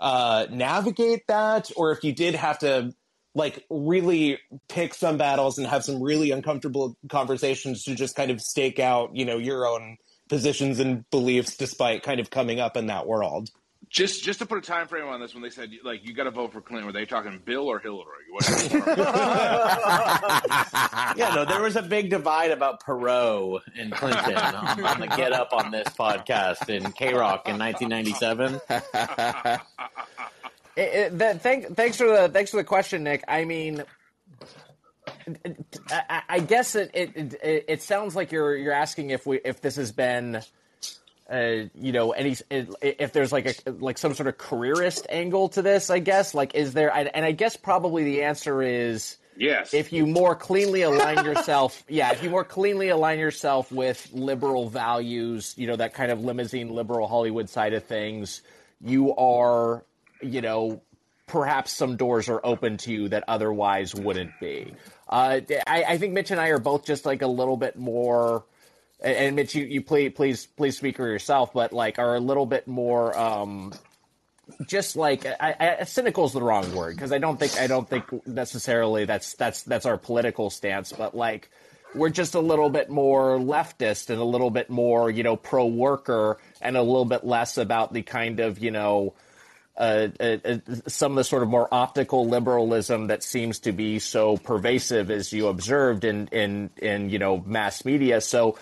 uh, 0.00 0.46
navigate 0.50 1.26
that, 1.28 1.70
or 1.76 1.92
if 1.92 2.04
you 2.04 2.12
did 2.12 2.34
have 2.34 2.58
to 2.60 2.92
like 3.34 3.64
really 3.70 4.38
pick 4.68 4.94
some 4.94 5.16
battles 5.16 5.58
and 5.58 5.66
have 5.66 5.84
some 5.84 6.02
really 6.02 6.30
uncomfortable 6.32 6.96
conversations 7.08 7.84
to 7.84 7.94
just 7.94 8.16
kind 8.16 8.30
of 8.30 8.40
stake 8.40 8.78
out, 8.78 9.14
you 9.14 9.24
know, 9.24 9.38
your 9.38 9.66
own 9.66 9.96
positions 10.28 10.80
and 10.80 11.08
beliefs 11.10 11.56
despite 11.56 12.02
kind 12.02 12.20
of 12.20 12.30
coming 12.30 12.60
up 12.60 12.76
in 12.76 12.86
that 12.86 13.06
world. 13.06 13.50
Just 13.90 14.22
just 14.22 14.38
to 14.38 14.46
put 14.46 14.56
a 14.56 14.60
time 14.60 14.86
frame 14.86 15.08
on 15.08 15.18
this, 15.18 15.34
when 15.34 15.42
they 15.42 15.50
said 15.50 15.70
like 15.82 16.06
you 16.06 16.14
got 16.14 16.24
to 16.24 16.30
vote 16.30 16.52
for 16.52 16.60
Clinton, 16.60 16.86
were 16.86 16.92
they 16.92 17.04
talking 17.06 17.40
Bill 17.44 17.66
or 17.66 17.80
Hillary? 17.80 18.06
yeah, 21.16 21.32
no, 21.34 21.44
there 21.44 21.60
was 21.60 21.74
a 21.74 21.82
big 21.82 22.08
divide 22.08 22.52
about 22.52 22.84
Perot 22.84 23.62
and 23.76 23.90
Clinton 23.92 24.36
on, 24.36 24.84
on 24.84 25.00
the 25.00 25.08
Get 25.08 25.32
Up 25.32 25.52
on 25.52 25.72
this 25.72 25.88
podcast 25.88 26.68
in 26.68 26.92
K 26.92 27.12
Rock 27.14 27.48
in 27.48 27.58
1997. 27.58 28.60
It, 30.76 31.12
it, 31.20 31.40
thank, 31.42 31.74
thanks 31.76 31.96
for 31.96 32.06
the 32.06 32.28
thanks 32.28 32.52
for 32.52 32.58
the 32.58 32.64
question, 32.64 33.02
Nick. 33.02 33.24
I 33.26 33.44
mean, 33.44 33.82
I, 35.90 36.22
I 36.28 36.40
guess 36.40 36.74
it, 36.74 36.90
it, 36.94 37.34
it 37.42 37.64
it 37.68 37.82
sounds 37.82 38.14
like 38.14 38.30
you're 38.32 38.56
you're 38.56 38.72
asking 38.72 39.10
if 39.10 39.26
we 39.26 39.40
if 39.44 39.60
this 39.60 39.76
has 39.76 39.92
been 39.92 40.42
uh, 41.30 41.68
you 41.74 41.92
know, 41.92 42.10
any 42.10 42.36
if 42.50 43.12
there's 43.12 43.32
like 43.32 43.46
a 43.46 43.70
like 43.70 43.98
some 43.98 44.14
sort 44.14 44.26
of 44.26 44.36
careerist 44.36 45.06
angle 45.08 45.48
to 45.50 45.62
this, 45.62 45.88
I 45.88 46.00
guess. 46.00 46.34
Like, 46.34 46.54
is 46.54 46.72
there? 46.72 46.92
And 46.92 47.24
I 47.24 47.32
guess 47.32 47.56
probably 47.56 48.04
the 48.04 48.22
answer 48.24 48.62
is 48.62 49.16
yes. 49.36 49.72
If 49.72 49.92
you 49.92 50.06
more 50.06 50.34
cleanly 50.34 50.82
align 50.82 51.24
yourself, 51.24 51.84
yeah, 51.88 52.12
if 52.12 52.22
you 52.22 52.30
more 52.30 52.44
cleanly 52.44 52.88
align 52.88 53.18
yourself 53.18 53.70
with 53.70 54.08
liberal 54.12 54.68
values, 54.68 55.54
you 55.56 55.66
know, 55.66 55.76
that 55.76 55.94
kind 55.94 56.10
of 56.10 56.24
limousine 56.24 56.68
liberal 56.68 57.06
Hollywood 57.06 57.48
side 57.48 57.74
of 57.74 57.84
things, 57.84 58.42
you 58.80 59.14
are, 59.14 59.84
you 60.20 60.40
know, 60.40 60.82
perhaps 61.26 61.70
some 61.70 61.96
doors 61.96 62.28
are 62.28 62.40
open 62.44 62.76
to 62.78 62.92
you 62.92 63.08
that 63.08 63.24
otherwise 63.28 63.94
wouldn't 63.94 64.32
be. 64.40 64.74
Uh, 65.08 65.40
I, 65.66 65.84
I 65.84 65.98
think 65.98 66.12
Mitch 66.12 66.30
and 66.32 66.40
I 66.40 66.48
are 66.48 66.58
both 66.58 66.84
just 66.84 67.06
like 67.06 67.22
a 67.22 67.28
little 67.28 67.56
bit 67.56 67.76
more 67.76 68.44
and 69.02 69.36
Mitch, 69.36 69.54
you, 69.54 69.64
you 69.64 69.82
please 69.82 70.12
please 70.14 70.46
please 70.46 70.76
speak 70.76 70.96
for 70.96 71.06
yourself, 71.06 71.52
but 71.52 71.72
like 71.72 71.98
are 71.98 72.16
a 72.16 72.20
little 72.20 72.46
bit 72.46 72.66
more 72.66 73.16
um, 73.18 73.72
just 74.66 74.96
like 74.96 75.26
I, 75.26 75.76
I, 75.80 75.84
cynical 75.84 76.24
is 76.24 76.32
the 76.32 76.42
wrong 76.42 76.74
word 76.74 76.96
because 76.96 77.12
I 77.12 77.18
don't 77.18 77.38
think 77.38 77.58
I 77.58 77.66
don't 77.66 77.88
think 77.88 78.26
necessarily 78.26 79.04
that's 79.04 79.34
that's 79.34 79.62
that's 79.62 79.86
our 79.86 79.96
political 79.96 80.50
stance, 80.50 80.92
but 80.92 81.14
like 81.14 81.50
we're 81.94 82.10
just 82.10 82.34
a 82.34 82.40
little 82.40 82.70
bit 82.70 82.88
more 82.88 83.38
leftist 83.38 84.10
and 84.10 84.20
a 84.20 84.24
little 84.24 84.50
bit 84.50 84.70
more 84.70 85.10
you 85.10 85.22
know 85.22 85.36
pro 85.36 85.66
worker 85.66 86.38
and 86.60 86.76
a 86.76 86.82
little 86.82 87.04
bit 87.04 87.24
less 87.24 87.58
about 87.58 87.92
the 87.92 88.02
kind 88.02 88.40
of 88.40 88.58
you 88.58 88.70
know. 88.70 89.14
Uh, 89.76 90.08
uh, 90.20 90.36
uh, 90.44 90.58
some 90.88 91.12
of 91.12 91.16
the 91.16 91.24
sort 91.24 91.42
of 91.42 91.48
more 91.48 91.66
optical 91.72 92.28
liberalism 92.28 93.06
that 93.06 93.22
seems 93.22 93.60
to 93.60 93.72
be 93.72 93.98
so 93.98 94.36
pervasive 94.36 95.10
as 95.10 95.32
you 95.32 95.46
observed 95.46 96.04
in 96.04 96.26
in 96.32 96.68
in 96.76 97.08
you 97.08 97.18
know 97.18 97.42
mass 97.46 97.86
media. 97.86 98.20
So 98.20 98.58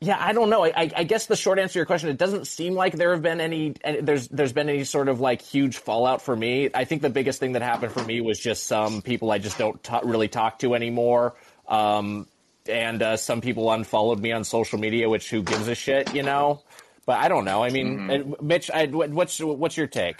yeah, 0.00 0.16
I 0.18 0.32
don't 0.32 0.50
know. 0.50 0.64
I, 0.64 0.90
I, 0.94 1.04
guess 1.04 1.26
the 1.26 1.36
short 1.36 1.58
answer 1.58 1.74
to 1.74 1.78
your 1.78 1.86
question, 1.86 2.10
it 2.10 2.18
doesn't 2.18 2.46
seem 2.46 2.74
like 2.74 2.92
there 2.94 3.12
have 3.12 3.22
been 3.22 3.40
any. 3.40 3.74
There's 4.02 4.28
there's 4.28 4.52
been 4.52 4.68
any 4.68 4.84
sort 4.84 5.08
of 5.08 5.20
like 5.20 5.40
huge 5.40 5.78
fallout 5.78 6.20
for 6.20 6.36
me. 6.36 6.68
I 6.74 6.84
think 6.84 7.02
the 7.02 7.10
biggest 7.10 7.40
thing 7.40 7.52
that 7.52 7.62
happened 7.62 7.92
for 7.92 8.04
me 8.04 8.20
was 8.20 8.38
just 8.38 8.66
some 8.66 9.02
people 9.02 9.30
I 9.30 9.38
just 9.38 9.56
don't 9.56 9.82
t- 9.82 9.96
really 10.04 10.28
talk 10.28 10.58
to 10.58 10.74
anymore, 10.74 11.34
um, 11.68 12.26
and 12.66 13.02
uh, 13.02 13.16
some 13.16 13.40
people 13.40 13.70
unfollowed 13.70 14.20
me 14.20 14.32
on 14.32 14.44
social 14.44 14.78
media, 14.78 15.08
which 15.08 15.30
who 15.30 15.42
gives 15.42 15.68
a 15.68 15.74
shit, 15.74 16.14
you 16.14 16.22
know? 16.22 16.62
But 17.06 17.18
I 17.18 17.28
don't 17.28 17.44
know. 17.44 17.62
I 17.62 17.70
mean, 17.70 17.98
mm-hmm. 17.98 18.46
Mitch, 18.46 18.70
I, 18.70 18.86
what's 18.86 19.38
what's 19.40 19.76
your 19.76 19.86
take? 19.86 20.16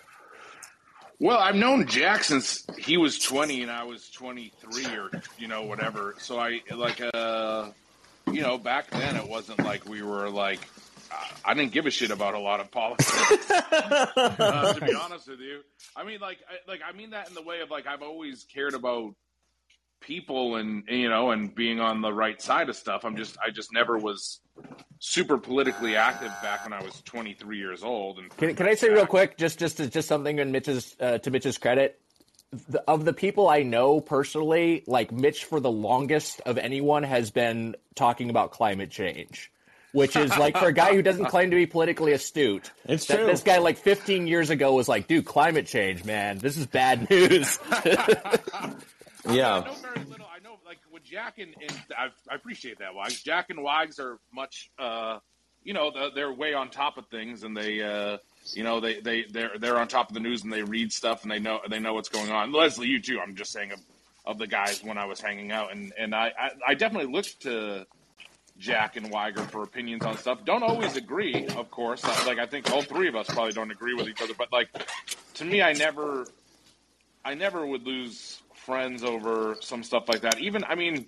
Well, 1.21 1.39
I've 1.39 1.55
known 1.55 1.87
Jack 1.87 2.25
since 2.25 2.67
he 2.79 2.97
was 2.97 3.19
20 3.19 3.63
and 3.63 3.71
I 3.71 3.85
was 3.85 4.11
23 4.11 4.87
or 4.97 5.11
you 5.39 5.49
know 5.49 5.63
whatever. 5.63 6.15
So 6.19 6.39
I 6.39 6.61
like 6.75 7.01
uh 7.01 7.71
you 8.33 8.43
know, 8.43 8.59
back 8.59 8.91
then 8.91 9.17
it 9.17 9.29
wasn't 9.29 9.61
like 9.65 9.89
we 9.89 10.03
were 10.03 10.31
like, 10.31 10.61
I 11.45 11.55
didn't 11.55 11.73
give 11.73 11.87
a 11.87 11.91
shit 11.91 12.11
about 12.11 12.35
a 12.35 12.39
lot 12.39 12.61
of 12.61 12.71
politics. 12.71 13.51
uh, 13.51 14.73
to 14.73 14.85
be 14.85 14.95
honest 14.95 15.29
with 15.29 15.41
you, 15.41 15.61
I 15.95 16.05
mean, 16.05 16.21
like, 16.21 16.39
I, 16.49 16.71
like 16.71 16.81
I 16.87 16.97
mean 16.97 17.11
that 17.11 17.29
in 17.29 17.35
the 17.35 17.43
way 17.43 17.61
of 17.61 17.71
like 17.71 17.87
I've 17.87 18.03
always 18.03 18.45
cared 18.45 18.75
about 18.75 19.15
people 20.01 20.57
and 20.57 20.85
you 20.89 21.09
know 21.09 21.31
and 21.31 21.55
being 21.55 21.81
on 21.81 22.01
the 22.01 22.13
right 22.13 22.41
side 22.41 22.69
of 22.69 22.77
stuff. 22.77 23.05
I'm 23.05 23.17
just 23.17 23.37
I 23.45 23.51
just 23.51 23.73
never 23.73 23.99
was 23.99 24.41
super 24.99 25.39
politically 25.39 25.97
active 25.97 26.33
back 26.43 26.65
when 26.65 26.73
I 26.73 26.83
was 26.83 27.03
23 27.03 27.59
years 27.59 27.83
old. 27.83 28.19
And 28.19 28.35
can, 28.37 28.55
can 28.55 28.67
I 28.67 28.75
say 28.75 28.91
real 28.91 29.07
quick, 29.07 29.37
just 29.37 29.59
just 29.59 29.77
just 29.91 30.09
something 30.09 30.39
in 30.39 30.53
Mitch's 30.53 30.97
uh, 31.01 31.19
to 31.19 31.31
Mitch's 31.31 31.59
credit, 31.59 32.01
the, 32.69 32.83
of 32.89 33.05
the 33.05 33.13
people 33.13 33.49
I 33.49 33.63
know 33.63 34.01
personally, 34.01 34.85
like 34.87 35.13
Mitch 35.13 35.45
for 35.45 35.61
the 35.61 35.71
longest 35.71 36.41
of 36.47 36.59
anyone 36.59 37.03
has 37.03 37.31
been 37.31 37.77
talking 37.95 38.31
about 38.31 38.53
climate 38.53 38.91
change. 38.91 39.51
Which 39.93 40.17
is 40.17 40.37
like 40.37 40.57
for 40.57 40.67
a 40.67 40.73
guy 40.73 40.93
who 40.93 41.03
doesn't 41.03 41.27
claim 41.27 41.51
to 41.51 41.57
be 41.57 41.67
politically 41.67 42.13
astute. 42.15 42.73
It's 42.85 43.07
that, 43.07 43.19
true. 43.19 43.27
This 43.27 43.45
guy 43.45 43.59
like 43.59 43.79
15 43.79 44.27
years 44.27 44.51
ago 44.51 44.75
was 44.75 44.89
like, 44.89 45.07
"Dude, 45.07 45.25
climate 45.25 45.67
change, 45.67 46.05
man, 46.05 46.39
this 46.39 46.57
is 46.57 46.67
bad 46.67 47.09
news." 47.09 47.61
yeah. 49.31 49.61
I 49.61 49.65
know 49.65 49.73
very 49.75 50.05
little. 50.07 50.27
I 50.27 50.43
know 50.43 50.59
like 50.67 50.79
with 50.93 51.05
Jack 51.05 51.39
and, 51.39 51.55
and 51.61 51.79
I, 51.97 52.09
I, 52.29 52.35
appreciate 52.35 52.81
that. 52.81 52.97
Wags, 52.97 53.23
Jack 53.23 53.51
and 53.51 53.63
Wags 53.63 54.01
are 54.01 54.19
much, 54.33 54.73
uh, 54.81 55.21
you 55.63 55.75
know, 55.75 55.93
they're 56.13 56.33
way 56.33 56.55
on 56.55 56.71
top 56.71 56.99
of 56.99 57.07
things, 57.07 57.45
and 57.45 57.57
they, 57.57 57.81
uh, 57.81 58.19
you 58.53 58.63
know, 58.63 58.81
they 58.81 59.01
they 59.01 59.25
they're 59.25 59.59
they're 59.59 59.79
on 59.79 59.89
top 59.89 60.09
of 60.09 60.15
the 60.15 60.21
news 60.21 60.45
and 60.45 60.53
they 60.53 60.63
read 60.63 60.93
stuff 60.93 61.23
and 61.23 61.31
they 61.31 61.39
know 61.39 61.61
they 61.69 61.79
know 61.79 61.95
what's 61.95 62.09
going 62.09 62.31
on. 62.31 62.53
Leslie, 62.53 62.89
you 62.89 63.01
too. 63.01 63.19
I'm 63.21 63.35
just 63.35 63.53
saying 63.53 63.73
of, 63.73 63.81
of 64.27 64.39
the 64.39 64.47
guys 64.47 64.83
when 64.83 64.99
I 64.99 65.07
was 65.07 65.21
hanging 65.21 65.51
out, 65.51 65.73
and 65.73 65.93
and 65.99 66.15
I 66.15 66.33
I, 66.39 66.51
I 66.69 66.75
definitely 66.75 67.13
looked 67.13 67.41
to 67.43 67.87
Jack 68.59 68.97
and 68.97 69.11
Wiger 69.11 69.43
for 69.43 69.63
opinions 69.63 70.05
on 70.05 70.19
stuff. 70.19 70.45
Don't 70.45 70.63
always 70.63 70.97
agree, 70.97 71.47
of 71.57 71.71
course. 71.71 72.05
Like 72.27 72.39
I 72.39 72.47
think 72.47 72.71
all 72.71 72.83
three 72.83 73.09
of 73.09 73.17
us 73.17 73.27
probably 73.29 73.53
don't 73.53 73.71
agree 73.71 73.95
with 73.95 74.09
each 74.09 74.21
other, 74.21 74.35
but 74.37 74.53
like 74.53 74.69
to 75.35 75.45
me, 75.45 75.63
I 75.63 75.73
never 75.73 76.27
I 77.25 77.35
never 77.35 77.67
would 77.67 77.87
lose 77.87 78.43
friends 78.55 79.03
over 79.03 79.57
some 79.61 79.83
stuff 79.83 80.09
like 80.09 80.21
that. 80.21 80.39
Even 80.39 80.65
I 80.65 80.75
mean, 80.75 81.07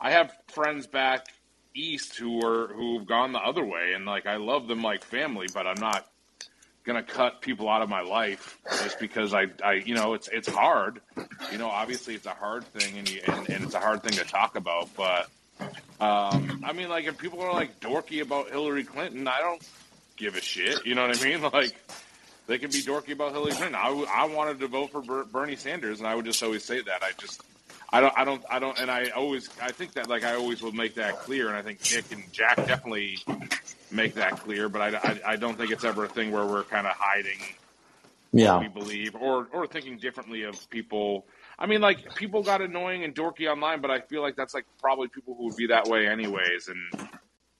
I 0.00 0.10
have 0.12 0.32
friends 0.48 0.86
back 0.86 1.26
east 1.74 2.16
who 2.16 2.44
are 2.44 2.68
who've 2.68 3.06
gone 3.06 3.32
the 3.32 3.38
other 3.40 3.64
way, 3.64 3.92
and 3.94 4.06
like 4.06 4.26
I 4.26 4.36
love 4.36 4.66
them 4.66 4.82
like 4.82 5.04
family, 5.04 5.46
but 5.52 5.66
I'm 5.66 5.80
not 5.80 6.06
going 6.84 7.02
to 7.02 7.12
cut 7.12 7.40
people 7.40 7.68
out 7.68 7.82
of 7.82 7.88
my 7.88 8.02
life 8.02 8.58
just 8.82 9.00
because 9.00 9.32
I, 9.32 9.46
I, 9.64 9.74
you 9.74 9.94
know, 9.94 10.14
it's 10.14 10.28
it's 10.28 10.48
hard. 10.48 11.00
You 11.50 11.58
know, 11.58 11.68
obviously 11.68 12.14
it's 12.14 12.26
a 12.26 12.30
hard 12.30 12.64
thing, 12.64 12.98
and 12.98 13.10
you, 13.10 13.20
and, 13.26 13.50
and 13.50 13.64
it's 13.64 13.74
a 13.74 13.80
hard 13.80 14.02
thing 14.02 14.12
to 14.12 14.24
talk 14.24 14.56
about. 14.56 14.90
But 14.94 15.28
um, 16.00 16.62
I 16.64 16.72
mean, 16.72 16.88
like 16.88 17.06
if 17.06 17.18
people 17.18 17.40
are 17.40 17.52
like 17.52 17.80
dorky 17.80 18.20
about 18.22 18.50
Hillary 18.50 18.84
Clinton, 18.84 19.26
I 19.26 19.40
don't 19.40 19.66
give 20.16 20.36
a 20.36 20.40
shit. 20.40 20.84
You 20.84 20.94
know 20.94 21.06
what 21.06 21.20
I 21.20 21.24
mean? 21.24 21.40
Like 21.52 21.74
they 22.46 22.58
can 22.58 22.70
be 22.70 22.82
dorky 22.82 23.12
about 23.12 23.32
Hillary 23.32 23.52
Clinton. 23.52 23.74
I, 23.74 23.88
I 24.14 24.26
wanted 24.26 24.60
to 24.60 24.68
vote 24.68 24.90
for 24.90 25.24
Bernie 25.24 25.56
Sanders, 25.56 26.00
and 26.00 26.06
I 26.06 26.14
would 26.14 26.26
just 26.26 26.42
always 26.42 26.64
say 26.64 26.82
that. 26.82 27.02
I 27.02 27.12
just 27.16 27.42
I 27.94 28.00
don't, 28.00 28.14
I 28.18 28.24
don't, 28.24 28.44
I 28.50 28.58
don't, 28.58 28.78
and 28.80 28.90
I 28.90 29.10
always, 29.10 29.48
I 29.62 29.70
think 29.72 29.92
that, 29.94 30.08
like, 30.08 30.24
I 30.24 30.34
always 30.34 30.60
will 30.62 30.72
make 30.72 30.96
that 30.96 31.18
clear, 31.20 31.48
and 31.48 31.56
I 31.56 31.62
think 31.62 31.80
Nick 31.92 32.10
and 32.12 32.24
Jack 32.32 32.56
definitely 32.56 33.18
make 33.90 34.14
that 34.14 34.40
clear, 34.40 34.68
but 34.68 34.82
I, 34.82 34.96
I, 34.96 35.20
I 35.32 35.36
don't 35.36 35.56
think 35.56 35.70
it's 35.70 35.84
ever 35.84 36.04
a 36.04 36.08
thing 36.08 36.32
where 36.32 36.44
we're 36.46 36.64
kind 36.64 36.86
of 36.86 36.94
hiding 36.98 37.38
Yeah. 38.32 38.54
what 38.54 38.62
we 38.62 38.68
believe 38.68 39.14
or 39.14 39.46
or 39.52 39.66
thinking 39.68 39.98
differently 39.98 40.42
of 40.42 40.68
people. 40.70 41.26
I 41.58 41.66
mean, 41.66 41.80
like 41.80 42.16
people 42.16 42.42
got 42.42 42.60
annoying 42.62 43.04
and 43.04 43.14
dorky 43.14 43.48
online, 43.48 43.80
but 43.80 43.92
I 43.92 44.00
feel 44.00 44.22
like 44.22 44.34
that's 44.34 44.54
like 44.54 44.66
probably 44.80 45.06
people 45.08 45.36
who 45.36 45.44
would 45.44 45.56
be 45.56 45.68
that 45.68 45.86
way 45.86 46.08
anyways, 46.08 46.68
and 46.68 47.08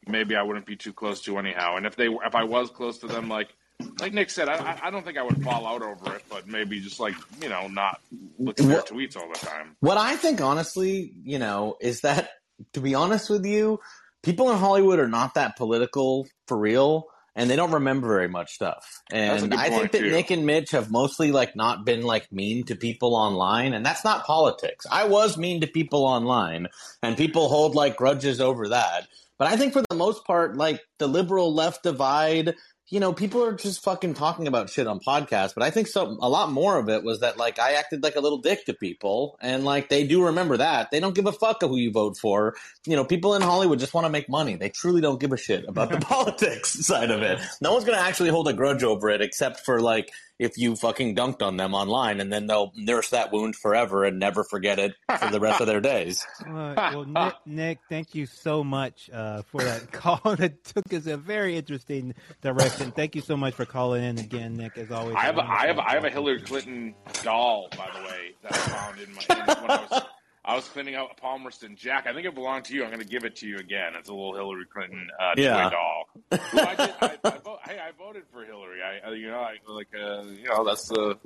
maybe 0.09 0.35
I 0.35 0.43
wouldn't 0.43 0.67
be 0.67 0.75
too 0.77 0.93
close 0.93 1.21
to 1.23 1.39
anyhow. 1.39 1.77
And 1.77 1.87
if 1.87 1.95
they 1.95 2.09
if 2.09 2.35
I 2.35 2.43
was 2.43 2.71
close 2.71 2.99
to 2.99 3.07
them, 3.07 3.29
like 3.29 3.55
like 4.01 4.13
Nick 4.13 4.31
said, 4.31 4.49
I 4.49 4.79
I- 4.83 4.91
don't 4.91 5.05
think 5.05 5.19
I 5.19 5.23
would 5.23 5.43
fall 5.43 5.67
out 5.67 5.83
over 5.83 6.15
it, 6.17 6.23
but 6.29 6.47
maybe 6.49 6.81
just 6.81 7.01
like 7.01 7.15
you 7.43 7.49
know 7.49 7.69
not 7.69 8.01
look 8.39 8.59
at 8.61 8.67
their 8.67 8.77
What- 8.79 8.89
tweets 8.89 9.17
all 9.17 9.29
the 9.33 9.39
time. 9.39 9.77
What 9.81 9.99
I 9.99 10.17
think, 10.17 10.41
honestly, 10.41 11.13
you 11.23 11.39
know, 11.39 11.77
is 11.81 12.01
that 12.03 12.31
to 12.73 12.81
be 12.81 12.95
honest 12.95 13.31
with 13.31 13.45
you, 13.45 13.81
people 14.23 14.51
in 14.51 14.59
Hollywood 14.59 14.99
are 14.99 15.09
not 15.09 15.35
that 15.35 15.57
political 15.57 16.27
for 16.47 16.57
real, 16.57 17.07
and 17.37 17.51
they 17.51 17.57
don't 17.57 17.73
remember 17.73 18.07
very 18.09 18.29
much 18.29 18.53
stuff. 18.55 19.03
And 19.11 19.53
I 19.55 19.69
think 19.69 19.93
that 19.93 19.99
too. 20.01 20.11
Nick 20.11 20.31
and 20.31 20.47
Mitch 20.47 20.71
have 20.71 20.91
mostly 20.91 21.33
like 21.33 21.57
not 21.57 21.85
been 21.85 22.03
like 22.03 22.31
mean 22.33 22.65
to 22.67 22.77
people 22.77 23.15
online, 23.17 23.75
and 23.75 23.85
that's 23.85 24.05
not 24.05 24.25
politics. 24.25 24.87
I 24.91 25.05
was 25.05 25.37
mean 25.37 25.61
to 25.63 25.67
people 25.67 26.05
online, 26.05 26.69
and 27.03 27.17
people 27.17 27.49
hold 27.49 27.75
like 27.75 27.97
grudges 27.97 28.41
over 28.41 28.69
that. 28.69 29.09
But 29.37 29.49
I 29.49 29.57
think 29.57 29.73
for 29.73 29.83
the 29.91 29.97
most 29.97 30.25
part, 30.25 30.57
like 30.57 30.81
the 30.99 31.09
liberal 31.09 31.53
left 31.53 31.83
divide, 31.83 32.55
you 32.89 33.01
know, 33.01 33.13
people 33.13 33.43
are 33.43 33.55
just 33.55 33.83
fucking 33.83 34.15
talking 34.15 34.47
about 34.47 34.69
shit 34.69 34.87
on 34.87 35.01
podcasts. 35.01 35.55
But 35.55 35.63
I 35.63 35.71
think 35.71 35.87
so 35.87 36.17
a 36.21 36.29
lot 36.29 36.53
more 36.53 36.79
of 36.79 36.89
it 36.89 37.03
was 37.03 37.21
that 37.21 37.39
like 37.39 37.59
I 37.59 37.73
acted 37.75 38.03
like 38.03 38.17
a 38.17 38.21
little 38.21 38.39
dick 38.39 38.67
to 38.67 38.75
people, 38.75 39.39
and 39.41 39.65
like 39.65 39.89
they 39.89 40.07
do 40.07 40.27
remember 40.27 40.59
that. 40.59 40.91
They 40.91 41.01
don't 41.01 41.15
give 41.15 41.27
a 41.27 41.33
fuck 41.33 41.63
who 41.63 41.77
you 41.77 41.91
vote 41.91 42.19
for. 42.19 42.55
You 42.87 42.97
know, 42.97 43.05
people 43.05 43.35
in 43.35 43.43
Hollywood 43.43 43.79
just 43.79 43.95
want 43.95 44.05
to 44.05 44.11
make 44.11 44.29
money. 44.29 44.57
They 44.57 44.69
truly 44.69 45.01
don't 45.01 45.21
give 45.21 45.33
a 45.33 45.39
shit 45.39 45.65
about 45.67 45.91
the 45.91 45.99
politics 46.01 46.73
side 46.73 47.11
of 47.11 47.23
it. 47.23 47.41
No 47.61 47.73
one's 47.73 47.85
gonna 47.85 47.99
actually 47.99 48.31
hold 48.31 48.49
a 48.49 48.53
grudge 48.53 48.83
over 48.83 49.09
it, 49.09 49.23
except 49.23 49.61
for 49.61 49.81
like 49.81 50.11
if 50.39 50.59
you 50.59 50.75
fucking 50.77 51.15
dunked 51.15 51.43
on 51.43 51.57
them 51.57 51.75
online, 51.75 52.21
and 52.21 52.33
then 52.33 52.47
they'll 52.47 52.73
nurse 52.77 53.11
that 53.11 53.33
wound 53.33 53.55
forever 53.57 54.05
and 54.05 54.19
never 54.19 54.45
forget 54.45 54.79
it 54.79 54.95
for 55.19 55.31
the 55.31 55.41
rest 55.41 55.61
of 55.61 55.67
their 55.67 55.81
days. 55.81 56.27
Uh, 56.45 56.75
well, 56.77 57.05
Nick, 57.05 57.35
Nick, 57.47 57.79
thank 57.89 58.15
you 58.15 58.27
so 58.27 58.63
much 58.63 59.11
uh, 59.13 59.43
for 59.43 59.63
that 59.63 59.91
call. 59.93 60.21
that 60.37 60.63
took 60.65 60.93
us 60.93 61.07
a 61.07 61.17
very 61.17 61.57
interesting 61.57 62.15
direction. 62.43 62.93
Thank 62.93 63.15
you 63.17 63.23
so 63.23 63.37
much 63.37 63.55
for 63.55 63.65
calling 63.65 64.05
in 64.05 64.19
again, 64.19 64.57
Nick. 64.57 64.77
As 64.79 64.91
always, 64.91 65.17
I 65.17 65.23
have 65.23 65.39
a, 65.39 65.43
I 65.43 65.67
have 65.67 65.79
I 65.79 65.95
have 65.95 66.05
a. 66.05 66.11
Hillary 66.11 66.41
Clinton 66.43 66.95
doll, 67.23 67.69
by 67.77 67.89
the 67.95 68.05
way, 68.05 68.35
that 68.43 68.53
I 68.53 68.57
found 68.57 69.01
in 69.01 69.15
my 69.15 69.23
in, 69.31 69.63
when 69.63 69.71
I 69.71 69.87
was 69.91 70.03
I 70.45 70.57
was 70.57 70.69
cleaning 70.69 70.95
out 70.95 71.17
Palmerston. 71.17 71.75
Jack, 71.77 72.07
I 72.07 72.13
think 72.13 72.27
it 72.27 72.35
belonged 72.35 72.67
to 72.67 72.75
you. 72.75 72.83
I'm 72.85 72.91
going 72.91 73.01
to 73.01 73.07
give 73.09 73.25
it 73.25 73.37
to 73.37 73.47
you 73.47 73.57
again. 73.57 73.95
It's 73.99 74.11
a 74.11 74.13
little 74.13 74.35
Hillary 74.35 74.67
Clinton 74.71 75.09
uh, 75.19 75.33
Yeah. 75.37 75.65
toy 75.65 75.71
doll. 75.71 76.05
Who 76.51 76.59
I 76.61 76.75
did, 76.75 76.95
I, 77.01 77.19
I 77.25 77.39
vote, 77.39 77.59
hey, 77.67 77.79
I 77.79 77.93
voted 77.99 78.25
for 78.31 78.45
Hillary. 78.45 78.81
I, 78.83 79.09
I 79.09 79.13
you 79.15 79.29
know, 79.29 79.41
I 79.41 79.57
like 79.67 79.89
uh, 79.95 80.23
you 80.25 80.49
know 80.49 80.65
that's 80.65 80.89
the 80.89 81.17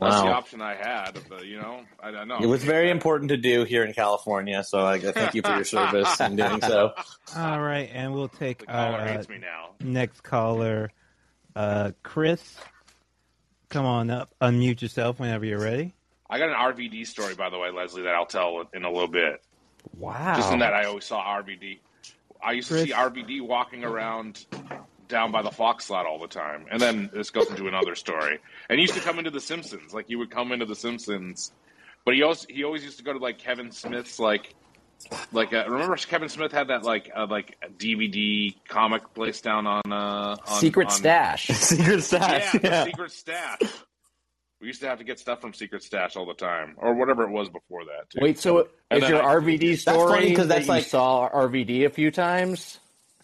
that's 0.00 0.22
the 0.22 0.28
option 0.28 0.62
I 0.62 0.74
had. 0.74 1.18
But, 1.28 1.44
you 1.44 1.58
know, 1.58 1.82
I 2.02 2.10
don't 2.10 2.28
know. 2.28 2.38
It 2.40 2.46
was 2.46 2.64
very 2.64 2.90
important 2.90 3.28
to 3.28 3.36
do 3.36 3.64
here 3.64 3.84
in 3.84 3.92
California, 3.92 4.64
so 4.64 4.86
I 4.86 4.98
thank 4.98 5.34
you 5.34 5.42
for 5.42 5.50
your 5.54 5.64
service 5.66 6.18
in 6.20 6.36
doing 6.36 6.62
so. 6.62 6.94
All 7.36 7.60
right, 7.60 7.90
and 7.92 8.14
we'll 8.14 8.28
take 8.28 8.64
our 8.66 8.98
uh, 8.98 9.22
me 9.28 9.38
now. 9.38 9.70
next 9.80 10.22
caller, 10.22 10.90
uh, 11.54 11.92
Chris. 12.02 12.56
Come 13.68 13.84
on 13.84 14.10
up, 14.10 14.34
unmute 14.40 14.82
yourself 14.82 15.20
whenever 15.20 15.44
you're 15.44 15.60
ready. 15.60 15.94
I 16.30 16.38
got 16.38 16.48
an 16.48 16.54
RVD 16.54 17.06
story, 17.06 17.34
by 17.34 17.50
the 17.50 17.58
way, 17.58 17.70
Leslie, 17.70 18.02
that 18.02 18.14
I'll 18.14 18.24
tell 18.24 18.64
in 18.72 18.84
a 18.84 18.90
little 18.90 19.08
bit. 19.08 19.42
Wow. 19.98 20.36
Just 20.36 20.52
in 20.52 20.60
that 20.60 20.72
I 20.72 20.84
always 20.84 21.04
saw 21.04 21.22
RVD. 21.22 21.78
I 22.42 22.52
used 22.52 22.68
to 22.68 22.82
see 22.84 22.92
RVD 22.92 23.42
walking 23.46 23.84
around 23.84 24.46
down 25.08 25.32
by 25.32 25.42
the 25.42 25.50
Fox 25.50 25.86
slot 25.86 26.06
all 26.06 26.18
the 26.18 26.28
time. 26.28 26.66
And 26.70 26.80
then 26.80 27.10
this 27.12 27.30
goes 27.30 27.50
into 27.50 27.66
another 27.66 27.94
story. 27.96 28.38
And 28.68 28.78
he 28.78 28.82
used 28.82 28.94
to 28.94 29.00
come 29.00 29.18
into 29.18 29.30
The 29.30 29.40
Simpsons. 29.40 29.92
Like 29.92 30.06
he 30.06 30.16
would 30.16 30.30
come 30.30 30.52
into 30.52 30.64
The 30.66 30.76
Simpsons, 30.76 31.52
but 32.04 32.14
he 32.14 32.22
always 32.22 32.46
he 32.48 32.64
always 32.64 32.84
used 32.84 32.98
to 32.98 33.04
go 33.04 33.12
to 33.12 33.18
like 33.18 33.38
Kevin 33.38 33.72
Smith's 33.72 34.18
like 34.18 34.54
like 35.32 35.52
uh, 35.52 35.64
remember 35.68 35.96
Kevin 35.96 36.28
Smith 36.28 36.52
had 36.52 36.68
that 36.68 36.84
like 36.84 37.10
uh, 37.14 37.26
like 37.28 37.56
DVD 37.78 38.54
comic 38.68 39.12
place 39.14 39.40
down 39.40 39.66
on 39.66 39.82
uh 39.90 40.36
on, 40.46 40.60
Secret 40.60 40.86
on, 40.86 40.92
stash. 40.92 41.46
Secret 41.48 41.94
Yeah, 41.96 42.00
stash. 42.00 42.52
the 42.52 42.60
Yeah. 42.62 42.84
Secret 42.84 43.10
Stash. 43.10 43.60
We 44.60 44.66
used 44.66 44.80
to 44.82 44.88
have 44.88 44.98
to 44.98 45.04
get 45.04 45.18
stuff 45.18 45.40
from 45.40 45.54
Secret 45.54 45.82
Stash 45.82 46.16
all 46.16 46.26
the 46.26 46.34
time, 46.34 46.74
or 46.76 46.94
whatever 46.94 47.22
it 47.24 47.30
was 47.30 47.48
before 47.48 47.84
that. 47.86 48.10
Too. 48.10 48.18
Wait, 48.20 48.38
so 48.38 48.68
And 48.90 49.02
is 49.02 49.08
your 49.08 49.22
I- 49.22 49.36
RVD 49.36 49.70
That's 49.84 49.84
funny 49.84 50.00
story 50.06 50.34
'cause 50.34 50.48
that 50.48 50.54
that's 50.56 50.66
you 50.66 50.72
like- 50.72 50.84
saw 50.84 51.28
RVD 51.32 51.84
a 51.84 51.90
few 51.90 52.10
times, 52.10 52.78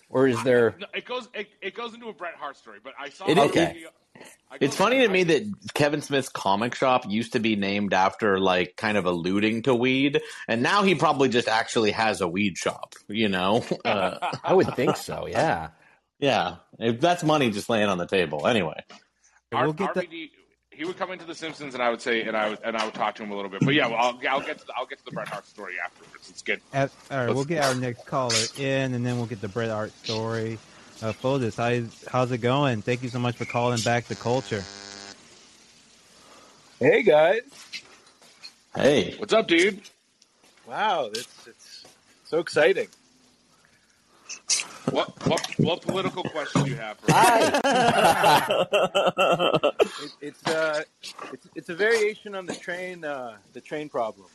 or 0.09 0.27
is 0.27 0.42
there? 0.44 0.75
No, 0.79 0.87
it 0.94 1.05
goes 1.05 1.29
it, 1.35 1.49
it 1.61 1.75
goes 1.75 1.92
into 1.92 2.09
a 2.09 2.12
Bret 2.14 2.35
Hart 2.37 2.57
story, 2.57 2.79
but 2.83 2.94
I 2.99 3.11
saw 3.11 3.27
It- 3.27 3.37
RVD 3.37 3.49
okay. 3.51 3.85
It's 4.62 4.75
funny 4.75 5.01
to 5.01 5.09
me 5.09 5.25
that 5.25 5.42
Kevin 5.75 6.01
Smith's 6.01 6.31
comic 6.31 6.75
shop 6.75 7.05
used 7.07 7.33
to 7.35 7.38
be 7.38 7.55
named 7.55 7.92
after 7.92 8.38
like 8.40 8.75
kind 8.77 8.96
of 8.96 9.05
alluding 9.05 9.62
to 9.64 9.75
weed, 9.75 10.22
and 10.49 10.62
now 10.62 10.85
he 10.85 10.94
probably 10.94 11.29
just 11.29 11.49
actually 11.49 11.90
has 11.90 12.22
a 12.22 12.29
weed 12.29 12.57
shop. 12.57 12.94
You 13.09 13.29
know, 13.29 13.62
uh, 13.85 14.33
I 14.42 14.55
would 14.55 14.75
think 14.75 14.96
so. 14.96 15.27
Yeah. 15.27 15.68
yeah, 16.18 16.57
if 16.79 16.99
that's 16.99 17.22
money 17.25 17.51
just 17.51 17.68
laying 17.68 17.90
on 17.90 17.99
the 17.99 18.07
table. 18.07 18.46
Anyway, 18.46 18.83
R- 19.53 19.64
We'll 19.64 19.72
get 19.75 19.92
the- 19.92 20.01
RVD. 20.07 20.31
He 20.76 20.84
would 20.84 20.98
come 20.98 21.10
into 21.10 21.24
The 21.24 21.34
Simpsons, 21.34 21.72
and 21.72 21.82
I 21.82 21.88
would 21.88 22.02
say, 22.02 22.22
and 22.22 22.36
I 22.36 22.50
would, 22.50 22.58
and 22.62 22.76
I 22.76 22.84
would 22.84 22.92
talk 22.92 23.14
to 23.14 23.22
him 23.22 23.30
a 23.30 23.34
little 23.34 23.50
bit. 23.50 23.64
But 23.64 23.72
yeah, 23.72 23.86
well, 23.86 23.96
I'll, 23.96 24.20
I'll 24.28 24.40
get 24.42 24.58
to 24.58 24.66
the, 24.66 24.74
I'll 24.76 24.84
get 24.84 24.98
to 24.98 25.04
the 25.06 25.10
Bret 25.10 25.26
Hart 25.28 25.46
story 25.46 25.74
afterwards. 25.82 26.28
It's 26.28 26.42
good. 26.42 26.60
At, 26.74 26.90
all 27.10 27.24
right, 27.24 27.34
we'll 27.34 27.46
get 27.46 27.64
our 27.64 27.74
next 27.74 28.04
caller 28.06 28.34
in, 28.58 28.92
and 28.92 29.06
then 29.06 29.16
we'll 29.16 29.26
get 29.26 29.40
the 29.40 29.48
Bret 29.48 29.70
Hart 29.70 29.92
story. 30.04 30.58
Uh, 31.02 31.12
Fotis, 31.12 31.56
how, 31.56 31.88
how's 32.10 32.30
it 32.30 32.38
going? 32.38 32.82
Thank 32.82 33.02
you 33.02 33.08
so 33.08 33.18
much 33.18 33.36
for 33.36 33.46
calling 33.46 33.80
back 33.80 34.06
to 34.08 34.14
culture. 34.14 34.62
Hey 36.78 37.02
guys! 37.02 37.40
hey, 38.74 39.14
What's 39.16 39.32
up, 39.32 39.48
dude? 39.48 39.80
Wow, 40.68 41.06
it's 41.06 41.46
it's 41.46 41.84
so 42.26 42.38
exciting. 42.38 42.88
What 44.90 45.26
what 45.26 45.40
what 45.59 45.82
political 45.82 46.22
question 46.24 46.64
do 46.64 46.70
you 46.70 46.76
have 46.76 46.98
for 46.98 47.11
me? 47.11 47.16
It, 50.02 50.12
it's 50.20 50.46
uh, 50.46 50.82
it's 51.32 51.48
it's 51.54 51.68
a 51.68 51.74
variation 51.74 52.35
on 52.35 52.46
the 52.46 52.54
train 52.54 53.04
uh, 53.04 53.37
the 53.52 53.61
train 53.61 53.88
problem. 53.88 54.26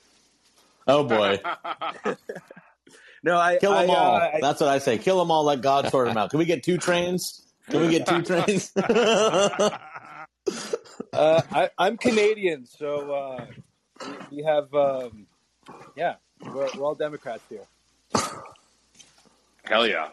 oh 0.87 1.03
boy, 1.03 1.39
No, 3.23 3.37
I 3.37 3.57
kill 3.57 3.73
them 3.73 3.91
I, 3.91 3.93
all. 3.93 4.15
Uh, 4.15 4.19
I, 4.19 4.39
that's 4.41 4.59
what 4.59 4.69
I 4.69 4.79
say. 4.79 4.97
Kill 4.97 5.19
them 5.19 5.29
all. 5.31 5.43
Let 5.43 5.61
God 5.61 5.89
sort 5.89 6.07
them 6.07 6.17
out. 6.17 6.31
Can 6.31 6.39
we 6.39 6.45
get 6.45 6.63
two 6.63 6.77
trains? 6.77 7.41
Can 7.69 7.81
we 7.81 7.89
get 7.89 8.07
two 8.07 8.21
trains? 8.23 8.71
uh, 8.75 9.77
I 11.13 11.69
I'm 11.77 11.97
Canadian, 11.97 12.65
so 12.65 13.13
uh, 13.13 13.45
we, 14.31 14.37
we 14.37 14.43
have 14.43 14.73
um, 14.73 15.27
yeah, 15.95 16.15
we're, 16.43 16.67
we're 16.75 16.83
all 16.83 16.95
Democrats 16.95 17.43
here. 17.49 17.65
Hell 19.71 19.87
yeah! 19.87 20.09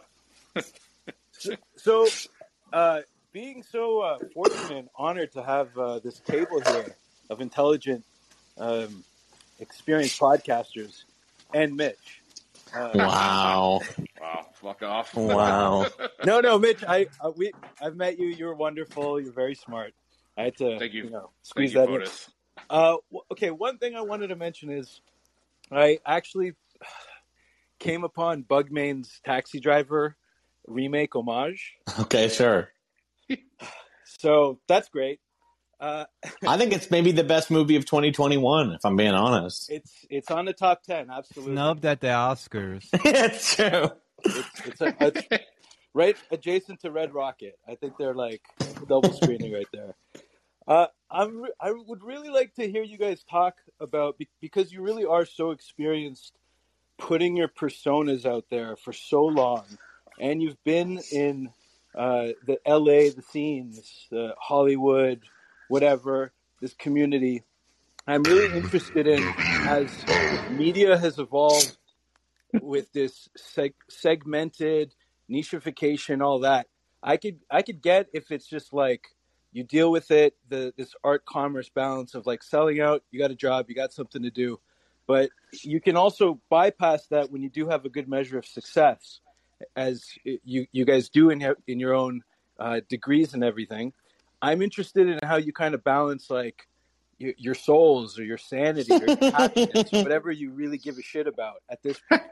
So, 1.74 2.08
uh, 2.72 3.00
being 3.32 3.64
so 3.64 4.00
uh, 4.02 4.18
fortunate 4.32 4.78
and 4.78 4.88
honored 4.94 5.32
to 5.32 5.42
have 5.42 5.76
uh, 5.76 5.98
this 5.98 6.20
table 6.20 6.60
here 6.60 6.94
of 7.28 7.40
intelligent, 7.40 8.04
um, 8.56 9.02
experienced 9.58 10.20
podcasters, 10.20 11.02
and 11.52 11.76
Mitch. 11.76 12.22
Uh, 12.72 12.92
wow, 12.94 13.80
Wow, 14.20 14.46
fuck 14.62 14.82
off. 14.84 15.12
wow. 15.16 15.86
no, 16.24 16.38
no, 16.40 16.56
Mitch. 16.60 16.84
I 16.86 17.08
uh, 17.20 17.32
we 17.36 17.52
I've 17.82 17.96
met 17.96 18.16
you. 18.16 18.28
You're 18.28 18.54
wonderful. 18.54 19.20
You're 19.20 19.32
very 19.32 19.56
smart. 19.56 19.92
I 20.36 20.44
had 20.44 20.56
to, 20.58 20.78
Thank 20.78 20.94
you. 20.94 21.10
know, 21.10 21.18
Thank 21.18 21.32
squeeze 21.42 21.74
you, 21.74 21.80
that 21.80 21.90
in. 21.90 22.04
Uh, 22.70 22.96
okay, 23.32 23.50
one 23.50 23.78
thing 23.78 23.96
I 23.96 24.02
wanted 24.02 24.28
to 24.28 24.36
mention 24.36 24.70
is 24.70 25.00
I 25.72 25.98
actually 26.06 26.52
came 27.78 28.04
upon 28.04 28.42
Bugmain's 28.42 29.20
Taxi 29.24 29.60
Driver 29.60 30.16
remake 30.66 31.14
homage. 31.14 31.74
Okay, 32.00 32.28
sure. 32.28 32.70
So 34.18 34.58
that's 34.66 34.88
great. 34.88 35.20
Uh, 35.80 36.06
I 36.46 36.56
think 36.56 36.72
it's 36.72 36.90
maybe 36.90 37.12
the 37.12 37.22
best 37.22 37.50
movie 37.50 37.76
of 37.76 37.84
2021, 37.84 38.72
if 38.72 38.84
I'm 38.84 38.96
being 38.96 39.12
honest. 39.12 39.70
it's 39.70 40.06
it's 40.10 40.30
on 40.30 40.44
the 40.44 40.52
top 40.52 40.82
ten, 40.82 41.08
absolutely. 41.08 41.54
Snubbed 41.54 41.84
at 41.84 42.00
the 42.00 42.08
Oscars. 42.08 42.88
it's 42.92 43.54
true. 43.54 43.90
It's, 44.24 44.66
it's, 44.66 44.80
a, 44.80 44.96
it's 45.00 45.44
right 45.94 46.16
adjacent 46.32 46.80
to 46.80 46.90
Red 46.90 47.14
Rocket. 47.14 47.58
I 47.68 47.76
think 47.76 47.96
they're 47.96 48.14
like 48.14 48.42
double 48.88 49.12
screening 49.12 49.52
right 49.52 49.68
there. 49.72 49.94
Uh, 50.66 50.86
I'm 51.10 51.42
re- 51.42 51.52
I 51.60 51.70
would 51.72 52.02
really 52.02 52.28
like 52.28 52.54
to 52.54 52.68
hear 52.68 52.82
you 52.82 52.98
guys 52.98 53.22
talk 53.30 53.54
about 53.78 54.18
be- 54.18 54.28
because 54.40 54.72
you 54.72 54.82
really 54.82 55.04
are 55.04 55.24
so 55.24 55.52
experienced 55.52 56.32
putting 56.98 57.37
your 57.37 57.48
personas 57.48 58.26
out 58.26 58.46
there 58.50 58.76
for 58.76 58.92
so 58.92 59.24
long, 59.24 59.64
and 60.20 60.42
you've 60.42 60.62
been 60.64 61.00
in 61.12 61.50
uh, 61.96 62.28
the 62.46 62.58
L.A. 62.66 63.11
the 63.11 63.22
scenes, 63.22 64.06
the 64.11 64.34
Hollywood, 64.38 65.22
whatever 65.68 66.32
this 66.61 66.74
community. 66.74 67.44
I'm 68.07 68.22
really 68.22 68.57
interested 68.57 69.07
in 69.07 69.22
as 69.66 69.90
media 70.51 70.96
has 70.96 71.18
evolved 71.18 71.76
with 72.61 72.92
this 72.92 73.28
seg- 73.38 73.74
segmented 73.88 74.94
nicheification, 75.30 76.22
all 76.22 76.40
that. 76.40 76.66
I 77.03 77.16
could 77.16 77.38
I 77.51 77.62
could 77.62 77.80
get 77.80 78.09
if 78.12 78.30
it's 78.30 78.46
just 78.46 78.72
like 78.72 79.09
you 79.53 79.62
deal 79.62 79.90
with 79.90 80.11
it. 80.11 80.36
The 80.49 80.72
this 80.76 80.94
art 81.05 81.24
commerce 81.24 81.68
balance 81.68 82.14
of 82.14 82.26
like 82.26 82.42
selling 82.42 82.80
out. 82.80 83.03
You 83.11 83.20
got 83.20 83.30
a 83.30 83.36
job. 83.36 83.66
You 83.68 83.74
got 83.74 83.92
something 83.92 84.22
to 84.22 84.30
do, 84.30 84.59
but 85.09 85.30
you 85.64 85.80
can 85.80 85.96
also 85.96 86.38
bypass 86.50 87.06
that 87.06 87.32
when 87.32 87.42
you 87.42 87.48
do 87.48 87.66
have 87.68 87.84
a 87.84 87.88
good 87.88 88.09
measure 88.09 88.38
of 88.38 88.46
success, 88.46 89.20
as 89.74 90.04
you 90.22 90.66
you 90.70 90.84
guys 90.84 91.09
do 91.09 91.30
in 91.30 91.54
in 91.66 91.80
your 91.80 91.94
own 91.94 92.22
uh, 92.61 92.80
degrees 92.88 93.34
and 93.34 93.42
everything. 93.42 93.92
I'm 94.40 94.62
interested 94.62 95.09
in 95.09 95.18
how 95.24 95.36
you 95.36 95.52
kind 95.52 95.74
of 95.74 95.82
balance 95.82 96.30
like 96.30 96.68
your, 97.18 97.32
your 97.36 97.54
souls 97.54 98.18
or 98.18 98.24
your 98.24 98.38
sanity 98.38 98.92
or 98.92 99.06
your 99.06 99.16
happiness, 99.32 99.92
or 99.92 100.02
whatever 100.02 100.30
you 100.30 100.50
really 100.50 100.78
give 100.78 100.98
a 100.98 101.02
shit 101.02 101.26
about 101.26 101.62
at 101.68 101.82
this 101.82 101.98
point. 102.09 102.22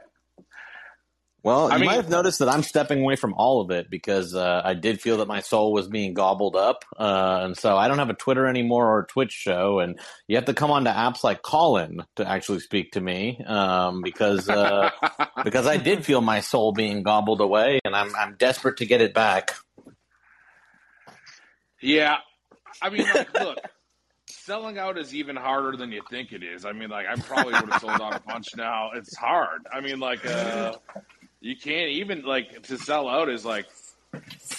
Well, 1.43 1.71
I 1.71 1.75
you 1.75 1.81
mean- 1.81 1.87
might 1.87 1.97
have 1.97 2.09
noticed 2.09 2.41
that 2.41 2.49
I'm 2.49 2.65
stepping 2.65 3.03
away 3.03 3.15
from 3.15 3.33
all 3.35 3.61
of 3.61 3.71
it 3.71 3.89
because 3.89 4.35
uh, 4.35 4.63
I 4.65 4.75
did 4.75 5.01
feel 5.01 5.19
that 5.19 5.29
my 5.29 5.41
soul 5.41 5.73
was 5.73 5.87
being 5.87 6.13
gobbled 6.13 6.57
up, 6.57 6.85
uh, 6.99 7.41
and 7.43 7.57
so 7.57 7.77
I 7.77 7.87
don't 7.87 7.99
have 7.99 8.11
a 8.11 8.15
Twitter 8.15 8.47
anymore 8.49 8.89
or 8.91 9.01
a 9.01 9.07
Twitch 9.07 9.31
show, 9.31 9.79
and 9.79 9.97
you 10.27 10.35
have 10.37 10.47
to 10.47 10.55
come 10.55 10.73
onto 10.73 10.91
apps 10.91 11.23
like 11.23 11.43
Callin 11.43 12.03
to 12.17 12.29
actually 12.29 12.59
speak 12.61 12.93
to 12.93 13.01
me 13.01 13.41
um, 13.47 14.03
because 14.03 14.49
uh, 14.49 14.91
because 15.45 15.69
I 15.69 15.77
did 15.77 16.05
feel 16.05 16.21
my 16.21 16.41
soul 16.41 16.73
being 16.73 17.05
gobbled 17.05 17.41
away, 17.41 17.79
and 17.85 17.95
I'm 17.95 18.13
I'm 18.17 18.35
desperate 18.37 18.79
to 18.79 18.87
get 18.87 19.01
it 19.01 19.15
back. 19.15 19.53
Yeah, 21.81 22.17
I 22.83 22.91
mean, 22.91 23.07
like, 23.15 23.33
look, 23.35 23.59
selling 24.29 24.79
out 24.79 24.99
is 24.99 25.15
even 25.15 25.37
harder 25.37 25.77
than 25.77 25.93
you 25.93 26.03
think 26.11 26.33
it 26.33 26.43
is. 26.43 26.65
I 26.65 26.73
mean, 26.73 26.89
like, 26.89 27.07
I 27.07 27.15
probably 27.17 27.53
would 27.53 27.71
have 27.71 27.81
sold 27.81 28.01
out 28.01 28.17
a 28.17 28.21
bunch 28.27 28.49
now. 28.57 28.91
It's 28.95 29.17
hard. 29.17 29.61
I 29.73 29.81
mean, 29.81 30.01
like, 30.01 30.27
uh, 30.27 30.73
you 31.47 31.57
can't 31.57 31.91
even 31.91 32.23
like 32.23 32.65
to 32.65 32.79
sell 32.79 33.09
out 33.09 33.29
is 33.29 33.45
like. 33.45 33.67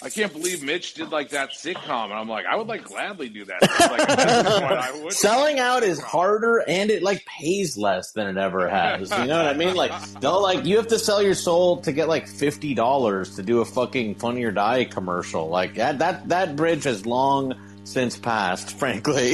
I 0.04 0.10
can't 0.10 0.32
believe 0.32 0.62
Mitch 0.62 0.94
did 0.94 1.10
like 1.10 1.30
that 1.30 1.50
sitcom, 1.50 2.06
and 2.06 2.14
I'm 2.14 2.30
like, 2.30 2.46
I 2.46 2.56
would 2.56 2.68
like 2.68 2.84
gladly 2.84 3.28
do 3.28 3.44
that. 3.46 3.62
Like, 3.62 4.08
at 4.08 4.44
this 4.44 4.60
point, 4.60 4.72
I. 4.72 5.10
Selling 5.10 5.58
out 5.58 5.82
is 5.82 6.00
harder 6.00 6.64
and 6.68 6.92
it 6.92 7.02
like 7.02 7.26
pays 7.26 7.76
less 7.76 8.12
than 8.12 8.28
it 8.28 8.38
ever 8.40 8.70
has. 8.70 9.10
You 9.10 9.26
know 9.26 9.38
what 9.38 9.48
I 9.48 9.54
mean? 9.58 9.74
Like 9.74 9.92
they'll 10.20 10.42
like 10.42 10.66
you 10.66 10.78
have 10.78 10.88
to 10.90 11.00
sell 11.00 11.24
your 11.24 11.34
soul 11.34 11.78
to 11.82 11.92
get 11.92 12.08
like 12.08 12.28
fifty 12.28 12.76
dollars 12.76 13.36
to 13.38 13.42
do 13.42 13.62
a 13.62 13.66
fucking 13.66 14.16
Funny 14.16 14.44
or 14.44 14.52
Die 14.52 14.86
commercial. 14.86 15.50
Like 15.50 15.76
that 15.76 15.98
that 16.00 16.30
that 16.30 16.56
bridge 16.56 16.84
has 16.84 17.08
long 17.08 17.56
since 17.84 18.16
passed, 18.16 18.72
frankly. 18.78 19.34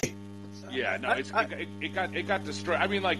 Yeah, 0.72 0.98
no, 0.98 1.12
it's, 1.12 1.32
it, 1.32 1.52
it, 1.52 1.68
it 1.82 1.94
got 1.94 2.16
it 2.16 2.24
got 2.24 2.46
destroyed. 2.46 2.80
I 2.80 2.88
mean, 2.88 3.04
like, 3.04 3.20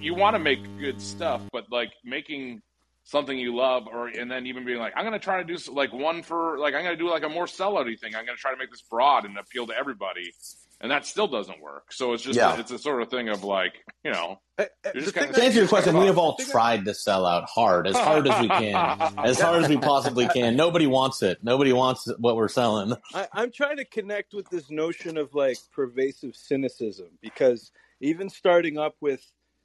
you 0.00 0.14
want 0.14 0.34
to 0.34 0.40
make 0.40 0.60
good 0.78 1.02
stuff, 1.02 1.42
but 1.52 1.70
like 1.70 1.92
making 2.04 2.62
something 3.04 3.36
you 3.38 3.54
love, 3.56 3.86
or 3.86 4.08
and 4.08 4.30
then 4.30 4.46
even 4.46 4.64
being 4.64 4.78
like, 4.78 4.92
I'm 4.96 5.04
gonna 5.04 5.18
try 5.18 5.42
to 5.42 5.44
do 5.44 5.56
like 5.72 5.92
one 5.92 6.22
for 6.22 6.58
like 6.58 6.74
I'm 6.74 6.82
gonna 6.84 6.96
do 6.96 7.08
like 7.10 7.24
a 7.24 7.28
more 7.28 7.46
sellouty 7.46 7.98
thing. 7.98 8.14
I'm 8.14 8.24
gonna 8.26 8.36
try 8.36 8.52
to 8.52 8.56
make 8.58 8.70
this 8.70 8.82
broad 8.82 9.24
and 9.24 9.36
appeal 9.38 9.66
to 9.68 9.76
everybody, 9.76 10.32
and 10.80 10.90
that 10.90 11.06
still 11.06 11.26
doesn't 11.26 11.60
work. 11.60 11.92
So 11.92 12.12
it's 12.12 12.22
just 12.22 12.36
Yeah. 12.36 12.58
it's 12.58 12.70
a 12.70 12.78
sort 12.78 13.02
of 13.02 13.08
thing 13.10 13.28
of 13.28 13.42
like 13.44 13.74
you 14.04 14.12
know, 14.12 14.40
Uh, 14.58 14.64
uh, 14.84 14.92
just 14.94 15.14
kinda- 15.14 15.32
To 15.32 15.42
answer 15.42 15.58
your 15.60 15.68
question, 15.68 15.96
we 15.98 16.06
have 16.06 16.18
all 16.18 16.36
tried 16.36 16.84
to 16.84 16.94
sell 16.94 17.26
out 17.26 17.44
hard, 17.48 17.86
as 17.86 17.96
hard 17.96 18.26
as 18.28 18.40
we 18.40 18.48
can, 18.48 18.74
as 19.18 19.40
hard 19.40 19.62
as 19.64 19.68
we 19.68 19.76
possibly 19.78 20.28
can. 20.28 20.56
Nobody 20.56 20.86
wants 20.86 21.22
it. 21.22 21.42
Nobody 21.42 21.72
wants 21.72 22.06
what 22.18 22.36
we're 22.36 22.48
selling. 22.48 22.94
I, 23.14 23.28
I'm 23.32 23.50
trying 23.52 23.76
to 23.78 23.84
connect 23.84 24.34
with 24.34 24.48
this 24.50 24.70
notion 24.70 25.16
of 25.16 25.34
like 25.34 25.58
pervasive 25.72 26.34
cynicism 26.36 27.08
because 27.20 27.72
even 28.00 28.28
starting 28.30 28.78
up 28.78 28.94
with 29.00 29.22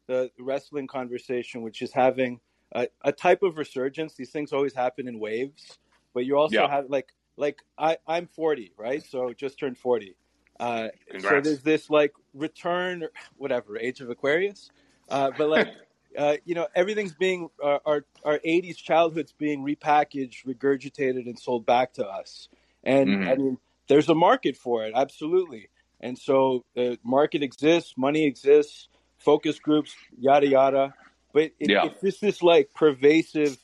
the 0.07 0.29
wrestling 0.39 0.88
conversation, 0.88 1.61
which 1.61 1.81
is 1.81 1.91
having 1.93 2.39
a, 2.74 2.88
a 3.03 3.11
type 3.11 3.43
of 3.43 3.57
resurgence, 3.57 4.16
these 4.16 4.32
things 4.32 4.53
always 4.53 4.74
happen 4.74 5.07
in 5.07 5.20
waves, 5.20 5.78
but 6.13 6.26
you 6.26 6.38
also 6.38 6.55
Yeah. 6.55 6.68
have 6.68 6.89
like 6.89 7.13
like 7.38 7.61
I, 7.78 7.97
I'm 8.07 8.28
40, 8.28 8.74
right? 8.78 9.05
So 9.05 9.34
just 9.34 9.59
turned 9.59 9.78
40. 9.78 10.16
Uh, 10.59 10.88
so 11.20 11.41
there's 11.41 11.61
this 11.63 11.89
like 11.89 12.13
return, 12.34 13.07
whatever, 13.38 13.78
age 13.78 13.99
of 14.01 14.09
Aquarius, 14.09 14.72
uh, 15.09 15.32
but 15.38 15.49
like. 15.49 15.68
Uh, 16.18 16.38
you 16.45 16.55
know, 16.55 16.66
everything's 16.76 17.13
being 17.13 17.49
uh, 17.61 17.80
our 17.86 18.05
our 18.24 18.39
'80s 18.39 18.78
childhood's 18.78 19.34
being 19.34 19.66
repackaged, 19.66 20.45
regurgitated, 20.45 21.26
and 21.28 21.38
sold 21.38 21.66
back 21.66 21.91
to 21.91 22.07
us. 22.07 22.47
And 22.86 23.09
Mhm. 23.09 23.28
I 23.30 23.36
mean, 23.36 23.57
there's 23.89 24.07
a 24.07 24.16
market 24.16 24.55
for 24.55 24.86
it, 24.86 24.93
absolutely. 24.95 25.70
And 25.99 26.18
so 26.18 26.63
the 26.74 26.97
market 27.03 27.43
exists, 27.43 27.95
money 27.97 28.26
exists, 28.26 28.88
focus 29.18 29.59
groups, 29.59 29.93
yada 30.18 30.47
yada. 30.47 30.93
But 31.36 31.51
it, 31.59 31.69
Yeah. 31.69 31.88
it's 31.88 32.01
just 32.01 32.21
this 32.21 32.41
like 32.41 32.73
pervasive 32.73 33.57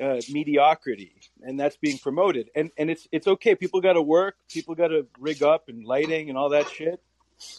uh, 0.00 0.20
mediocrity, 0.30 1.12
and 1.42 1.58
that's 1.58 1.76
being 1.76 1.98
promoted. 1.98 2.50
And 2.54 2.70
and 2.78 2.88
it's 2.88 3.08
it's 3.10 3.26
okay. 3.26 3.56
People 3.56 3.80
got 3.80 3.94
to 3.94 4.02
work. 4.02 4.36
People 4.48 4.76
got 4.76 4.88
to 4.88 5.08
rig 5.18 5.42
up 5.42 5.68
and 5.68 5.84
lighting 5.84 6.28
and 6.28 6.38
all 6.38 6.50
that 6.50 6.68
shit. 6.70 7.02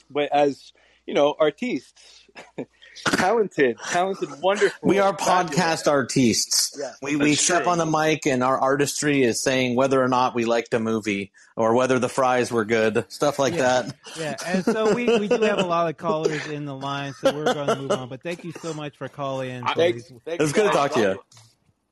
But 0.09 0.31
as 0.31 0.71
you 1.05 1.13
know, 1.13 1.35
artistes, 1.37 2.29
talented, 3.05 3.77
talented, 3.89 4.29
wonderful. 4.41 4.87
We 4.89 4.99
are 4.99 5.17
fabulous. 5.17 5.55
podcast 5.55 5.87
artists. 5.91 6.77
Yeah. 6.79 6.91
We 7.01 7.15
we 7.15 7.29
That's 7.31 7.41
step 7.41 7.63
true. 7.63 7.71
on 7.71 7.77
the 7.77 7.85
mic, 7.85 8.25
and 8.25 8.43
our 8.43 8.57
artistry 8.59 9.23
is 9.23 9.41
saying 9.41 9.75
whether 9.75 10.01
or 10.01 10.07
not 10.07 10.35
we 10.35 10.45
liked 10.45 10.73
a 10.73 10.79
movie 10.79 11.31
or 11.55 11.73
whether 11.73 11.99
the 11.99 12.09
fries 12.09 12.51
were 12.51 12.65
good, 12.65 13.05
stuff 13.09 13.39
like 13.39 13.53
Yeah. 13.55 13.81
that. 13.83 13.95
Yeah, 14.19 14.35
and 14.45 14.63
so 14.65 14.93
we, 14.93 15.05
we 15.19 15.27
do 15.27 15.41
have 15.41 15.59
a 15.59 15.65
lot 15.65 15.89
of 15.89 15.97
callers 15.97 16.45
in 16.47 16.65
the 16.65 16.75
line, 16.75 17.13
so 17.13 17.33
we're 17.35 17.53
going 17.53 17.67
to 17.67 17.75
move 17.75 17.91
on. 17.91 18.09
But 18.09 18.21
thank 18.21 18.43
you 18.43 18.51
so 18.61 18.73
much 18.73 18.97
for 18.97 19.07
calling 19.09 19.49
in. 19.49 19.63
I- 19.63 19.73
Thanks, 19.73 20.11
thanks, 20.25 20.43
It's 20.43 20.53
good 20.53 20.67
to 20.67 20.71
talk 20.71 20.91
to 20.93 20.99
you. 20.99 21.23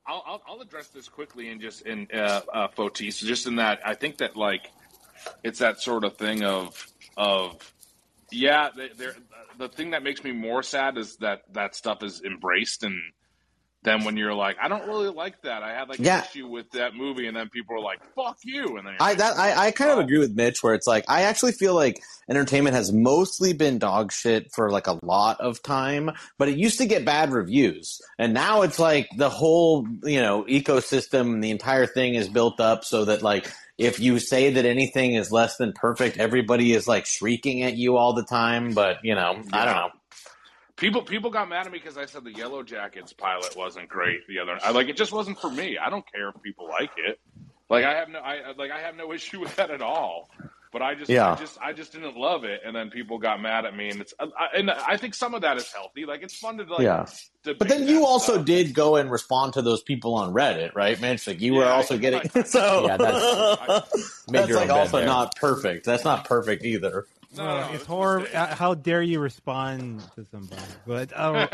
I'll, 0.06 0.22
I'll, 0.24 0.42
I'll 0.48 0.60
address 0.60 0.86
this 0.88 1.08
quickly 1.08 1.48
and 1.48 1.60
just 1.60 1.82
in 1.82 2.06
uh, 2.14 2.40
uh, 2.52 2.68
Fotis, 2.68 3.18
just 3.18 3.46
in 3.48 3.56
that 3.56 3.80
I 3.84 3.94
think 3.94 4.18
that 4.18 4.36
like 4.36 4.70
it's 5.42 5.58
that 5.58 5.80
sort 5.80 6.04
of 6.04 6.16
thing 6.16 6.44
of 6.44 6.86
of 7.16 7.56
yeah, 8.30 8.70
they, 8.76 8.88
they're, 8.96 9.16
the 9.58 9.68
thing 9.68 9.90
that 9.90 10.02
makes 10.02 10.22
me 10.24 10.32
more 10.32 10.62
sad 10.62 10.98
is 10.98 11.16
that 11.18 11.40
that 11.52 11.74
stuff 11.74 12.02
is 12.02 12.22
embraced 12.22 12.82
and 12.82 12.94
then 13.82 14.02
when 14.02 14.16
you're 14.16 14.34
like, 14.34 14.56
I 14.60 14.66
don't 14.66 14.86
really 14.88 15.10
like 15.10 15.40
that. 15.42 15.62
I 15.62 15.72
had 15.72 15.88
like 15.88 16.00
Yeah. 16.00 16.18
an 16.18 16.24
issue 16.24 16.48
with 16.48 16.68
that 16.72 16.94
movie, 16.96 17.28
and 17.28 17.36
then 17.36 17.48
people 17.50 17.76
are 17.76 17.80
like, 17.80 18.00
"Fuck 18.16 18.38
you," 18.42 18.78
and 18.78 18.86
then 18.86 18.96
I 18.98 19.14
that 19.14 19.36
I, 19.38 19.66
I 19.66 19.70
kind 19.70 19.92
of 19.92 19.98
Oh. 19.98 20.00
agree 20.00 20.18
with 20.18 20.34
Mitch 20.34 20.60
where 20.60 20.74
it's 20.74 20.88
like 20.88 21.04
I 21.08 21.22
actually 21.22 21.52
feel 21.52 21.74
like 21.74 22.02
entertainment 22.28 22.74
has 22.74 22.92
mostly 22.92 23.52
been 23.52 23.78
dog 23.78 24.10
shit 24.10 24.48
for 24.56 24.70
like 24.70 24.88
a 24.88 24.98
lot 25.04 25.40
of 25.40 25.62
time, 25.62 26.10
but 26.36 26.48
it 26.48 26.58
used 26.58 26.78
to 26.78 26.86
get 26.86 27.04
bad 27.04 27.30
reviews. 27.30 28.00
And 28.18 28.34
now 28.34 28.62
it's 28.62 28.80
like 28.80 29.08
the 29.16 29.30
whole, 29.30 29.86
you 30.02 30.20
know, 30.20 30.42
ecosystem, 30.48 31.40
the 31.40 31.52
entire 31.52 31.86
thing 31.86 32.16
is 32.16 32.28
built 32.28 32.58
up 32.58 32.84
so 32.84 33.04
that 33.04 33.22
like 33.22 33.52
if 33.78 34.00
you 34.00 34.18
say 34.18 34.50
that 34.50 34.64
anything 34.64 35.14
is 35.14 35.30
less 35.30 35.56
than 35.56 35.72
perfect, 35.72 36.18
everybody 36.18 36.72
is 36.72 36.88
like 36.88 37.06
shrieking 37.06 37.62
at 37.62 37.76
you 37.76 37.96
all 37.96 38.14
the 38.14 38.24
time, 38.24 38.72
but 38.72 39.04
you 39.04 39.14
know, 39.14 39.42
I 39.52 39.64
don't 39.64 39.74
know. 39.74 39.90
People 40.76 41.02
people 41.02 41.30
got 41.30 41.48
mad 41.48 41.66
at 41.66 41.72
me 41.72 41.78
because 41.78 41.96
I 41.96 42.06
said 42.06 42.24
the 42.24 42.32
Yellow 42.32 42.62
Jackets 42.62 43.12
pilot 43.12 43.56
wasn't 43.56 43.88
great 43.88 44.26
the 44.28 44.38
other. 44.38 44.58
I 44.62 44.70
like 44.72 44.88
it 44.88 44.96
just 44.96 45.12
wasn't 45.12 45.40
for 45.40 45.50
me. 45.50 45.78
I 45.78 45.88
don't 45.88 46.04
care 46.10 46.28
if 46.28 46.42
people 46.42 46.68
like 46.68 46.90
it. 46.98 47.18
Like 47.70 47.84
I 47.84 47.94
have 47.94 48.08
no 48.08 48.18
I 48.18 48.52
like 48.56 48.70
I 48.70 48.80
have 48.80 48.94
no 48.94 49.12
issue 49.14 49.40
with 49.40 49.56
that 49.56 49.70
at 49.70 49.80
all. 49.80 50.30
But 50.76 50.82
I 50.82 50.94
just 50.94 51.08
Yeah. 51.08 51.32
I 51.32 51.36
just 51.36 51.58
I 51.62 51.72
just 51.72 51.92
didn't 51.92 52.18
love 52.18 52.44
it, 52.44 52.60
and 52.62 52.76
then 52.76 52.90
people 52.90 53.16
got 53.18 53.40
mad 53.40 53.64
at 53.64 53.74
me, 53.74 53.88
and 53.88 54.02
it's 54.02 54.12
I, 54.20 54.58
and 54.58 54.70
I 54.70 54.98
think 54.98 55.14
some 55.14 55.32
of 55.32 55.40
that 55.40 55.56
is 55.56 55.72
healthy. 55.72 56.04
Like 56.04 56.22
it's 56.22 56.36
fun 56.36 56.58
to 56.58 56.64
like. 56.64 56.82
Yeah. 56.82 57.06
But 57.44 57.66
then 57.68 57.88
you 57.88 58.04
also 58.04 58.34
stuff. 58.34 58.44
did 58.44 58.74
go 58.74 58.96
and 58.96 59.10
respond 59.10 59.54
to 59.54 59.62
those 59.62 59.80
people 59.82 60.14
on 60.16 60.34
Reddit, 60.34 60.74
right, 60.74 61.00
Mitch? 61.00 61.26
Like 61.26 61.40
you 61.40 61.54
were 61.54 61.64
also 61.64 61.94
I- 61.94 61.96
getting 61.96 62.30
I- 62.34 62.42
so 62.44 62.84
Yeah, 62.88 62.96
that's- 62.98 64.24
Made 64.28 64.40
that's 64.40 64.52
like 64.52 64.68
also 64.68 64.98
there. 64.98 65.06
not 65.06 65.34
perfect. 65.36 65.86
That's 65.86 66.04
not 66.04 66.26
perfect 66.26 66.62
either. 66.62 67.06
No, 67.38 67.44
Well, 67.44 67.56
no, 67.56 67.64
it's 67.68 67.74
it's 67.76 67.84
horrible. 67.86 68.26
Uh, 68.34 68.54
how 68.54 68.74
dare 68.74 69.00
you 69.00 69.18
respond 69.20 70.02
to 70.16 70.26
somebody? 70.30 70.60
But 70.86 71.10
uh, 71.16 71.46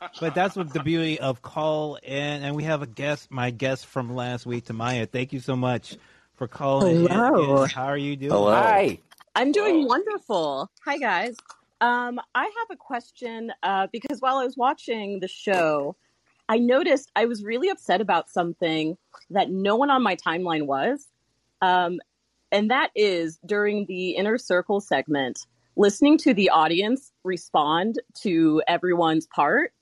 but 0.20 0.34
that's 0.34 0.56
what 0.56 0.72
the 0.72 0.82
beauty 0.82 1.20
of 1.20 1.42
call 1.42 1.96
in, 1.96 2.42
and 2.44 2.56
we 2.56 2.64
have 2.64 2.80
a 2.80 2.86
guest, 2.86 3.30
my 3.30 3.50
guest 3.50 3.84
from 3.84 4.14
last 4.14 4.46
week, 4.46 4.64
Tamaya. 4.64 5.06
Thank 5.06 5.34
you 5.34 5.40
so 5.40 5.54
much 5.54 5.98
for 6.40 6.48
calling. 6.48 7.02
in. 7.02 7.06
Hello. 7.06 7.66
How 7.66 7.84
are 7.84 7.98
you 7.98 8.16
doing? 8.16 8.32
Hello. 8.32 8.50
Hi. 8.50 8.98
I'm 9.34 9.52
doing 9.52 9.84
wonderful. 9.84 10.70
Hi, 10.86 10.96
guys. 10.96 11.36
Um, 11.82 12.18
I 12.34 12.44
have 12.44 12.70
a 12.70 12.76
question 12.76 13.52
uh, 13.62 13.88
because 13.92 14.22
while 14.22 14.38
I 14.38 14.46
was 14.46 14.56
watching 14.56 15.20
the 15.20 15.28
show, 15.28 15.96
I 16.48 16.56
noticed 16.56 17.12
I 17.14 17.26
was 17.26 17.44
really 17.44 17.68
upset 17.68 18.00
about 18.00 18.30
something 18.30 18.96
that 19.28 19.50
no 19.50 19.76
one 19.76 19.90
on 19.90 20.02
my 20.02 20.16
timeline 20.16 20.64
was. 20.64 21.08
Um, 21.60 22.00
and 22.50 22.70
that 22.70 22.90
is 22.96 23.38
during 23.44 23.84
the 23.84 24.12
inner 24.12 24.38
circle 24.38 24.80
segment, 24.80 25.40
listening 25.76 26.16
to 26.18 26.32
the 26.32 26.48
audience 26.48 27.12
respond 27.22 27.96
to 28.22 28.62
everyone's 28.66 29.26
part. 29.26 29.74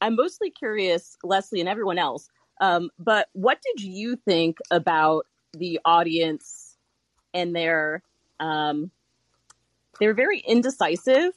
I'm 0.00 0.14
mostly 0.14 0.50
curious, 0.50 1.16
Leslie 1.24 1.58
and 1.58 1.68
everyone 1.68 1.98
else, 1.98 2.28
um, 2.60 2.90
but 2.98 3.28
what 3.32 3.58
did 3.62 3.84
you 3.84 4.16
think 4.16 4.58
about 4.70 5.26
the 5.52 5.80
audience 5.84 6.76
and 7.32 7.54
their 7.54 8.02
um, 8.40 8.90
they 10.00 10.06
were 10.06 10.14
very 10.14 10.38
indecisive, 10.40 11.32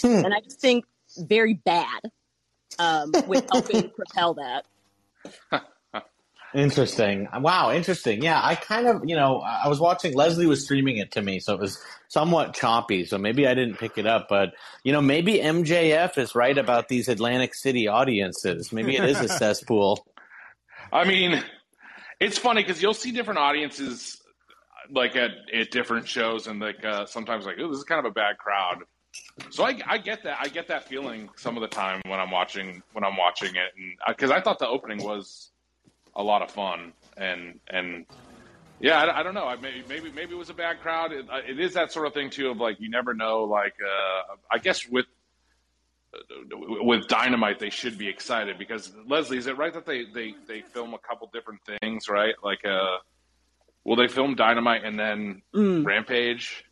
Hmm. 0.00 0.24
and 0.24 0.34
I 0.34 0.40
just 0.40 0.60
think 0.60 0.86
very 1.18 1.54
bad 1.54 2.00
um, 2.78 3.12
with 3.26 3.46
helping 3.52 3.90
propel 3.96 4.34
that. 4.34 4.64
Interesting. 6.54 7.28
Wow, 7.40 7.72
interesting. 7.72 8.22
Yeah, 8.22 8.40
I 8.42 8.54
kind 8.56 8.86
of, 8.86 9.02
you 9.06 9.16
know, 9.16 9.40
I 9.40 9.68
was 9.68 9.80
watching, 9.80 10.14
Leslie 10.14 10.46
was 10.46 10.62
streaming 10.64 10.98
it 10.98 11.12
to 11.12 11.22
me, 11.22 11.40
so 11.40 11.54
it 11.54 11.60
was 11.60 11.82
somewhat 12.08 12.54
choppy, 12.54 13.06
so 13.06 13.16
maybe 13.18 13.46
I 13.46 13.54
didn't 13.54 13.78
pick 13.78 13.96
it 13.96 14.06
up, 14.06 14.26
but, 14.28 14.54
you 14.84 14.92
know, 14.92 15.00
maybe 15.00 15.34
MJF 15.38 16.18
is 16.18 16.34
right 16.34 16.56
about 16.58 16.88
these 16.88 17.08
Atlantic 17.08 17.54
City 17.54 17.88
audiences. 17.88 18.70
Maybe 18.72 18.96
it 18.96 19.04
is 19.04 19.20
a 19.20 19.28
cesspool. 19.28 20.06
I 20.92 21.04
mean, 21.04 21.42
it's 22.20 22.38
funny 22.38 22.62
because 22.62 22.82
you'll 22.82 22.94
see 22.94 23.12
different 23.12 23.38
audiences 23.38 24.20
like 24.90 25.16
at, 25.16 25.30
at 25.52 25.70
different 25.70 26.06
shows, 26.06 26.46
and 26.46 26.60
like 26.60 26.84
uh, 26.84 27.06
sometimes 27.06 27.46
like, 27.46 27.56
oh, 27.58 27.68
this 27.68 27.78
is 27.78 27.84
kind 27.84 27.98
of 27.98 28.04
a 28.04 28.14
bad 28.14 28.36
crowd. 28.38 28.82
So 29.50 29.64
I, 29.64 29.78
I 29.86 29.98
get 29.98 30.22
that. 30.24 30.38
I 30.40 30.48
get 30.48 30.68
that 30.68 30.88
feeling 30.88 31.30
some 31.36 31.56
of 31.56 31.62
the 31.62 31.68
time 31.68 32.00
when 32.06 32.20
I'm 32.20 32.30
watching 32.30 32.82
when 32.92 33.04
I'm 33.04 33.16
watching 33.16 33.54
it, 33.56 33.72
and 33.76 33.96
because 34.08 34.30
I 34.30 34.40
thought 34.40 34.58
the 34.58 34.68
opening 34.68 35.02
was 35.02 35.50
a 36.14 36.22
lot 36.22 36.42
of 36.42 36.50
fun, 36.50 36.92
and 37.16 37.58
and 37.68 38.06
yeah, 38.80 39.02
I, 39.02 39.20
I 39.20 39.22
don't 39.22 39.34
know. 39.34 39.46
I, 39.46 39.56
maybe 39.56 39.84
maybe 39.88 40.10
maybe 40.10 40.34
it 40.34 40.38
was 40.38 40.50
a 40.50 40.54
bad 40.54 40.80
crowd. 40.80 41.12
It, 41.12 41.26
it 41.48 41.60
is 41.60 41.74
that 41.74 41.92
sort 41.92 42.06
of 42.06 42.14
thing 42.14 42.30
too. 42.30 42.50
Of 42.50 42.58
like 42.58 42.80
you 42.80 42.90
never 42.90 43.14
know. 43.14 43.44
Like 43.44 43.74
uh, 43.82 44.36
I 44.50 44.58
guess 44.58 44.86
with 44.88 45.06
with 46.82 47.08
Dynamite, 47.08 47.58
they 47.58 47.70
should 47.70 47.96
be 47.98 48.08
excited 48.08 48.58
because 48.58 48.92
Leslie, 49.06 49.38
is 49.38 49.46
it 49.46 49.56
right 49.56 49.72
that 49.72 49.86
they 49.86 50.04
they 50.12 50.34
they 50.46 50.60
film 50.60 50.94
a 50.94 50.98
couple 50.98 51.28
different 51.32 51.60
things, 51.80 52.08
right? 52.08 52.34
Like 52.42 52.64
uh, 52.64 52.98
will 53.84 53.96
they 53.96 54.08
film 54.08 54.34
Dynamite 54.34 54.84
and 54.84 54.98
then 54.98 55.42
Mm. 55.54 55.84
Rampage? 55.86 56.64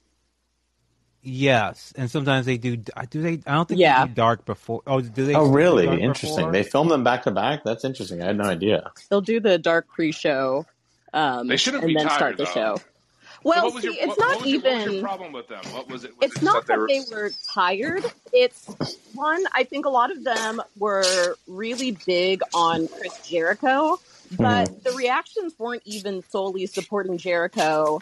Yes, 1.22 1.92
and 1.96 2.10
sometimes 2.10 2.46
they 2.46 2.56
do. 2.56 2.76
Do 2.78 3.20
they? 3.22 3.40
I 3.46 3.52
don't 3.54 3.68
think 3.68 3.78
Yeah. 3.80 4.02
they 4.04 4.08
do 4.08 4.14
dark 4.14 4.46
before. 4.46 4.80
Oh, 4.86 5.02
do 5.02 5.26
they? 5.26 5.34
Oh, 5.34 5.50
really? 5.50 5.84
Dark 5.84 6.00
Interesting. 6.00 6.36
before? 6.46 6.52
They 6.52 6.62
film 6.62 6.88
them 6.88 7.04
back 7.04 7.24
to 7.24 7.30
back? 7.30 7.60
That's 7.62 7.84
interesting. 7.84 8.22
I 8.22 8.26
had 8.28 8.38
no 8.38 8.44
idea. 8.44 8.90
They'll 9.10 9.20
do 9.20 9.38
the 9.38 9.58
dark 9.58 9.86
pre-show, 9.88 10.64
um, 11.12 11.46
They 11.46 11.58
shouldn't 11.58 11.82
and 11.84 11.88
be 11.88 11.94
then 11.94 12.06
tired, 12.06 12.16
start 12.16 12.36
the 12.38 12.44
though. 12.44 12.50
show. 12.52 12.76
So 13.42 13.48
Well, 13.48 13.64
what 13.64 13.74
was 13.74 13.82
see, 13.82 13.94
your, 13.96 14.08
it's 14.08 14.08
what, 14.08 14.18
not 14.18 14.28
what 14.36 14.40
was 14.42 14.52
your, 14.52 14.60
what 14.62 14.74
was 14.74 14.84
your 14.84 14.94
even. 14.94 15.02
problem 15.02 15.32
with 15.32 15.48
them? 15.48 15.62
What 15.72 15.88
was 15.88 16.04
it? 16.04 16.16
Was 16.18 16.30
It's 16.30 16.36
it 16.36 16.44
not 16.44 16.66
that 16.66 16.86
they 16.86 17.00
they 17.00 17.14
were? 17.14 17.22
were 17.22 17.30
tired. 17.52 18.04
It's 18.32 18.66
one. 19.14 19.42
I 19.54 19.64
think 19.64 19.86
a 19.86 19.90
lot 19.90 20.10
of 20.10 20.24
them 20.24 20.60
were 20.78 21.36
really 21.46 21.92
big 21.92 22.42
on 22.54 22.88
Chris 22.88 23.26
Jericho, 23.26 23.98
but 24.36 24.84
the 24.84 24.92
reactions 24.92 25.54
weren't 25.58 25.82
even 25.86 26.22
solely 26.30 26.66
supporting 26.66 27.18
Jericho 27.18 28.00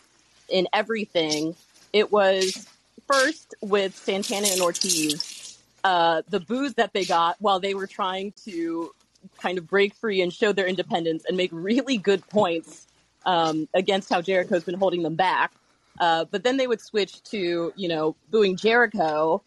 in 0.49 0.67
everything. 0.73 1.55
It 1.93 2.11
was 2.11 2.67
first 3.07 3.55
with 3.61 3.97
Santana 3.97 4.49
and 4.49 4.61
Ortiz, 4.61 5.57
uh, 5.85 6.23
the 6.29 6.41
booze 6.41 6.75
that 6.75 6.93
they 6.93 7.05
got 7.05 7.37
while 7.41 7.61
they 7.61 7.75
were 7.75 7.87
trying 7.87 8.33
to 8.45 8.93
kind 9.41 9.59
of 9.59 9.69
break 9.69 9.95
free 9.95 10.21
and 10.21 10.33
show 10.33 10.53
their 10.53 10.67
independence 10.67 11.25
and 11.27 11.37
make 11.37 11.51
really 11.53 11.97
good 11.97 12.27
points 12.29 12.88
um, 13.25 13.69
against 13.75 14.09
how 14.11 14.21
Jericho's 14.21 14.65
been 14.65 14.79
holding 14.79 15.03
them 15.03 15.15
back. 15.15 15.53
Uh, 16.01 16.25
but 16.31 16.45
then 16.45 16.57
they 16.57 16.67
would 16.67 16.81
switch 16.81 17.23
to, 17.25 17.73
you 17.77 17.89
know, 17.89 18.15
booing 18.31 18.57
Jericho. 18.57 19.43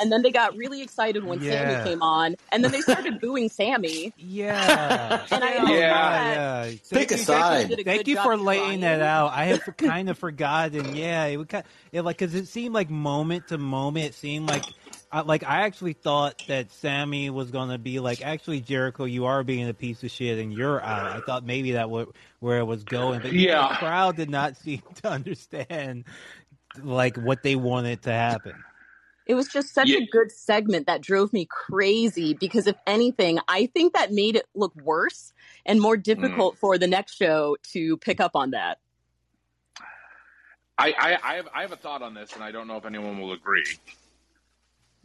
And 0.00 0.12
then 0.12 0.22
they 0.22 0.30
got 0.30 0.56
really 0.56 0.80
excited 0.80 1.24
when 1.24 1.42
Yeah. 1.42 1.50
Sammy 1.50 1.90
came 1.90 2.02
on. 2.02 2.36
And 2.52 2.62
then 2.62 2.70
they 2.70 2.80
started 2.80 3.20
booing 3.20 3.48
Sammy. 3.48 4.12
Yeah. 4.16 5.26
And 5.30 5.42
I 5.42 5.54
yeah. 5.54 5.62
know 5.62 5.74
yeah. 5.74 5.88
that 5.90 6.72
yeah. 6.72 6.78
Pick 6.90 7.10
a 7.10 7.18
side. 7.18 7.72
a 7.72 7.82
Thank 7.82 8.06
you 8.06 8.16
for 8.22 8.36
laying 8.36 8.80
that 8.80 9.02
out. 9.02 9.32
I 9.32 9.46
had 9.46 9.76
kind 9.76 10.08
of 10.08 10.16
forgotten. 10.16 10.94
Yeah, 10.94 11.24
it 11.24 11.36
would 11.36 11.48
kind 11.48 11.64
it 11.90 12.02
like 12.02 12.18
because 12.18 12.34
it 12.34 12.46
seemed 12.46 12.74
like 12.74 12.90
moment 12.90 13.48
to 13.48 13.58
moment. 13.58 14.06
It 14.06 14.14
seemed 14.14 14.48
like 14.48 14.64
I, 15.16 15.20
like 15.22 15.44
I 15.44 15.62
actually 15.62 15.94
thought 15.94 16.42
that 16.46 16.70
Sammy 16.72 17.30
was 17.30 17.50
gonna 17.50 17.78
be 17.78 18.00
like, 18.00 18.20
actually 18.20 18.60
Jericho, 18.60 19.06
you 19.06 19.24
are 19.24 19.42
being 19.42 19.66
a 19.66 19.72
piece 19.72 20.02
of 20.02 20.10
shit 20.10 20.38
and 20.38 20.52
you're 20.52 20.78
out. 20.82 21.06
I 21.06 21.20
thought 21.20 21.42
maybe 21.42 21.72
that 21.72 21.88
was 21.88 22.08
where 22.40 22.58
it 22.58 22.64
was 22.64 22.84
going, 22.84 23.22
but 23.22 23.32
Yeah. 23.32 23.68
the 23.68 23.74
crowd 23.76 24.16
did 24.16 24.28
not 24.28 24.56
seem 24.62 24.82
to 24.96 25.08
understand 25.08 26.04
like 26.82 27.16
what 27.16 27.42
they 27.42 27.56
wanted 27.56 28.02
to 28.02 28.12
happen. 28.12 28.62
It 29.24 29.34
was 29.34 29.48
just 29.48 29.72
such 29.72 29.88
Yeah. 29.88 30.00
a 30.00 30.06
good 30.06 30.30
segment 30.30 30.86
that 30.86 31.00
drove 31.00 31.32
me 31.32 31.46
crazy 31.46 32.34
because, 32.34 32.66
if 32.66 32.76
anything, 32.86 33.38
I 33.48 33.66
think 33.66 33.94
that 33.94 34.12
made 34.12 34.36
it 34.36 34.44
look 34.54 34.76
worse 34.76 35.32
and 35.64 35.80
more 35.80 35.96
mm. 35.96 36.02
difficult 36.02 36.58
for 36.58 36.76
the 36.76 36.86
next 36.86 37.14
show 37.14 37.56
to 37.72 37.96
pick 37.96 38.20
up 38.20 38.32
on 38.36 38.50
that. 38.50 38.80
I, 40.78 40.92
I, 40.98 41.18
I 41.22 41.34
have 41.36 41.48
I 41.54 41.62
have 41.62 41.72
a 41.72 41.76
thought 41.76 42.02
on 42.02 42.12
this, 42.12 42.34
and 42.34 42.44
I 42.44 42.52
don't 42.52 42.68
know 42.68 42.76
if 42.76 42.84
anyone 42.84 43.18
will 43.18 43.32
agree. 43.32 43.64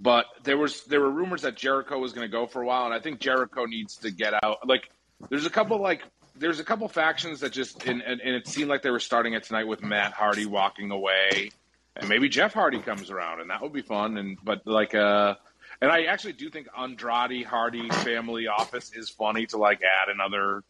But 0.01 0.25
there 0.43 0.57
was 0.57 0.83
there 0.85 0.99
were 0.99 1.11
rumors 1.11 1.43
that 1.43 1.55
Jericho 1.55 1.99
was 1.99 2.11
going 2.11 2.27
to 2.27 2.31
go 2.31 2.47
for 2.47 2.63
a 2.63 2.65
while, 2.65 2.85
and 2.85 2.93
I 2.93 2.99
think 2.99 3.19
Jericho 3.19 3.65
needs 3.65 3.97
to 3.97 4.09
get 4.09 4.33
out. 4.43 4.67
Like, 4.67 4.89
there's 5.29 5.45
a 5.45 5.49
couple 5.49 5.79
like 5.79 6.01
there's 6.35 6.59
a 6.59 6.63
couple 6.63 6.87
factions 6.87 7.41
that 7.41 7.51
just 7.51 7.85
and, 7.85 8.01
and, 8.01 8.19
and 8.19 8.35
it 8.35 8.47
seemed 8.47 8.67
like 8.67 8.81
they 8.81 8.89
were 8.89 8.99
starting 8.99 9.33
it 9.33 9.43
tonight 9.43 9.67
with 9.67 9.83
Matt 9.83 10.13
Hardy 10.13 10.47
walking 10.47 10.89
away, 10.89 11.51
and 11.95 12.09
maybe 12.09 12.29
Jeff 12.29 12.51
Hardy 12.51 12.79
comes 12.79 13.11
around, 13.11 13.41
and 13.41 13.51
that 13.51 13.61
would 13.61 13.73
be 13.73 13.83
fun. 13.83 14.17
And 14.17 14.39
but 14.43 14.65
like 14.65 14.95
uh, 14.95 15.35
and 15.81 15.91
I 15.91 16.05
actually 16.05 16.33
do 16.33 16.49
think 16.49 16.67
Andrade 16.75 17.45
Hardy 17.45 17.87
family 17.89 18.47
office 18.47 18.91
is 18.95 19.09
funny 19.09 19.45
to 19.47 19.57
like 19.57 19.81
add 19.83 20.09
another 20.09 20.63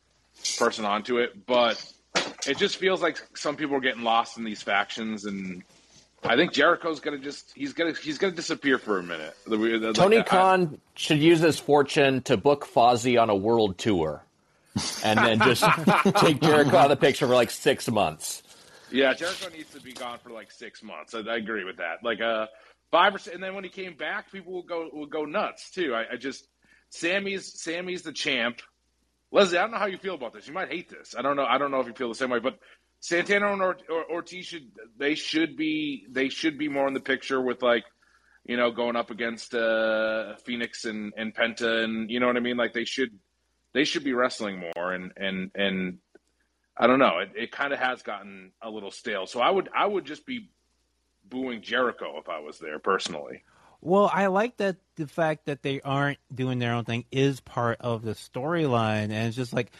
person 0.57 0.83
onto 0.83 1.19
it, 1.19 1.45
but 1.45 1.81
it 2.45 2.57
just 2.57 2.75
feels 2.75 3.01
like 3.01 3.17
some 3.35 3.55
people 3.55 3.77
are 3.77 3.81
getting 3.81 4.03
lost 4.03 4.37
in 4.37 4.43
these 4.43 4.61
factions, 4.61 5.23
and 5.23 5.63
I 6.23 6.35
think 6.35 6.53
Jericho's 6.53 6.99
gonna 6.99 7.17
just 7.17 7.51
he's 7.55 7.73
gonna 7.73 7.93
he's 7.93 8.17
gonna 8.17 8.35
disappear 8.35 8.77
for 8.77 8.99
a 8.99 9.03
minute. 9.03 9.35
Tony 9.95 10.17
like, 10.17 10.27
I- 10.33 10.37
Khan 10.37 10.81
should 10.95 11.19
use 11.19 11.39
his 11.39 11.59
fortune 11.59 12.21
to 12.23 12.37
book 12.37 12.67
Fozzy 12.67 13.19
on 13.21 13.29
a 13.29 13.35
world 13.35 13.77
tour, 13.77 14.23
and 15.03 15.17
then 15.19 15.39
just 15.39 15.63
take 16.17 16.39
Jericho 16.41 16.77
out 16.77 16.91
of 16.91 16.99
the 16.99 17.05
picture 17.05 17.27
for 17.27 17.33
like 17.33 17.49
six 17.49 17.89
months. 17.89 18.43
yeah, 18.91 19.13
Jericho 19.13 19.49
needs 19.49 19.71
to 19.71 19.81
be 19.81 19.93
gone 19.93 20.19
for 20.23 20.29
like 20.29 20.51
six 20.51 20.83
months. 20.83 21.15
I, 21.15 21.19
I 21.21 21.37
agree 21.37 21.63
with 21.63 21.77
that. 21.77 22.03
Like 22.03 22.21
uh, 22.21 22.45
five 22.91 23.15
or 23.15 23.17
six, 23.17 23.33
and 23.33 23.43
then 23.43 23.55
when 23.55 23.63
he 23.63 23.69
came 23.71 23.95
back, 23.95 24.31
people 24.31 24.53
will 24.53 24.63
go 24.63 24.89
will 24.93 25.07
go 25.07 25.25
nuts 25.25 25.71
too. 25.71 25.95
I, 25.95 26.13
I 26.13 26.17
just 26.17 26.45
Sammy's 26.91 27.59
Sammy's 27.59 28.03
the 28.03 28.13
champ. 28.13 28.61
Leslie, 29.31 29.57
I 29.57 29.61
don't 29.61 29.71
know 29.71 29.77
how 29.77 29.85
you 29.87 29.97
feel 29.97 30.15
about 30.15 30.33
this. 30.33 30.45
You 30.45 30.53
might 30.53 30.69
hate 30.69 30.89
this. 30.89 31.15
I 31.17 31.21
don't 31.21 31.35
know. 31.37 31.45
I 31.45 31.57
don't 31.57 31.71
know 31.71 31.79
if 31.79 31.87
you 31.87 31.93
feel 31.93 32.09
the 32.09 32.15
same 32.15 32.29
way, 32.29 32.39
but 32.39 32.59
Santana 33.01 33.51
and 33.51 33.61
or- 33.61 33.77
or- 33.89 34.11
Ortiz 34.11 34.45
should 34.45 34.71
they 34.97 35.15
should 35.15 35.57
be 35.57 36.05
they 36.09 36.29
should 36.29 36.57
be 36.57 36.69
more 36.69 36.87
in 36.87 36.93
the 36.93 36.99
picture 36.99 37.41
with 37.41 37.61
like 37.61 37.83
you 38.45 38.55
know 38.55 38.71
going 38.71 38.95
up 38.95 39.09
against 39.11 39.53
uh, 39.53 40.35
Phoenix 40.37 40.85
and, 40.85 41.11
and 41.17 41.35
Penta 41.35 41.83
and 41.83 42.09
you 42.09 42.19
know 42.19 42.27
what 42.27 42.37
I 42.37 42.41
mean. 42.41 42.57
Like 42.57 42.73
they 42.73 42.85
should 42.85 43.09
they 43.73 43.83
should 43.83 44.03
be 44.03 44.13
wrestling 44.13 44.63
more 44.75 44.93
and 44.93 45.11
and 45.17 45.51
and 45.55 45.97
I 46.77 46.87
don't 46.87 46.99
know. 46.99 47.19
It, 47.19 47.31
it 47.35 47.51
kind 47.51 47.73
of 47.73 47.79
has 47.79 48.01
gotten 48.03 48.51
a 48.61 48.69
little 48.69 48.91
stale. 48.91 49.25
So 49.25 49.41
I 49.41 49.49
would 49.49 49.69
I 49.75 49.85
would 49.85 50.05
just 50.05 50.25
be 50.25 50.51
booing 51.27 51.61
Jericho 51.63 52.19
if 52.19 52.29
I 52.29 52.39
was 52.39 52.59
there 52.59 52.79
personally. 52.79 53.43
Well, 53.81 54.11
I 54.13 54.27
like 54.27 54.57
that 54.57 54.77
the 54.95 55.07
fact 55.07 55.47
that 55.47 55.63
they 55.63 55.81
aren't 55.81 56.19
doing 56.33 56.59
their 56.59 56.73
own 56.73 56.85
thing 56.85 57.05
is 57.11 57.39
part 57.39 57.77
of 57.81 58.03
the 58.03 58.11
storyline, 58.11 59.05
and 59.05 59.27
it's 59.27 59.35
just 59.35 59.53
like 59.53 59.71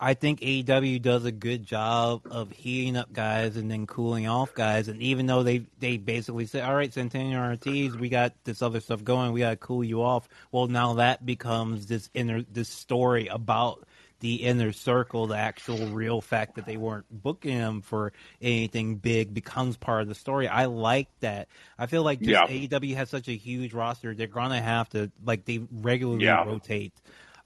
I 0.00 0.14
think 0.14 0.40
AEW 0.40 1.00
does 1.00 1.24
a 1.24 1.32
good 1.32 1.64
job 1.64 2.22
of 2.30 2.50
heating 2.50 2.96
up 2.96 3.12
guys 3.12 3.56
and 3.56 3.70
then 3.70 3.86
cooling 3.86 4.26
off 4.26 4.52
guys. 4.52 4.88
And 4.88 5.00
even 5.00 5.26
though 5.26 5.42
they 5.42 5.66
they 5.78 5.96
basically 5.98 6.46
say, 6.46 6.60
"All 6.60 6.74
right, 6.74 6.92
Santana 6.92 7.40
and 7.42 7.50
Ortiz, 7.52 7.96
we 7.96 8.08
got 8.08 8.32
this 8.44 8.60
other 8.60 8.80
stuff 8.80 9.04
going, 9.04 9.32
we 9.32 9.40
got 9.40 9.50
to 9.50 9.56
cool 9.56 9.84
you 9.84 10.02
off." 10.02 10.28
Well, 10.50 10.66
now 10.66 10.94
that 10.94 11.24
becomes 11.24 11.86
this 11.86 12.10
inner 12.12 12.42
this 12.42 12.68
story 12.68 13.28
about 13.28 13.86
the 14.20 14.36
inner 14.36 14.72
circle, 14.72 15.26
the 15.26 15.36
actual 15.36 15.86
real 15.88 16.20
fact 16.20 16.56
that 16.56 16.64
they 16.66 16.76
weren't 16.76 17.04
booking 17.10 17.52
him 17.52 17.82
for 17.82 18.12
anything 18.40 18.96
big 18.96 19.32
becomes 19.34 19.76
part 19.76 20.02
of 20.02 20.08
the 20.08 20.14
story. 20.14 20.48
I 20.48 20.64
like 20.64 21.08
that. 21.20 21.48
I 21.78 21.86
feel 21.86 22.02
like 22.02 22.20
just 22.20 22.30
Yeah. 22.30 22.46
AEW 22.48 22.94
has 22.96 23.10
such 23.10 23.28
a 23.28 23.36
huge 23.36 23.74
roster, 23.74 24.14
they're 24.14 24.26
gonna 24.26 24.60
have 24.62 24.88
to 24.90 25.12
like 25.24 25.44
they 25.44 25.60
regularly 25.70 26.24
Yeah. 26.24 26.44
rotate 26.44 26.92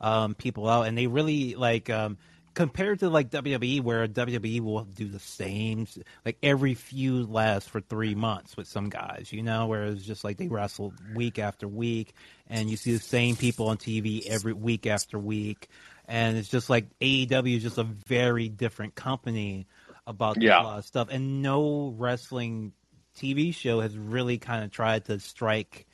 um, 0.00 0.34
people 0.34 0.68
out, 0.68 0.82
and 0.86 0.96
they 0.96 1.08
really 1.08 1.56
like 1.56 1.90
um, 1.90 2.18
compared 2.58 2.98
to 2.98 3.08
like 3.08 3.30
WWE, 3.30 3.80
where 3.82 4.08
WWE 4.08 4.60
will 4.60 4.82
do 4.82 5.06
the 5.06 5.20
same, 5.20 5.86
like 6.26 6.38
every 6.42 6.74
feud 6.74 7.30
lasts 7.30 7.68
for 7.68 7.80
three 7.80 8.16
months 8.16 8.56
with 8.56 8.66
some 8.66 8.88
guys, 8.88 9.28
you 9.32 9.44
know, 9.44 9.68
whereas 9.68 10.04
just 10.04 10.24
like 10.24 10.38
they 10.38 10.48
wrestle 10.48 10.92
week 11.14 11.38
after 11.38 11.68
week, 11.68 12.14
and 12.48 12.68
you 12.68 12.76
see 12.76 12.92
the 12.92 12.98
same 12.98 13.36
people 13.36 13.68
on 13.68 13.76
TV 13.76 14.26
every 14.26 14.52
week 14.52 14.88
after 14.88 15.20
week, 15.20 15.68
and 16.08 16.36
it's 16.36 16.48
just 16.48 16.68
like 16.68 16.88
AEW 17.00 17.58
is 17.58 17.62
just 17.62 17.78
a 17.78 17.84
very 17.84 18.48
different 18.48 18.96
company 18.96 19.68
about 20.04 20.42
Yeah. 20.42 20.60
a 20.60 20.64
lot 20.64 20.78
of 20.80 20.84
stuff, 20.84 21.06
and 21.12 21.42
no 21.42 21.94
wrestling 21.96 22.72
TV 23.16 23.54
show 23.54 23.78
has 23.78 23.96
really 23.96 24.38
kind 24.38 24.64
of 24.64 24.72
tried 24.72 25.04
to 25.04 25.20
strike 25.20 25.86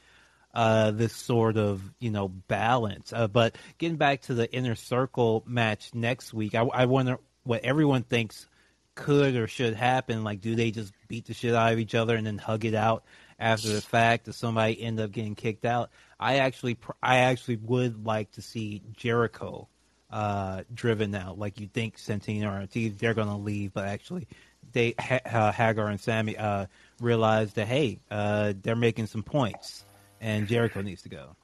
uh, 0.54 0.92
this 0.92 1.14
sort 1.14 1.56
of 1.56 1.82
you 1.98 2.10
know 2.10 2.28
balance. 2.28 3.12
Uh, 3.12 3.28
but 3.28 3.56
getting 3.78 3.96
back 3.96 4.22
to 4.22 4.34
the 4.34 4.50
inner 4.52 4.74
circle 4.74 5.42
match 5.46 5.94
next 5.94 6.32
week, 6.32 6.54
I, 6.54 6.62
I 6.62 6.86
wonder 6.86 7.18
what 7.42 7.64
everyone 7.64 8.02
thinks 8.02 8.46
could 8.94 9.36
or 9.36 9.46
should 9.46 9.74
happen. 9.74 10.24
Like, 10.24 10.40
do 10.40 10.54
they 10.54 10.70
just 10.70 10.92
beat 11.08 11.26
the 11.26 11.34
shit 11.34 11.54
out 11.54 11.72
of 11.72 11.78
each 11.78 11.94
other 11.94 12.16
and 12.16 12.26
then 12.26 12.38
hug 12.38 12.64
it 12.64 12.74
out 12.74 13.04
after 13.38 13.68
the 13.68 13.80
fact? 13.80 14.26
Does 14.26 14.36
somebody 14.36 14.80
end 14.80 15.00
up 15.00 15.10
getting 15.10 15.34
kicked 15.34 15.64
out? 15.64 15.90
I 16.18 16.36
actually, 16.38 16.78
I 17.02 17.18
actually 17.18 17.56
would 17.56 18.06
like 18.06 18.30
to 18.32 18.42
see 18.42 18.82
Jericho 18.96 19.68
uh, 20.10 20.62
driven 20.72 21.14
out. 21.14 21.38
Like 21.38 21.60
you 21.60 21.66
think 21.66 21.98
Santana 21.98 22.50
or 22.50 22.60
Ortiz 22.60 22.94
they're 22.98 23.14
going 23.14 23.28
to 23.28 23.34
leave, 23.34 23.72
but 23.72 23.86
actually 23.86 24.28
they 24.72 24.94
ha- 24.98 25.20
uh, 25.24 25.52
Hager 25.52 25.86
and 25.86 26.00
Sammy 26.00 26.36
uh, 26.36 26.66
realized 27.00 27.56
that 27.56 27.66
hey, 27.66 28.00
uh, 28.10 28.54
they're 28.62 28.76
making 28.76 29.06
some 29.06 29.22
points, 29.22 29.84
and 30.24 30.48
Jericho 30.48 30.80
needs 30.80 31.02
to 31.02 31.10
go. 31.10 31.36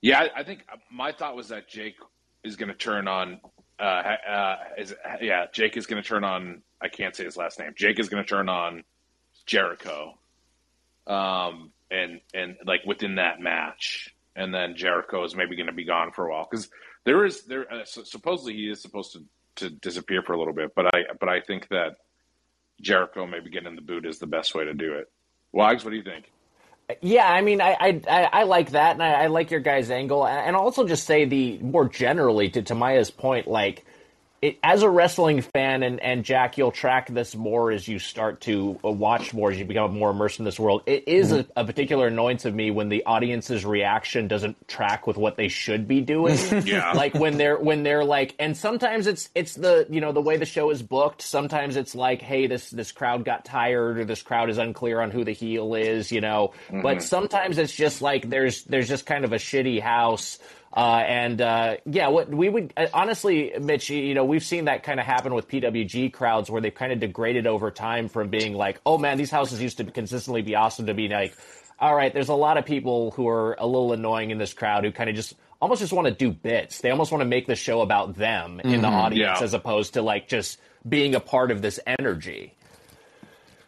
Yeah, 0.00 0.20
I, 0.20 0.40
I 0.40 0.42
think 0.42 0.64
my 0.90 1.12
thought 1.12 1.36
was 1.36 1.48
that 1.48 1.68
Jake 1.68 1.94
is 2.42 2.56
going 2.56 2.68
to 2.68 2.74
turn 2.74 3.06
on. 3.06 3.40
Uh, 3.78 3.84
uh, 3.84 4.56
is, 4.76 4.92
yeah, 5.20 5.46
Jake 5.52 5.76
is 5.76 5.86
going 5.86 6.02
to 6.02 6.06
turn 6.06 6.24
on. 6.24 6.62
I 6.80 6.88
can't 6.88 7.14
say 7.14 7.24
his 7.24 7.36
last 7.36 7.60
name. 7.60 7.72
Jake 7.76 8.00
is 8.00 8.08
going 8.08 8.22
to 8.22 8.28
turn 8.28 8.48
on 8.48 8.82
Jericho, 9.46 10.18
um, 11.06 11.70
and 11.90 12.20
and 12.34 12.56
like 12.66 12.80
within 12.84 13.14
that 13.14 13.40
match, 13.40 14.12
and 14.34 14.52
then 14.52 14.74
Jericho 14.76 15.24
is 15.24 15.36
maybe 15.36 15.54
going 15.54 15.68
to 15.68 15.72
be 15.72 15.84
gone 15.84 16.10
for 16.10 16.26
a 16.26 16.32
while 16.32 16.48
because 16.50 16.68
there 17.04 17.24
is 17.24 17.42
there 17.44 17.72
uh, 17.72 17.84
so 17.84 18.02
supposedly 18.02 18.54
he 18.54 18.68
is 18.68 18.82
supposed 18.82 19.12
to 19.12 19.24
to 19.54 19.70
disappear 19.70 20.22
for 20.22 20.32
a 20.32 20.38
little 20.38 20.54
bit, 20.54 20.74
but 20.74 20.92
I 20.92 21.04
but 21.20 21.28
I 21.28 21.40
think 21.40 21.68
that 21.68 21.98
Jericho 22.80 23.26
maybe 23.26 23.48
getting 23.48 23.76
the 23.76 23.80
boot 23.80 24.06
is 24.06 24.18
the 24.18 24.26
best 24.26 24.56
way 24.56 24.64
to 24.64 24.74
do 24.74 24.94
it. 24.94 25.08
Wags, 25.52 25.84
what 25.84 25.90
do 25.90 25.96
you 25.96 26.02
think? 26.02 26.32
Yeah, 27.00 27.28
I 27.30 27.40
mean, 27.42 27.60
I 27.60 27.76
I, 28.08 28.28
I 28.32 28.42
like 28.44 28.70
that, 28.72 28.92
and 28.92 29.02
I, 29.02 29.24
I 29.24 29.26
like 29.28 29.50
your 29.50 29.60
guys' 29.60 29.90
angle, 29.90 30.26
and 30.26 30.56
also 30.56 30.86
just 30.86 31.06
say 31.06 31.24
the 31.24 31.58
more 31.58 31.88
generally 31.88 32.50
to, 32.50 32.62
to 32.62 32.74
Maya's 32.74 33.10
point, 33.10 33.46
like 33.48 33.84
it, 34.42 34.58
as 34.64 34.82
a 34.82 34.90
wrestling 34.90 35.40
fan, 35.40 35.84
and, 35.84 36.00
and 36.00 36.24
Jack, 36.24 36.58
you'll 36.58 36.72
track 36.72 37.08
this 37.08 37.36
more 37.36 37.70
as 37.70 37.86
you 37.86 38.00
start 38.00 38.40
to 38.42 38.78
uh, 38.84 38.90
watch 38.90 39.32
more, 39.32 39.52
as 39.52 39.58
you 39.58 39.64
become 39.64 39.96
more 39.96 40.10
immersed 40.10 40.40
in 40.40 40.44
this 40.44 40.58
world. 40.58 40.82
It 40.84 41.06
is 41.06 41.30
a, 41.30 41.46
a 41.56 41.64
particular 41.64 42.08
annoyance 42.08 42.44
of 42.44 42.52
me 42.52 42.72
when 42.72 42.88
the 42.88 43.04
audience's 43.06 43.64
reaction 43.64 44.26
doesn't 44.26 44.66
track 44.66 45.06
with 45.06 45.16
what 45.16 45.36
they 45.36 45.46
should 45.48 45.86
be 45.86 46.00
doing. 46.00 46.36
Yeah. 46.64 46.92
like 46.92 47.14
when 47.14 47.38
they're 47.38 47.56
when 47.58 47.82
they're 47.82 48.04
like, 48.04 48.34
and 48.38 48.56
sometimes 48.56 49.06
it's 49.06 49.30
it's 49.34 49.54
the 49.54 49.86
you 49.90 50.00
know 50.00 50.12
the 50.12 50.20
way 50.20 50.36
the 50.36 50.44
show 50.46 50.70
is 50.70 50.82
booked. 50.82 51.22
Sometimes 51.22 51.76
it's 51.76 51.94
like, 51.94 52.20
hey, 52.22 52.46
this 52.46 52.70
this 52.70 52.92
crowd 52.92 53.24
got 53.24 53.44
tired, 53.44 53.98
or 53.98 54.04
this 54.04 54.22
crowd 54.22 54.48
is 54.50 54.58
unclear 54.58 55.00
on 55.00 55.10
who 55.10 55.24
the 55.24 55.32
heel 55.32 55.74
is, 55.74 56.10
you 56.12 56.20
know. 56.20 56.52
But 56.70 57.02
sometimes 57.02 57.58
it's 57.58 57.74
just 57.74 58.00
like 58.02 58.28
there's 58.28 58.64
there's 58.64 58.88
just 58.88 59.06
kind 59.06 59.24
of 59.24 59.32
a 59.32 59.36
shitty 59.36 59.80
house. 59.80 60.38
Uh, 60.74 61.04
and 61.06 61.40
uh, 61.40 61.76
yeah, 61.84 62.08
what 62.08 62.28
we 62.30 62.48
would 62.48 62.72
uh, 62.76 62.86
honestly, 62.94 63.52
Mitch, 63.60 63.90
you 63.90 64.14
know, 64.14 64.24
we've 64.24 64.44
seen 64.44 64.64
that 64.66 64.82
kind 64.82 64.98
of 64.98 65.04
happen 65.06 65.34
with 65.34 65.46
PWG 65.48 66.12
crowds 66.12 66.50
where 66.50 66.62
they've 66.62 66.74
kind 66.74 66.92
of 66.92 67.00
degraded 67.00 67.46
over 67.46 67.70
time 67.70 68.08
from 68.08 68.28
being 68.28 68.54
like, 68.54 68.80
oh 68.86 68.96
man, 68.96 69.18
these 69.18 69.30
houses 69.30 69.60
used 69.60 69.76
to 69.78 69.84
consistently 69.84 70.40
be 70.42 70.54
awesome 70.54 70.86
to 70.86 70.94
be 70.94 71.08
like, 71.08 71.34
all 71.78 71.94
right, 71.94 72.14
there's 72.14 72.28
a 72.30 72.34
lot 72.34 72.56
of 72.56 72.64
people 72.64 73.10
who 73.10 73.28
are 73.28 73.54
a 73.58 73.66
little 73.66 73.92
annoying 73.92 74.30
in 74.30 74.38
this 74.38 74.54
crowd 74.54 74.84
who 74.84 74.92
kind 74.92 75.10
of 75.10 75.16
just 75.16 75.34
almost 75.60 75.80
just 75.80 75.92
want 75.92 76.06
to 76.08 76.14
do 76.14 76.30
bits. 76.32 76.80
They 76.80 76.90
almost 76.90 77.12
want 77.12 77.20
to 77.20 77.26
make 77.28 77.46
the 77.46 77.54
show 77.56 77.82
about 77.82 78.14
them 78.16 78.58
in 78.60 78.80
the 78.82 78.88
audience 78.88 79.40
Yeah. 79.40 79.44
as 79.44 79.52
opposed 79.54 79.94
to 79.94 80.02
like 80.02 80.26
just 80.28 80.58
being 80.88 81.14
a 81.14 81.20
part 81.20 81.50
of 81.50 81.60
this 81.60 81.78
energy. 81.86 82.54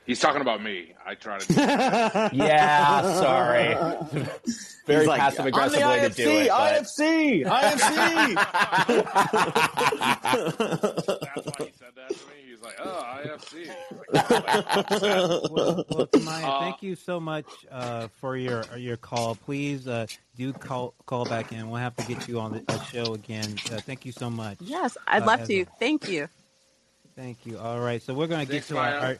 He's 0.07 0.21
talking 0.21 0.43
about 0.43 0.63
me. 0.63 0.93
I 1.07 1.15
try 1.15 1.39
to. 1.39 2.31
Yeah, 2.35 3.03
sorry. 3.21 3.75
Very 4.87 5.07
like, 5.07 5.19
passive 5.21 5.47
aggressive 5.47 5.83
"I'm 5.83 5.89
way 5.89 6.01
the 6.09 6.11
to 6.11 6.15
do 6.25 6.31
it. 6.31 6.49
but- 6.49 6.83
IFC, 6.83 7.45
IFC, 7.47 8.35
IFC. 8.35 8.35
That's 10.45 11.47
why 11.47 11.67
he 11.67 11.73
said 11.79 11.93
that 11.97 12.09
to 12.11 12.15
me. 12.27 12.35
He's 12.51 12.61
like, 12.63 12.77
"Oh, 12.85 13.17
IFC." 13.25 13.69
well, 15.51 15.85
well 15.89 16.07
Tamaya, 16.09 16.45
Uh, 16.45 16.61
thank 16.61 16.83
you 16.83 16.97
so 16.97 17.19
much 17.19 17.47
uh, 17.71 18.09
for 18.21 18.37
your 18.37 18.65
your 18.77 18.97
call. 18.99 19.35
Please 19.37 19.89
uh, 19.89 20.07
do 20.37 20.53
call 20.53 20.93
call 21.07 21.25
back 21.25 21.51
in. 21.53 21.69
We'll 21.71 21.81
have 21.81 21.97
to 21.97 22.05
get 22.07 22.29
you 22.29 22.39
on 22.41 22.53
the 22.53 22.63
uh, 22.69 22.79
show 22.85 23.15
again. 23.15 23.55
Uh, 23.73 23.79
thank 23.81 24.05
you 24.05 24.13
so 24.13 24.29
much. 24.29 24.59
Yes, 24.61 24.97
I'd 25.07 25.23
Uh, 25.23 25.27
love 25.27 25.45
to. 25.47 25.61
a- 25.61 25.65
Thank 25.79 26.09
you. 26.09 26.29
Thank 27.17 27.47
you. 27.47 27.59
All 27.59 27.81
right, 27.81 28.03
so 28.03 28.13
we're 28.13 28.27
going 28.27 28.45
to 28.45 28.53
get 28.53 28.65
Thanks, 28.65 28.69
to 28.69 28.77
our, 28.79 28.91
Maya. 28.91 29.01
our 29.01 29.19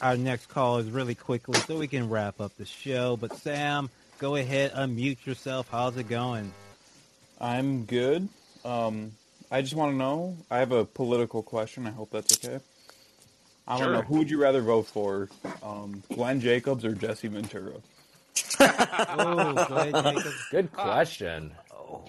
our 0.00 0.16
next 0.16 0.46
call 0.46 0.78
is 0.78 0.90
really 0.90 1.14
quickly 1.14 1.58
so 1.60 1.78
we 1.78 1.88
can 1.88 2.08
wrap 2.08 2.40
up 2.40 2.56
the 2.56 2.64
show. 2.66 3.16
But 3.16 3.34
Sam, 3.36 3.90
go 4.18 4.36
ahead, 4.36 4.72
unmute 4.72 5.24
yourself. 5.26 5.68
How's 5.70 5.96
it 5.96 6.08
going? 6.08 6.52
I'm 7.40 7.84
good. 7.84 8.28
Um, 8.64 9.12
I 9.50 9.62
just 9.62 9.74
want 9.74 9.92
to 9.92 9.96
know. 9.96 10.36
I 10.50 10.58
have 10.58 10.72
a 10.72 10.84
political 10.84 11.42
question. 11.42 11.86
I 11.86 11.90
hope 11.90 12.10
that's 12.10 12.44
okay. 12.44 12.58
I 13.66 13.72
want 13.72 13.80
to 13.80 13.84
Sure. 13.84 13.92
know 13.94 14.02
who 14.02 14.18
would 14.18 14.30
you 14.30 14.40
rather 14.40 14.60
vote 14.62 14.86
for, 14.86 15.28
um, 15.62 16.02
Glenn 16.14 16.40
Jacobs 16.40 16.84
or 16.84 16.92
Jesse 16.94 17.28
Ventura? 17.28 17.74
Oh, 18.60 19.64
Glenn 19.68 19.92
Jacobs. 19.92 20.44
Good 20.50 20.72
question. 20.72 21.52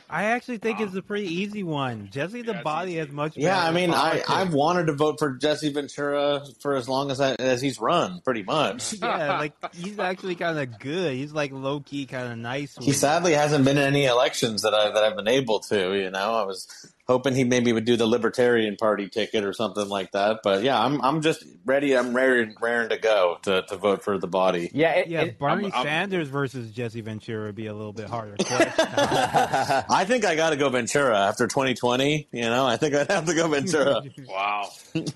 I 0.10 0.26
actually 0.26 0.58
think 0.58 0.80
it's 0.80 0.96
a 0.96 1.02
pretty 1.02 1.28
easy 1.28 1.64
one. 1.64 2.10
Jesse 2.12 2.42
the 2.42 2.54
Yeah, 2.54 2.62
Body 2.64 2.92
easy. 2.92 3.00
has 3.00 3.10
much. 3.10 3.38
Yeah, 3.38 3.62
I 3.62 3.72
mean, 3.72 3.92
I, 3.92 3.94
politics. 3.94 4.30
I've 4.30 4.54
wanted 4.54 4.88
to 4.88 4.94
vote 4.94 5.20
for 5.20 5.36
Jesse 5.36 5.72
Ventura 5.72 6.44
for 6.62 6.76
as 6.76 6.90
long 6.90 7.12
as 7.12 7.22
I, 7.22 7.34
as 7.36 7.62
he's 7.62 7.80
run, 7.80 8.22
pretty 8.22 8.44
much. 8.44 8.94
yeah, 9.02 9.38
like 9.38 9.54
he's 9.76 10.00
actually 10.00 10.36
kind 10.36 10.58
of 10.60 10.80
good. 10.80 11.14
He's 11.14 11.32
like 11.32 11.52
low 11.52 11.80
key, 11.82 12.06
kind 12.06 12.32
of 12.32 12.38
nice. 12.38 12.76
He 12.80 12.88
with- 12.88 12.98
sadly 12.98 13.34
hasn't 13.34 13.66
been 13.66 13.78
in 13.78 13.84
any 13.84 14.06
elections 14.06 14.64
that 14.64 14.74
I 14.74 14.90
that 14.92 15.04
I've 15.04 15.16
been 15.16 15.28
able 15.28 15.60
to. 15.62 15.94
You 15.96 16.10
know, 16.10 16.34
I 16.36 16.44
was 16.44 16.68
hoping 17.10 17.34
he 17.34 17.44
maybe 17.44 17.74
would 17.74 17.86
do 17.86 17.98
the 17.98 18.06
Libertarian 18.06 18.76
Party 18.78 19.10
ticket 19.10 19.44
or 19.44 19.52
something 19.52 19.90
like 19.90 20.12
that. 20.12 20.42
But 20.44 20.62
yeah, 20.64 20.80
I'm 20.80 21.02
I'm 21.02 21.22
just 21.24 21.44
ready. 21.66 21.98
I'm 21.98 22.14
raring, 22.16 22.56
raring 22.62 22.90
to 22.90 22.98
go 23.00 23.40
to, 23.44 23.64
to 23.64 23.76
vote 23.78 24.04
for 24.04 24.20
the 24.20 24.28
body. 24.28 24.70
Yeah, 24.74 24.92
it, 24.92 25.08
Yeah, 25.08 25.22
it- 25.24 25.40
Bernie 25.40 25.72
I'm- 25.72 25.84
Sanders 25.84 26.28
versus 26.30 26.72
Jesse 26.72 27.02
Ventura 27.02 27.48
would 27.48 27.56
be 27.56 27.66
a 27.66 27.74
little 27.74 27.94
bit 27.94 28.08
harder. 28.10 28.36
I 28.50 30.06
think 30.08 30.24
I 30.24 30.36
got 30.36 30.52
to 30.52 30.56
go 30.56 30.70
Ventura 30.70 31.18
after 31.18 31.48
2020. 31.48 32.28
You 32.32 32.42
know, 32.44 32.66
I 32.68 32.78
think 32.78 32.94
I'd 32.94 33.10
have 33.10 33.26
to 33.26 33.34
go 33.34 33.48
Ventura. 33.48 34.02
Wow. 34.30 34.70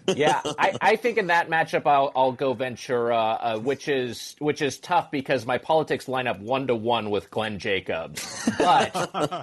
yeah, 0.07 0.41
I, 0.57 0.75
I 0.81 0.95
think 0.95 1.17
in 1.19 1.27
that 1.27 1.47
matchup 1.49 1.85
I'll, 1.85 2.11
I'll 2.15 2.31
go 2.31 2.53
Ventura, 2.53 3.15
uh, 3.17 3.59
which 3.59 3.87
is 3.87 4.35
which 4.39 4.61
is 4.61 4.79
tough 4.79 5.11
because 5.11 5.45
my 5.45 5.57
politics 5.59 6.07
line 6.07 6.25
up 6.25 6.39
one 6.39 6.67
to 6.67 6.75
one 6.75 7.09
with 7.11 7.29
Glenn 7.29 7.59
Jacobs. 7.59 8.49
But 8.57 8.91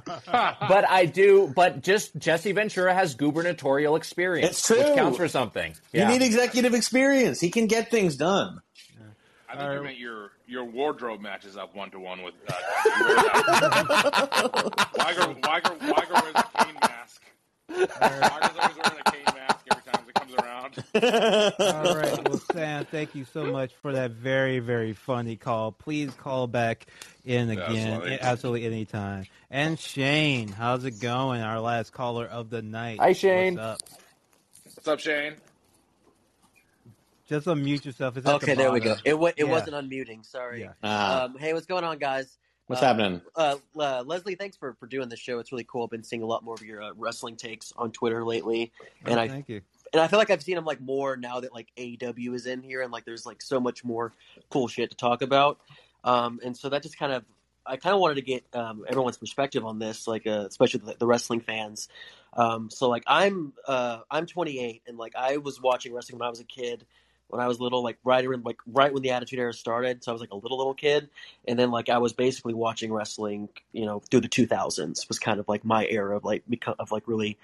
but 0.08 0.88
I 0.90 1.06
do. 1.12 1.52
But 1.54 1.82
just 1.82 2.16
just 2.16 2.39
Jesse 2.40 2.52
Ventura 2.52 2.94
has 2.94 3.14
gubernatorial 3.16 3.96
experience, 3.96 4.52
It's 4.52 4.66
true. 4.66 4.78
which 4.78 4.94
counts 4.94 5.18
for 5.18 5.28
something. 5.28 5.74
You 5.92 6.06
need 6.06 6.22
executive 6.22 6.72
experience. 6.72 7.38
He 7.38 7.50
can 7.50 7.66
get 7.66 7.90
things 7.90 8.16
done. 8.16 8.60
I 9.46 9.56
think 9.58 9.72
you 9.74 9.82
meant 9.82 9.98
your 9.98 10.30
your 10.46 10.64
wardrobe 10.64 11.20
matches 11.20 11.56
up 11.58 11.74
one 11.76 11.90
to 11.90 12.00
one 12.00 12.22
with. 12.22 12.32
Uh, 12.48 12.54
you 12.86 13.04
wear 13.04 13.16
that- 13.16 14.88
Wiger, 14.96 15.28
Wiger, 15.28 15.92
Wiger 15.92 16.14
wears 16.14 16.34
a 16.34 16.64
Kane 16.64 16.74
mask. 16.80 17.22
Wiger's 17.68 17.90
always 18.58 18.76
wearing 18.78 19.00
a 19.04 19.10
Kane 19.10 19.34
mask 19.34 19.66
every 19.70 19.92
time 19.92 20.02
he 20.06 20.12
comes 20.12 20.34
around. 20.94 21.52
All 21.58 21.94
right, 21.96 22.28
well, 22.28 22.40
Sam, 22.52 22.84
thank 22.86 23.14
you 23.14 23.24
so 23.24 23.44
much 23.46 23.72
for 23.82 23.92
that 23.92 24.12
very, 24.12 24.58
very 24.58 24.92
funny 24.92 25.36
call. 25.36 25.72
Please 25.72 26.12
call 26.14 26.46
back 26.46 26.86
in 27.24 27.50
again, 27.50 27.62
Absolutely. 27.92 28.20
absolutely 28.20 28.66
anytime. 28.66 29.26
And 29.50 29.78
Shane, 29.78 30.48
how's 30.48 30.84
it 30.84 31.00
going? 31.00 31.40
Our 31.40 31.60
last 31.60 31.92
caller 31.92 32.26
of 32.26 32.50
the 32.50 32.62
night. 32.62 32.98
Hi, 33.00 33.12
Shane. 33.12 33.56
What's 33.56 33.66
up? 33.66 33.80
What's 34.74 34.88
up, 34.88 35.00
Shane? 35.00 35.34
Just 37.28 37.46
unmute 37.46 37.84
yourself. 37.84 38.16
It's 38.16 38.26
at 38.26 38.30
the 38.30 38.36
Okay, 38.44 38.54
there 38.54 38.72
we 38.72 38.80
go. 38.80 38.96
It 39.04 39.16
wa- 39.18 39.28
it 39.28 39.44
Yeah. 39.44 39.44
wasn't 39.44 39.74
unmuting. 39.76 40.24
Sorry. 40.26 40.62
Yeah. 40.62 40.72
Uh, 40.82 41.28
Um, 41.30 41.38
hey, 41.38 41.52
what's 41.52 41.66
going 41.66 41.84
on, 41.84 41.98
guys? 41.98 42.36
what's 42.66 42.82
uh, 42.82 42.86
happening? 42.86 43.20
Uh, 43.36 43.56
uh, 43.78 44.02
Leslie, 44.06 44.34
thanks 44.36 44.56
for, 44.56 44.74
for 44.74 44.86
doing 44.86 45.08
this 45.08 45.18
show. 45.20 45.38
It's 45.40 45.50
really 45.52 45.64
cool. 45.64 45.84
I've 45.84 45.90
been 45.90 46.02
seeing 46.04 46.22
a 46.22 46.26
lot 46.26 46.42
more 46.44 46.54
of 46.54 46.62
your 46.62 46.82
uh, 46.82 46.90
wrestling 46.96 47.36
takes 47.36 47.72
on 47.76 47.90
Twitter 47.92 48.24
lately, 48.24 48.72
and 49.04 49.18
Oh, 49.18 49.22
I 49.22 49.28
thank 49.28 49.48
you. 49.48 49.60
And 49.92 50.00
I 50.00 50.08
feel 50.08 50.18
like 50.18 50.30
I've 50.30 50.42
seen 50.42 50.56
them 50.56 50.64
like 50.64 50.80
more 50.80 51.16
now 51.16 51.40
that 51.40 51.52
like 51.52 51.68
AEW 51.76 52.34
is 52.34 52.46
in 52.46 52.62
here, 52.62 52.82
and 52.82 52.92
like 52.92 53.04
there's 53.04 53.26
like 53.26 53.42
so 53.42 53.60
much 53.60 53.84
more 53.84 54.12
cool 54.50 54.68
shit 54.68 54.90
to 54.90 54.96
talk 54.96 55.22
about. 55.22 55.58
Um, 56.04 56.40
and 56.44 56.56
so 56.56 56.68
that 56.68 56.82
just 56.82 56.98
kind 56.98 57.12
of 57.12 57.24
I 57.66 57.76
kind 57.76 57.94
of 57.94 58.00
wanted 58.00 58.16
to 58.16 58.22
get 58.22 58.44
um, 58.54 58.84
everyone's 58.88 59.18
perspective 59.18 59.64
on 59.64 59.78
this, 59.78 60.06
like 60.06 60.26
uh, 60.26 60.46
especially 60.48 60.80
the, 60.84 60.96
the 60.98 61.06
wrestling 61.06 61.40
fans. 61.40 61.88
Um, 62.32 62.70
so 62.70 62.88
like 62.88 63.04
I'm 63.06 63.52
uh, 63.66 64.00
I'm 64.10 64.26
28, 64.26 64.82
and 64.86 64.98
like 64.98 65.14
I 65.16 65.38
was 65.38 65.60
watching 65.60 65.92
wrestling 65.92 66.18
when 66.18 66.26
I 66.26 66.30
was 66.30 66.40
a 66.40 66.44
kid. 66.44 66.86
When 67.28 67.40
I 67.40 67.46
was 67.46 67.60
little, 67.60 67.84
like 67.84 67.96
right 68.02 68.24
around, 68.24 68.44
like 68.44 68.56
right 68.66 68.92
when 68.92 69.04
the 69.04 69.10
Attitude 69.10 69.38
Era 69.38 69.52
started, 69.52 70.02
so 70.02 70.10
I 70.10 70.12
was 70.12 70.20
like 70.20 70.32
a 70.32 70.36
little 70.36 70.58
little 70.58 70.74
kid, 70.74 71.08
and 71.46 71.56
then 71.56 71.70
like 71.70 71.88
I 71.88 71.98
was 71.98 72.12
basically 72.12 72.54
watching 72.54 72.92
wrestling, 72.92 73.48
you 73.72 73.86
know, 73.86 74.00
through 74.00 74.22
the 74.22 74.28
2000s 74.28 75.06
was 75.06 75.20
kind 75.20 75.38
of 75.38 75.46
like 75.48 75.64
my 75.64 75.86
era 75.86 76.16
of 76.16 76.24
like 76.24 76.42
of 76.80 76.90
like 76.90 77.06
really 77.06 77.38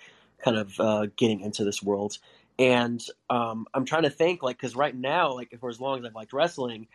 kind 0.44 0.56
of 0.56 0.80
uh, 0.80 1.06
getting 1.16 1.40
into 1.40 1.64
this 1.64 1.82
world. 1.82 2.18
And 2.58 3.02
um, 3.28 3.66
I'm 3.74 3.84
trying 3.84 4.04
to 4.04 4.10
think, 4.10 4.42
like, 4.42 4.56
because 4.56 4.74
right 4.74 4.94
now, 4.94 5.34
like, 5.34 5.54
for 5.60 5.68
as 5.68 5.78
long 5.80 5.98
as 5.98 6.04
I've 6.04 6.14
liked 6.14 6.32
wrestling, 6.32 6.88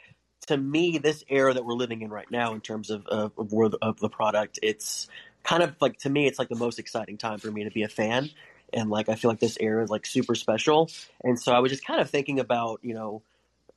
to 0.48 0.58
me, 0.58 0.98
this 0.98 1.24
era 1.30 1.54
that 1.54 1.64
we're 1.64 1.76
living 1.76 2.02
in 2.02 2.10
right 2.10 2.30
now, 2.32 2.54
in 2.54 2.62
terms 2.62 2.90
of 2.90 3.06
of, 3.06 3.32
of, 3.38 3.50
the, 3.50 3.78
of 3.82 4.00
the 4.00 4.10
product, 4.10 4.60
it's 4.64 5.08
kind 5.44 5.62
of 5.62 5.76
like 5.80 6.00
to 6.00 6.10
me, 6.10 6.28
it's 6.28 6.40
like 6.40 6.50
the 6.50 6.56
most 6.56 6.80
exciting 6.80 7.18
time 7.18 7.38
for 7.40 7.52
me 7.52 7.64
to 7.64 7.72
be 7.72 7.84
a 7.84 7.88
fan. 7.88 8.30
And 8.74 8.90
like, 8.90 9.10
I 9.10 9.16
feel 9.16 9.30
like 9.30 9.40
this 9.40 9.58
era 9.60 9.84
is 9.84 9.90
like 9.90 10.06
super 10.06 10.34
special. 10.34 10.90
And 11.24 11.40
so 11.40 11.52
I 11.52 11.60
was 11.60 11.72
just 11.72 11.86
kind 11.86 12.00
of 12.00 12.10
thinking 12.10 12.40
about, 12.40 12.80
you 12.84 12.94
know, 12.94 13.22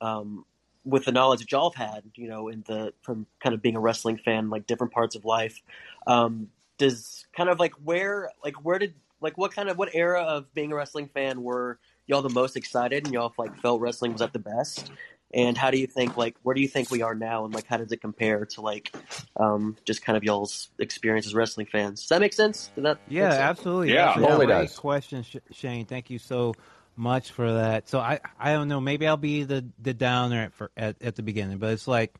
um, 0.01 0.45
with 0.85 1.05
the 1.05 1.11
knowledge 1.11 1.41
that 1.41 1.51
y'all 1.51 1.71
have 1.71 1.93
had, 1.93 2.03
you 2.15 2.29
know, 2.29 2.47
in 2.47 2.63
the 2.67 2.93
from 3.01 3.25
kind 3.41 3.53
of 3.53 3.61
being 3.61 3.75
a 3.75 3.79
wrestling 3.79 4.17
fan, 4.17 4.49
like 4.49 4.67
different 4.67 4.93
parts 4.93 5.15
of 5.15 5.25
life, 5.25 5.61
um, 6.07 6.49
does 6.77 7.25
kind 7.35 7.49
of 7.49 7.59
like 7.59 7.73
where 7.83 8.29
like 8.43 8.63
where 8.63 8.79
did 8.79 8.93
like 9.25 9.37
what 9.39 9.51
kind 9.53 9.69
of 9.69 9.77
what 9.77 9.89
era 9.93 10.21
of 10.21 10.53
being 10.53 10.71
a 10.71 10.75
wrestling 10.75 11.09
fan 11.09 11.43
were 11.43 11.79
y'all 12.07 12.21
the 12.21 12.29
most 12.29 12.55
excited 12.55 13.03
and 13.03 13.13
y'all 13.13 13.33
like 13.39 13.57
felt 13.57 13.81
wrestling 13.81 14.13
was 14.13 14.21
at 14.21 14.33
the 14.33 14.39
best? 14.39 14.91
And 15.33 15.57
how 15.57 15.71
do 15.71 15.79
you 15.79 15.87
think 15.87 16.15
like 16.15 16.37
where 16.43 16.55
do 16.55 16.61
you 16.61 16.69
think 16.69 16.91
we 16.91 17.01
are 17.01 17.15
now 17.15 17.45
and 17.45 17.53
like 17.53 17.67
how 17.67 17.77
does 17.77 17.91
it 17.91 18.01
compare 18.01 18.45
to 18.45 18.61
like 18.61 18.93
um 19.37 19.77
just 19.85 20.03
kind 20.03 20.15
of 20.15 20.23
y'all's 20.23 20.69
experience 20.79 21.27
as 21.27 21.35
wrestling 21.35 21.67
fans? 21.67 22.01
Does 22.01 22.09
that 22.09 22.21
make 22.21 22.33
sense? 22.33 22.71
Does 22.75 22.83
that 22.83 22.99
Yeah, 23.07 23.25
make 23.25 23.33
sense? 23.33 23.49
absolutely. 23.49 23.93
Yeah. 23.93 24.15
That's 24.15 24.17
a 24.17 24.21
Totally 24.21 24.47
great 24.47 24.73
does. 24.73 24.75
question, 24.75 25.25
Shane. 25.51 25.87
Thank 25.87 26.11
you 26.11 26.19
so 26.19 26.57
much 26.95 27.31
for 27.31 27.53
that. 27.53 27.89
So 27.89 27.99
I, 27.99 28.19
I 28.39 28.53
don't 28.53 28.67
know. 28.67 28.81
Maybe 28.81 29.07
I'll 29.07 29.17
be 29.17 29.43
the 29.43 29.65
the 29.79 29.93
downer 29.93 30.43
at, 30.43 30.53
for, 30.53 30.71
at 30.77 31.01
at 31.01 31.15
the 31.15 31.23
beginning, 31.23 31.57
but 31.57 31.73
it's 31.73 31.87
like, 31.87 32.15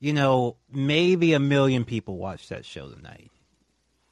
you 0.00 0.12
know, 0.12 0.56
maybe 0.72 1.32
a 1.32 1.40
million 1.40 1.84
people 1.84 2.18
watched 2.18 2.50
that 2.50 2.64
show 2.64 2.88
tonight. 2.90 3.30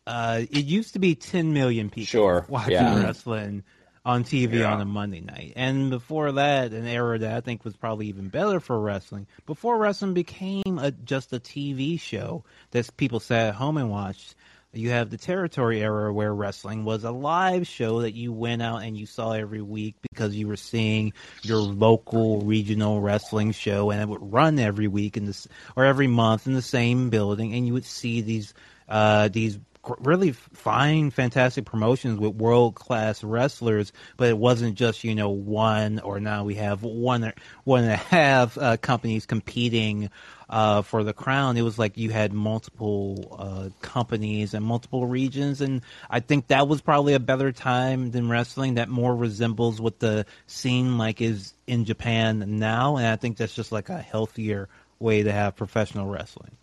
Uh, 0.06 0.42
it 0.50 0.64
used 0.64 0.92
to 0.92 0.98
be 0.98 1.14
10 1.14 1.52
million 1.52 1.90
people 1.90 2.06
Sure, 2.06 2.46
watching 2.48 2.72
yeah. 2.74 3.02
wrestling 3.02 3.64
on 4.04 4.22
TV 4.22 4.60
Yeah. 4.60 4.72
on 4.72 4.80
a 4.80 4.84
Monday 4.84 5.20
night. 5.20 5.54
And 5.56 5.90
before 5.90 6.30
that, 6.32 6.72
an 6.72 6.86
era 6.86 7.18
that 7.18 7.36
I 7.36 7.40
think 7.40 7.64
was 7.64 7.76
probably 7.76 8.06
even 8.06 8.28
better 8.28 8.60
for 8.60 8.78
wrestling, 8.80 9.26
before 9.46 9.78
wrestling 9.78 10.14
became 10.14 10.78
a, 10.80 10.92
just 10.92 11.32
a 11.32 11.40
TV 11.40 11.98
show 12.00 12.44
that 12.70 12.96
people 12.96 13.18
sat 13.18 13.48
at 13.48 13.54
home 13.56 13.76
and 13.78 13.90
watched, 13.90 14.36
you 14.72 14.90
have 14.90 15.10
the 15.10 15.16
territory 15.16 15.80
era 15.82 16.12
where 16.12 16.32
wrestling 16.34 16.84
was 16.84 17.02
a 17.02 17.10
live 17.10 17.66
show 17.66 18.02
that 18.02 18.12
you 18.12 18.30
went 18.32 18.60
out 18.62 18.82
and 18.82 18.96
you 18.96 19.06
saw 19.06 19.32
every 19.32 19.62
week 19.62 19.96
because 20.12 20.36
you 20.36 20.46
were 20.46 20.56
seeing 20.56 21.12
your 21.42 21.56
local 21.58 22.42
regional 22.42 23.00
wrestling 23.00 23.52
show 23.52 23.90
and 23.90 24.00
it 24.02 24.08
would 24.08 24.32
run 24.32 24.58
every 24.58 24.86
week 24.86 25.16
in 25.16 25.24
this 25.24 25.48
or 25.76 25.84
every 25.84 26.06
month 26.06 26.46
in 26.46 26.52
the 26.52 26.60
same 26.62 27.08
building 27.10 27.54
and 27.54 27.66
you 27.66 27.72
would 27.72 27.86
see 27.86 28.20
these 28.20 28.52
uh 28.88 29.28
these 29.28 29.58
really 29.98 30.32
fine 30.32 31.10
fantastic 31.10 31.64
promotions 31.64 32.18
with 32.18 32.34
world 32.34 32.74
class 32.74 33.22
wrestlers 33.22 33.92
but 34.16 34.28
it 34.28 34.38
wasn't 34.38 34.74
just 34.74 35.04
you 35.04 35.14
know 35.14 35.30
one 35.30 35.98
or 36.00 36.20
now 36.20 36.44
we 36.44 36.54
have 36.54 36.82
one 36.82 37.24
or 37.24 37.34
one 37.64 37.84
and 37.84 37.92
a 37.92 37.96
half 37.96 38.56
uh, 38.58 38.76
companies 38.76 39.26
competing 39.26 40.10
uh, 40.48 40.82
for 40.82 41.02
the 41.04 41.12
crown. 41.12 41.56
It 41.56 41.62
was 41.62 41.78
like 41.78 41.96
you 41.96 42.10
had 42.10 42.32
multiple 42.32 43.36
uh, 43.38 43.68
companies 43.82 44.54
and 44.54 44.64
multiple 44.64 45.06
regions, 45.06 45.60
and 45.60 45.82
I 46.08 46.20
think 46.20 46.48
that 46.48 46.68
was 46.68 46.80
probably 46.80 47.14
a 47.14 47.20
better 47.20 47.52
time 47.52 48.10
than 48.10 48.28
wrestling. 48.28 48.74
That 48.74 48.88
more 48.88 49.14
resembles 49.14 49.80
what 49.80 49.98
the 49.98 50.26
scene 50.46 50.98
like 50.98 51.20
is 51.20 51.54
in 51.66 51.84
Japan 51.84 52.58
now, 52.58 52.96
and 52.96 53.06
I 53.06 53.16
think 53.16 53.36
that's 53.36 53.54
just 53.54 53.72
like 53.72 53.88
a 53.88 53.98
healthier 53.98 54.68
way 54.98 55.22
to 55.22 55.32
have 55.32 55.56
professional 55.56 56.06
wrestling. 56.06 56.56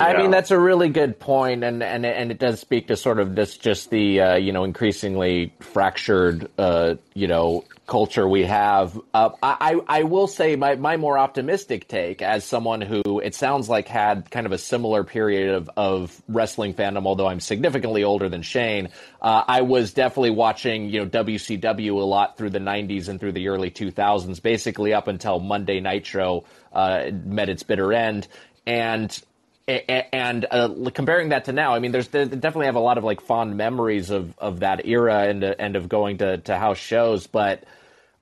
I 0.00 0.16
mean, 0.16 0.30
that's 0.30 0.50
a 0.50 0.58
really 0.58 0.88
good 0.88 1.18
point, 1.18 1.64
and 1.64 1.82
and 1.82 2.04
and 2.04 2.30
it 2.30 2.38
does 2.38 2.60
speak 2.60 2.88
to 2.88 2.96
sort 2.96 3.18
of 3.18 3.34
this 3.34 3.56
just 3.56 3.90
the 3.90 4.20
uh, 4.20 4.34
you 4.36 4.52
know 4.52 4.64
increasingly 4.64 5.52
fractured 5.60 6.50
uh, 6.58 6.96
you 7.14 7.26
know 7.26 7.64
culture 7.86 8.26
we 8.26 8.44
have. 8.44 8.98
Uh, 9.12 9.30
I 9.42 9.80
I 9.86 10.02
will 10.04 10.26
say 10.26 10.56
my 10.56 10.76
my 10.76 10.96
more 10.96 11.18
optimistic 11.18 11.88
take 11.88 12.22
as 12.22 12.44
someone 12.44 12.80
who 12.80 13.20
it 13.20 13.34
sounds 13.34 13.68
like 13.68 13.88
had 13.88 14.30
kind 14.30 14.46
of 14.46 14.52
a 14.52 14.58
similar 14.58 15.04
period 15.04 15.54
of 15.54 15.70
of 15.76 16.22
wrestling 16.28 16.74
fandom, 16.74 17.06
although 17.06 17.26
I'm 17.26 17.40
significantly 17.40 18.04
older 18.04 18.28
than 18.28 18.42
Shane. 18.42 18.88
Uh, 19.20 19.44
I 19.46 19.62
was 19.62 19.92
definitely 19.92 20.30
watching 20.30 20.88
you 20.88 21.00
know 21.00 21.06
WCW 21.06 21.92
a 21.92 22.04
lot 22.04 22.36
through 22.36 22.50
the 22.50 22.60
'90s 22.60 23.08
and 23.08 23.20
through 23.20 23.32
the 23.32 23.48
early 23.48 23.70
2000s, 23.70 24.40
basically 24.42 24.94
up 24.94 25.08
until 25.08 25.38
Monday 25.40 25.80
Nitro 25.80 26.44
uh, 26.72 27.10
met 27.24 27.48
its 27.48 27.62
bitter 27.62 27.92
end, 27.92 28.28
and 28.66 29.20
and 29.68 30.46
uh, 30.50 30.90
comparing 30.92 31.28
that 31.30 31.44
to 31.44 31.52
now, 31.52 31.74
I 31.74 31.78
mean, 31.78 31.92
there's 31.92 32.08
definitely 32.08 32.66
have 32.66 32.74
a 32.76 32.80
lot 32.80 32.98
of 32.98 33.04
like 33.04 33.20
fond 33.20 33.56
memories 33.56 34.10
of, 34.10 34.36
of 34.38 34.60
that 34.60 34.86
era 34.86 35.28
and 35.28 35.44
uh, 35.44 35.54
and 35.58 35.76
of 35.76 35.88
going 35.88 36.18
to, 36.18 36.38
to 36.38 36.56
house 36.56 36.78
shows, 36.78 37.26
but 37.26 37.64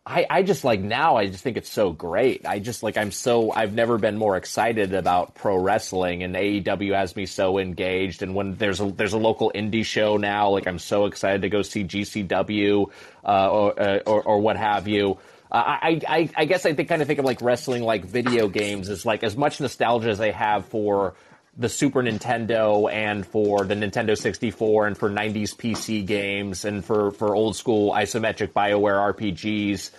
I, 0.08 0.26
I 0.30 0.42
just 0.42 0.64
like 0.64 0.80
now 0.80 1.16
I 1.16 1.26
just 1.26 1.44
think 1.44 1.58
it's 1.58 1.68
so 1.68 1.92
great. 1.92 2.46
I 2.46 2.60
just 2.60 2.82
like 2.82 2.96
I'm 2.96 3.12
so 3.12 3.52
I've 3.52 3.74
never 3.74 3.98
been 3.98 4.16
more 4.16 4.38
excited 4.38 4.94
about 4.94 5.34
pro 5.34 5.56
wrestling 5.56 6.22
and 6.22 6.34
AEW 6.34 6.94
has 6.94 7.14
me 7.14 7.26
so 7.26 7.58
engaged. 7.58 8.22
And 8.22 8.34
when 8.34 8.54
there's 8.54 8.80
a 8.80 8.90
there's 8.90 9.12
a 9.12 9.18
local 9.18 9.52
indie 9.54 9.84
show 9.84 10.16
now, 10.16 10.48
like 10.48 10.66
I'm 10.66 10.78
so 10.78 11.04
excited 11.04 11.42
to 11.42 11.50
go 11.50 11.60
see 11.60 11.84
GCW 11.84 12.90
uh, 13.22 13.50
or, 13.50 13.80
uh, 13.80 13.98
or 14.06 14.22
or 14.22 14.40
what 14.40 14.56
have 14.56 14.88
you. 14.88 15.18
Uh, 15.52 15.62
I, 15.66 16.00
I 16.08 16.30
I 16.36 16.44
guess 16.46 16.64
I 16.64 16.72
think 16.72 16.88
kind 16.88 17.02
of 17.02 17.08
think 17.08 17.18
of 17.18 17.26
like 17.26 17.42
wrestling 17.42 17.82
like 17.82 18.06
video 18.06 18.48
games 18.48 18.88
as 18.88 19.04
like 19.04 19.22
as 19.22 19.36
much 19.36 19.60
nostalgia 19.60 20.08
as 20.08 20.22
I 20.22 20.30
have 20.30 20.64
for 20.66 21.14
the 21.58 21.68
Super 21.68 22.02
Nintendo 22.02 22.90
and 22.90 23.26
for 23.26 23.64
the 23.64 23.74
Nintendo 23.74 24.16
64 24.16 24.86
and 24.86 24.96
for 24.96 25.10
90s 25.10 25.56
PC 25.56 26.06
games 26.06 26.64
and 26.64 26.84
for, 26.84 27.10
for 27.10 27.34
old 27.34 27.56
school 27.56 27.92
isometric 27.92 28.52
BioWare 28.52 29.14
RPGs. 29.14 29.90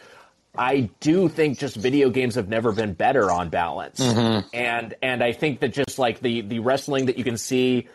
I 0.57 0.89
do 0.99 1.30
think 1.30 1.60
just 1.60 1.76
video 1.76 2.10
games 2.10 2.36
have 2.36 2.47
never 2.47 2.72
been 2.72 2.93
better 2.93 3.30
on 3.30 3.49
balance. 3.49 3.99
Mm-hmm. 3.99 4.47
And 4.53 4.95
and 5.01 5.24
I 5.24 5.34
think 5.34 5.60
that 5.60 5.74
just 5.74 5.99
like 5.99 6.22
the 6.22 6.41
the 6.41 6.60
wrestling 6.60 7.05
that 7.05 7.18
you 7.18 7.24
can 7.24 7.38
see 7.38 7.88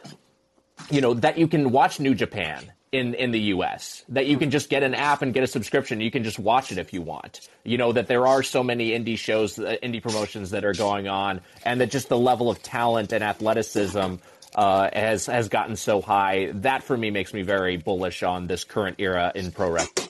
you 0.90 1.00
know 1.00 1.14
that 1.14 1.38
you 1.38 1.48
can 1.48 1.72
watch 1.72 1.98
New 2.00 2.14
Japan 2.14 2.72
in 2.94 3.14
in 3.14 3.32
the 3.32 3.40
US 3.54 4.04
that 4.10 4.26
you 4.26 4.38
can 4.38 4.50
just 4.50 4.70
get 4.70 4.84
an 4.84 4.94
app 4.94 5.20
and 5.20 5.34
get 5.34 5.42
a 5.42 5.48
subscription. 5.48 6.00
You 6.00 6.12
can 6.12 6.22
just 6.22 6.38
watch 6.38 6.70
it 6.70 6.78
if 6.78 6.92
you 6.92 7.02
want. 7.02 7.40
You 7.64 7.76
know 7.76 7.92
that 7.92 8.06
there 8.06 8.26
are 8.26 8.42
so 8.44 8.62
many 8.62 8.90
indie 8.90 9.18
shows 9.18 9.58
uh, 9.58 9.76
indie 9.82 10.00
promotions 10.00 10.50
that 10.50 10.64
are 10.64 10.74
going 10.74 11.08
on 11.08 11.40
and 11.64 11.80
that 11.80 11.90
just 11.90 12.08
the 12.08 12.18
level 12.18 12.50
of 12.50 12.62
talent 12.62 13.12
and 13.12 13.24
athleticism 13.24 14.14
uh, 14.54 14.88
has 14.92 15.26
has 15.26 15.48
gotten 15.48 15.74
so 15.74 16.00
high. 16.00 16.50
That 16.54 16.84
for 16.84 16.96
me 16.96 17.10
makes 17.10 17.34
me 17.34 17.42
very 17.42 17.76
bullish 17.76 18.22
on 18.22 18.46
this 18.46 18.62
current 18.62 18.96
era 19.00 19.32
in 19.34 19.50
pro 19.50 19.70
wrestling. 19.70 20.08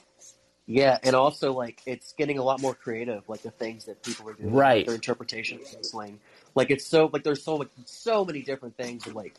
Yeah, 0.67 0.99
and 1.01 1.15
also 1.15 1.53
like 1.53 1.81
it's 1.87 2.13
getting 2.13 2.37
a 2.37 2.43
lot 2.43 2.61
more 2.61 2.75
creative, 2.75 3.27
like 3.27 3.41
the 3.41 3.51
things 3.51 3.85
that 3.85 4.03
people 4.03 4.29
are 4.29 4.33
doing, 4.33 4.53
Right. 4.53 4.85
Their 4.85 4.95
interpretation 4.95 5.59
of 5.59 5.73
wrestling, 5.75 6.19
like 6.53 6.69
it's 6.69 6.85
so 6.85 7.09
like 7.11 7.23
there's 7.23 7.43
so 7.43 7.55
like 7.55 7.69
so 7.85 8.23
many 8.25 8.43
different 8.43 8.77
things, 8.77 9.07
and 9.07 9.15
like 9.15 9.33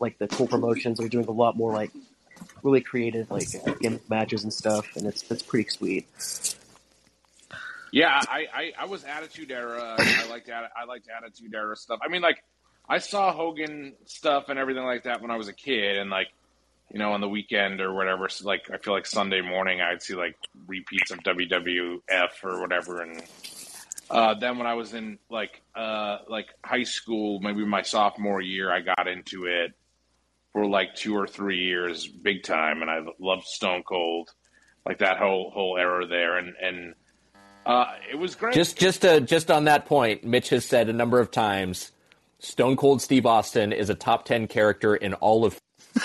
like 0.00 0.16
the 0.18 0.28
cool 0.28 0.46
promotions 0.46 0.98
are 1.00 1.08
doing 1.08 1.26
a 1.26 1.32
lot 1.32 1.56
more 1.56 1.72
like 1.74 1.90
really 2.62 2.80
creative 2.80 3.30
like 3.30 3.48
gimmick 3.80 4.08
matches 4.10 4.44
and 4.44 4.52
stuff, 4.52 4.96
and 4.96 5.06
it's 5.06 5.30
it's 5.30 5.42
pretty 5.42 5.68
sweet. 5.68 6.06
Yeah, 7.92 8.20
I, 8.28 8.46
I, 8.52 8.72
I 8.80 8.84
was 8.86 9.04
Attitude 9.04 9.50
Era. 9.50 9.96
I 9.98 10.26
liked 10.28 10.50
I 10.50 10.84
liked 10.84 11.08
Attitude 11.08 11.54
Era 11.54 11.76
stuff. 11.76 12.00
I 12.02 12.08
mean, 12.08 12.22
like 12.22 12.42
I 12.88 12.98
saw 12.98 13.32
Hogan 13.32 13.94
stuff 14.04 14.48
and 14.48 14.58
everything 14.58 14.84
like 14.84 15.04
that 15.04 15.22
when 15.22 15.30
I 15.30 15.36
was 15.36 15.48
a 15.48 15.52
kid, 15.52 15.96
and 15.96 16.10
like 16.10 16.28
you 16.92 16.98
know 16.98 17.12
on 17.12 17.20
the 17.20 17.28
weekend 17.28 17.80
or 17.80 17.94
whatever. 17.94 18.28
So, 18.28 18.46
like 18.46 18.70
I 18.72 18.78
feel 18.78 18.92
like 18.92 19.06
Sunday 19.06 19.40
morning 19.40 19.80
I'd 19.80 20.02
see 20.02 20.14
like 20.14 20.36
repeats 20.66 21.10
of 21.10 21.20
WWF 21.20 22.00
or 22.42 22.60
whatever, 22.60 23.02
and 23.02 23.22
uh, 24.10 24.34
then 24.34 24.58
when 24.58 24.66
I 24.66 24.74
was 24.74 24.92
in 24.92 25.18
like 25.30 25.62
uh, 25.74 26.18
like 26.28 26.48
high 26.64 26.84
school, 26.84 27.40
maybe 27.40 27.64
my 27.64 27.82
sophomore 27.82 28.40
year, 28.40 28.70
I 28.70 28.80
got 28.80 29.08
into 29.08 29.46
it 29.46 29.72
for 30.56 30.64
like 30.66 30.94
two 30.94 31.14
or 31.14 31.26
three 31.26 31.58
years, 31.58 32.06
big 32.06 32.42
time, 32.42 32.80
and 32.80 32.90
I 32.90 33.00
loved 33.20 33.44
Stone 33.44 33.82
Cold, 33.82 34.30
like 34.86 35.00
that 35.00 35.18
whole 35.18 35.50
whole 35.50 35.76
era 35.76 36.06
there, 36.06 36.38
and 36.38 36.54
and. 36.62 36.94
Uh, 37.66 37.92
it 38.10 38.14
was 38.16 38.34
great. 38.34 38.54
just 38.54 38.78
just 38.78 39.04
uh, 39.04 39.20
just 39.20 39.50
on 39.50 39.64
that 39.64 39.84
point 39.84 40.24
Mitch 40.24 40.48
has 40.48 40.64
said 40.64 40.88
a 40.88 40.94
number 40.94 41.20
of 41.20 41.30
times 41.30 41.90
Stone 42.38 42.76
Cold 42.76 43.02
Steve 43.02 43.26
Austin 43.26 43.70
is 43.72 43.90
a 43.90 43.94
top 43.94 44.24
10 44.24 44.46
character 44.46 44.94
in 44.96 45.12
all 45.14 45.44
of 45.44 45.60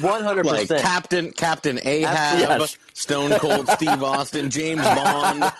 One 0.00 0.22
hundred 0.22 0.46
Like 0.46 0.60
percent. 0.68 0.82
Captain 0.82 1.32
Captain 1.32 1.80
Ahab, 1.82 2.60
Yes. 2.60 2.76
Stone 2.94 3.38
Cold 3.38 3.68
Steve 3.70 4.02
Austin, 4.02 4.50
James 4.50 4.82
Bond. 4.84 5.42
all 5.42 5.50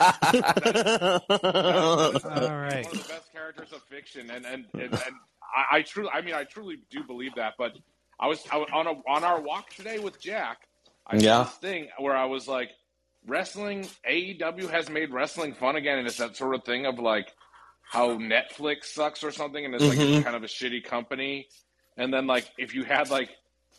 right. 1.30 2.84
One 2.84 2.94
of 2.94 3.02
the 3.02 3.04
best 3.08 3.32
characters 3.32 3.72
of 3.72 3.82
fiction, 3.84 4.30
and 4.30 4.44
and, 4.44 4.64
and, 4.74 4.82
and 4.92 5.14
I, 5.54 5.78
I 5.78 5.82
truly, 5.82 6.10
I 6.12 6.22
mean, 6.22 6.34
I 6.34 6.44
truly 6.44 6.76
do 6.90 7.04
believe 7.04 7.34
that. 7.36 7.54
But 7.58 7.72
I 8.20 8.26
was, 8.28 8.42
I 8.52 8.58
was 8.58 8.68
on 8.72 8.86
a 8.86 8.92
on 9.08 9.24
our 9.24 9.40
walk 9.40 9.70
today 9.74 9.98
with 9.98 10.20
Jack. 10.20 10.58
I 11.06 11.16
Yeah. 11.16 11.44
this 11.44 11.52
thing 11.54 11.88
where 11.98 12.16
I 12.16 12.26
was 12.26 12.48
like, 12.48 12.70
wrestling 13.26 13.88
AEW 14.08 14.70
has 14.70 14.90
made 14.90 15.12
wrestling 15.12 15.54
fun 15.54 15.76
again, 15.76 15.98
and 15.98 16.06
it's 16.06 16.18
that 16.18 16.36
sort 16.36 16.54
of 16.54 16.64
thing 16.64 16.86
of 16.86 16.98
like 16.98 17.32
how 17.82 18.10
Netflix 18.18 18.86
sucks 18.86 19.24
or 19.24 19.30
something, 19.32 19.64
and 19.64 19.74
it's 19.74 19.88
like 19.88 19.98
Mhm. 19.98 20.02
it's 20.02 20.18
kind 20.18 20.36
of 20.36 20.42
a 20.44 20.48
shitty 20.48 20.84
company. 20.84 21.48
And 21.96 22.12
then 22.12 22.26
like 22.26 22.48
if 22.58 22.74
you 22.74 22.84
had 22.84 23.10
like 23.10 23.30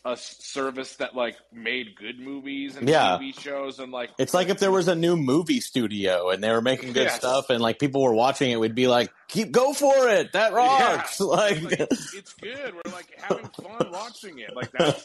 a 0.04 0.16
service 0.16 0.96
that 0.96 1.14
like 1.14 1.36
made 1.52 1.94
good 1.96 2.18
movies 2.18 2.76
and 2.76 2.88
Yeah. 2.88 3.18
TV 3.20 3.38
shows 3.38 3.78
and 3.78 3.92
like 3.92 4.10
It's 4.18 4.32
like 4.32 4.48
if 4.48 4.58
there 4.58 4.70
was 4.72 4.88
a 4.88 4.94
new 4.94 5.14
movie 5.16 5.60
studio 5.60 6.30
and 6.30 6.42
they 6.42 6.50
were 6.50 6.62
making 6.62 6.92
good 6.94 7.04
Yes. 7.04 7.16
stuff 7.16 7.50
and 7.50 7.60
like 7.60 7.78
people 7.78 8.02
were 8.02 8.14
watching 8.14 8.50
it, 8.50 8.58
we'd 8.58 8.74
be 8.74 8.86
like, 8.88 9.12
"Keep 9.28 9.52
go 9.52 9.72
for 9.74 10.08
it, 10.08 10.32
that 10.32 10.52
rocks!" 10.54 11.20
Yeah. 11.20 11.26
Like, 11.26 11.62
Like, 11.62 11.80
it's 11.80 12.32
good. 12.34 12.74
We're 12.74 12.92
like 12.92 13.08
having 13.20 13.48
fun 13.48 13.90
watching 13.92 14.38
it. 14.38 14.56
Like 14.56 14.70
that's 14.72 15.04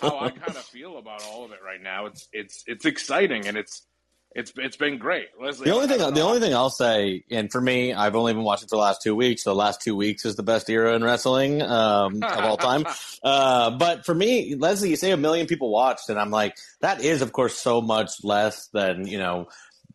how 0.00 0.18
I 0.18 0.30
kind 0.30 0.56
of 0.56 0.64
feel 0.64 0.98
about 0.98 1.22
all 1.24 1.44
of 1.44 1.52
it 1.52 1.60
right 1.64 1.80
now. 1.82 2.06
It's 2.06 2.28
it's 2.32 2.64
it's 2.66 2.84
exciting 2.84 3.46
and 3.46 3.56
it's 3.56 3.86
it's 4.34 4.52
it's 4.56 4.76
been 4.76 4.98
great. 4.98 5.28
Leslie, 5.40 5.66
The 5.66 5.74
only 5.74 5.86
thing, 5.86 5.98
the 5.98 6.10
know. 6.10 6.28
only 6.28 6.40
thing 6.40 6.54
I'll 6.54 6.70
say, 6.70 7.24
and 7.30 7.50
for 7.50 7.60
me, 7.60 7.92
I've 7.92 8.16
only 8.16 8.32
been 8.32 8.42
watching 8.42 8.68
for 8.68 8.76
the 8.76 8.80
last 8.82 9.00
two 9.02 9.14
weeks. 9.14 9.44
So 9.44 9.50
the 9.50 9.56
last 9.56 9.80
two 9.80 9.94
weeks 9.94 10.24
is 10.24 10.34
the 10.36 10.42
best 10.42 10.68
era 10.68 10.94
in 10.94 11.04
wrestling 11.04 11.62
um, 11.62 12.22
of 12.22 12.44
all 12.44 12.56
time. 12.56 12.84
Uh, 13.24 13.70
but 13.78 14.04
for 14.04 14.14
me, 14.14 14.54
Leslie, 14.54 14.90
you 14.90 14.96
say 14.96 15.10
a 15.10 15.16
million 15.16 15.46
people 15.46 15.70
watched, 15.70 16.10
and 16.10 16.18
I'm 16.20 16.30
like, 16.30 16.58
that 16.80 17.00
is, 17.02 17.22
of 17.22 17.32
course, 17.32 17.56
so 17.56 17.80
much 17.80 18.22
less 18.22 18.66
than 18.66 19.06
you 19.06 19.16
know. 19.18 19.48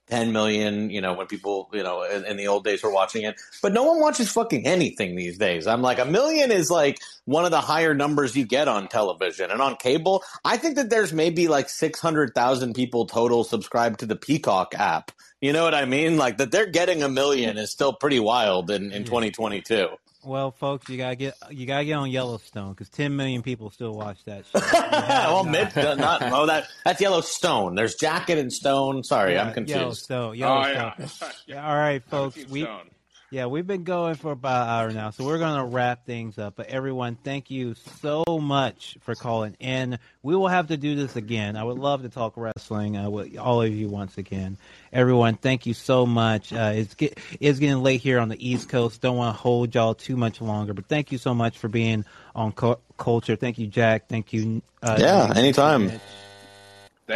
10 0.10 0.32
million, 0.32 0.90
you 0.90 1.02
know, 1.02 1.14
when 1.14 1.28
people, 1.28 1.70
you 1.72 1.84
know, 1.84 2.04
in, 2.04 2.26
in 2.26 2.38
the 2.38 2.48
old 2.48 2.64
days 2.64 2.82
were 2.82 2.92
watching 2.92 3.24
it. 3.24 3.40
But 3.62 3.74
no 3.74 3.84
one 3.84 4.00
watches 4.00 4.32
fucking 4.32 4.66
anything 4.66 5.16
these 5.16 5.38
days. 5.38 5.68
I'm 5.68 5.82
like, 5.82 6.00
a 6.00 6.06
million 6.06 6.52
is 6.52 6.72
like 6.72 7.00
one 7.26 7.46
of 7.46 7.52
the 7.52 7.62
higher 7.62 7.94
numbers 7.94 8.36
you 8.36 8.46
get 8.46 8.68
on 8.68 8.88
television 8.88 9.52
and 9.52 9.62
on 9.62 9.76
cable. 9.76 10.24
I 10.44 10.58
think 10.58 10.76
that 10.76 10.90
there's 10.90 11.14
maybe 11.14 11.48
like 11.48 11.70
600,000 11.70 12.74
people 12.74 13.06
total 13.06 13.44
subscribed 13.44 14.00
to 14.00 14.08
the 14.08 14.16
Peacock 14.16 14.74
app. 14.76 15.12
You 15.42 15.54
know 15.54 15.64
what 15.64 15.76
I 15.76 15.86
mean? 15.86 16.18
Like 16.18 16.38
that 16.38 16.52
they're 16.52 16.66
getting 16.66 17.04
a 17.04 17.10
million 17.10 17.58
is 17.58 17.72
still 17.72 17.94
pretty 17.94 18.20
wild 18.20 18.72
in, 18.72 18.92
in 18.92 19.04
hmm. 19.04 19.08
2022. 19.08 19.90
Well, 20.24 20.52
folks, 20.52 20.90
you 20.90 20.98
gotta 20.98 21.16
get 21.16 21.36
you 21.50 21.66
gotta 21.66 21.86
get 21.86 21.94
on 21.94 22.12
Yellowstone 22.12 22.72
because 22.72 22.90
10 22.90 23.16
million 23.16 23.42
people 23.42 23.70
still 23.70 23.94
watch 23.94 24.24
that. 24.26 24.46
Show. 24.46 24.60
well, 24.92 25.44
Mitch, 25.46 25.76
not, 25.76 26.22
oh, 26.24 26.46
that, 26.46 26.68
that's 26.84 27.00
Yellowstone. 27.00 27.76
There's 27.76 27.96
Jacket 27.96 28.38
and 28.38 28.52
Stone. 28.52 29.04
Sorry, 29.04 29.40
I'm 29.40 29.54
confused. 29.54 29.80
Yellowstone. 29.80 30.30
Oh 30.30 30.32
Yellowstone. 30.34 30.94
yeah. 31.00 31.32
Yeah, 31.48 31.68
all 31.70 31.76
right, 31.76 32.04
folks. 32.04 32.38
We 32.48 32.64
Stone. 32.64 32.90
Yeah, 33.32 33.46
we've 33.46 33.68
been 33.68 33.84
going 33.84 34.16
for 34.16 34.32
about 34.32 34.64
an 34.64 34.70
hour 34.70 34.92
now, 34.92 35.10
so 35.12 35.24
we're 35.24 35.38
gonna 35.38 35.66
wrap 35.66 36.06
things 36.06 36.38
up. 36.40 36.56
But 36.56 36.68
everyone, 36.68 37.16
thank 37.24 37.52
you 37.52 37.76
so 38.02 38.24
much 38.42 38.98
for 39.02 39.14
calling 39.14 39.56
in. 39.60 40.00
We 40.24 40.36
will 40.36 40.48
have 40.48 40.68
to 40.68 40.78
do 40.78 40.96
this 40.96 41.16
again. 41.16 41.56
I 41.56 41.64
would 41.64 41.78
love 41.78 42.02
to 42.02 42.10
talk 42.10 42.34
wrestling 42.38 42.98
uh, 42.98 43.10
with 43.10 43.38
all 43.38 43.62
of 43.62 43.72
you 43.74 43.88
once 43.88 44.18
again. 44.18 44.58
Everyone, 44.92 45.36
thank 45.36 45.66
you 45.68 45.74
so 45.76 46.06
much. 46.08 46.52
Uh, 46.52 46.72
it's 46.76 46.96
get, 46.96 47.20
it's 47.40 47.60
getting 47.60 47.84
late 47.84 48.02
here 48.02 48.20
on 48.20 48.30
the 48.30 48.50
East 48.50 48.68
Coast. 48.70 49.00
Don't 49.02 49.18
want 49.18 49.36
to 49.36 49.40
hold 49.42 49.76
y'all 49.76 49.94
too 49.94 50.18
much 50.18 50.42
longer, 50.42 50.74
but 50.74 50.88
thank 50.88 51.12
you 51.12 51.18
so 51.20 51.34
much 51.36 51.58
for 51.60 51.68
being 51.68 52.06
on 52.36 52.52
Co- 52.52 52.80
Culture. 52.98 53.36
Thank 53.36 53.60
you, 53.60 53.68
Jack. 53.68 54.08
Thank 54.10 54.34
you. 54.34 54.62
Uh, 54.82 54.98
Yeah, 55.00 55.28
Nick. 55.28 55.38
anytime. 55.38 55.90
Thank 55.90 56.02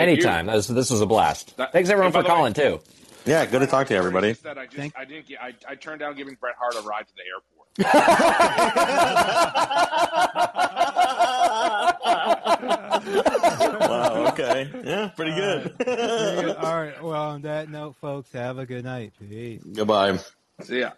Anytime. 0.09 0.47
This, 0.47 0.67
this 0.67 0.89
was 0.89 1.01
a 1.01 1.05
blast. 1.05 1.55
That- 1.57 1.71
Thanks 1.71 1.89
everyone 1.89 2.07
and 2.07 2.13
for 2.15 2.21
the 2.23 2.29
way- 2.29 2.35
calling 2.35 2.53
too. 2.53 2.79
Yeah, 3.25 3.45
good 3.45 3.59
to 3.59 3.67
talk 3.67 3.87
to 3.87 3.93
you, 3.93 3.99
everybody. 3.99 4.31
Just 4.31 4.43
that 4.43 4.57
I 4.57 4.65
just 4.65 4.77
Thank- 4.77 4.97
I 4.97 5.05
didn't 5.05 5.27
get 5.27 5.41
I, 5.41 5.53
I 5.67 5.75
turned 5.75 5.99
down 5.99 6.15
giving 6.15 6.35
Bret 6.35 6.55
Hart 6.59 6.75
a 6.75 6.81
ride 6.81 7.07
to 7.07 7.13
the 7.15 7.23
airport. 7.23 7.49
wow, 13.79 14.27
okay. 14.31 14.69
Yeah, 14.83 15.07
pretty 15.15 15.31
good. 15.35 16.55
all 16.57 16.75
right. 16.75 16.93
Well, 17.03 17.21
on 17.21 17.41
that 17.41 17.69
note, 17.69 17.95
folks, 17.99 18.31
have 18.33 18.57
a 18.59 18.65
good 18.65 18.85
night. 18.85 19.11
Peace. 19.19 19.61
Goodbye. 19.73 20.17
See 20.61 20.79
yeah. 20.79 20.91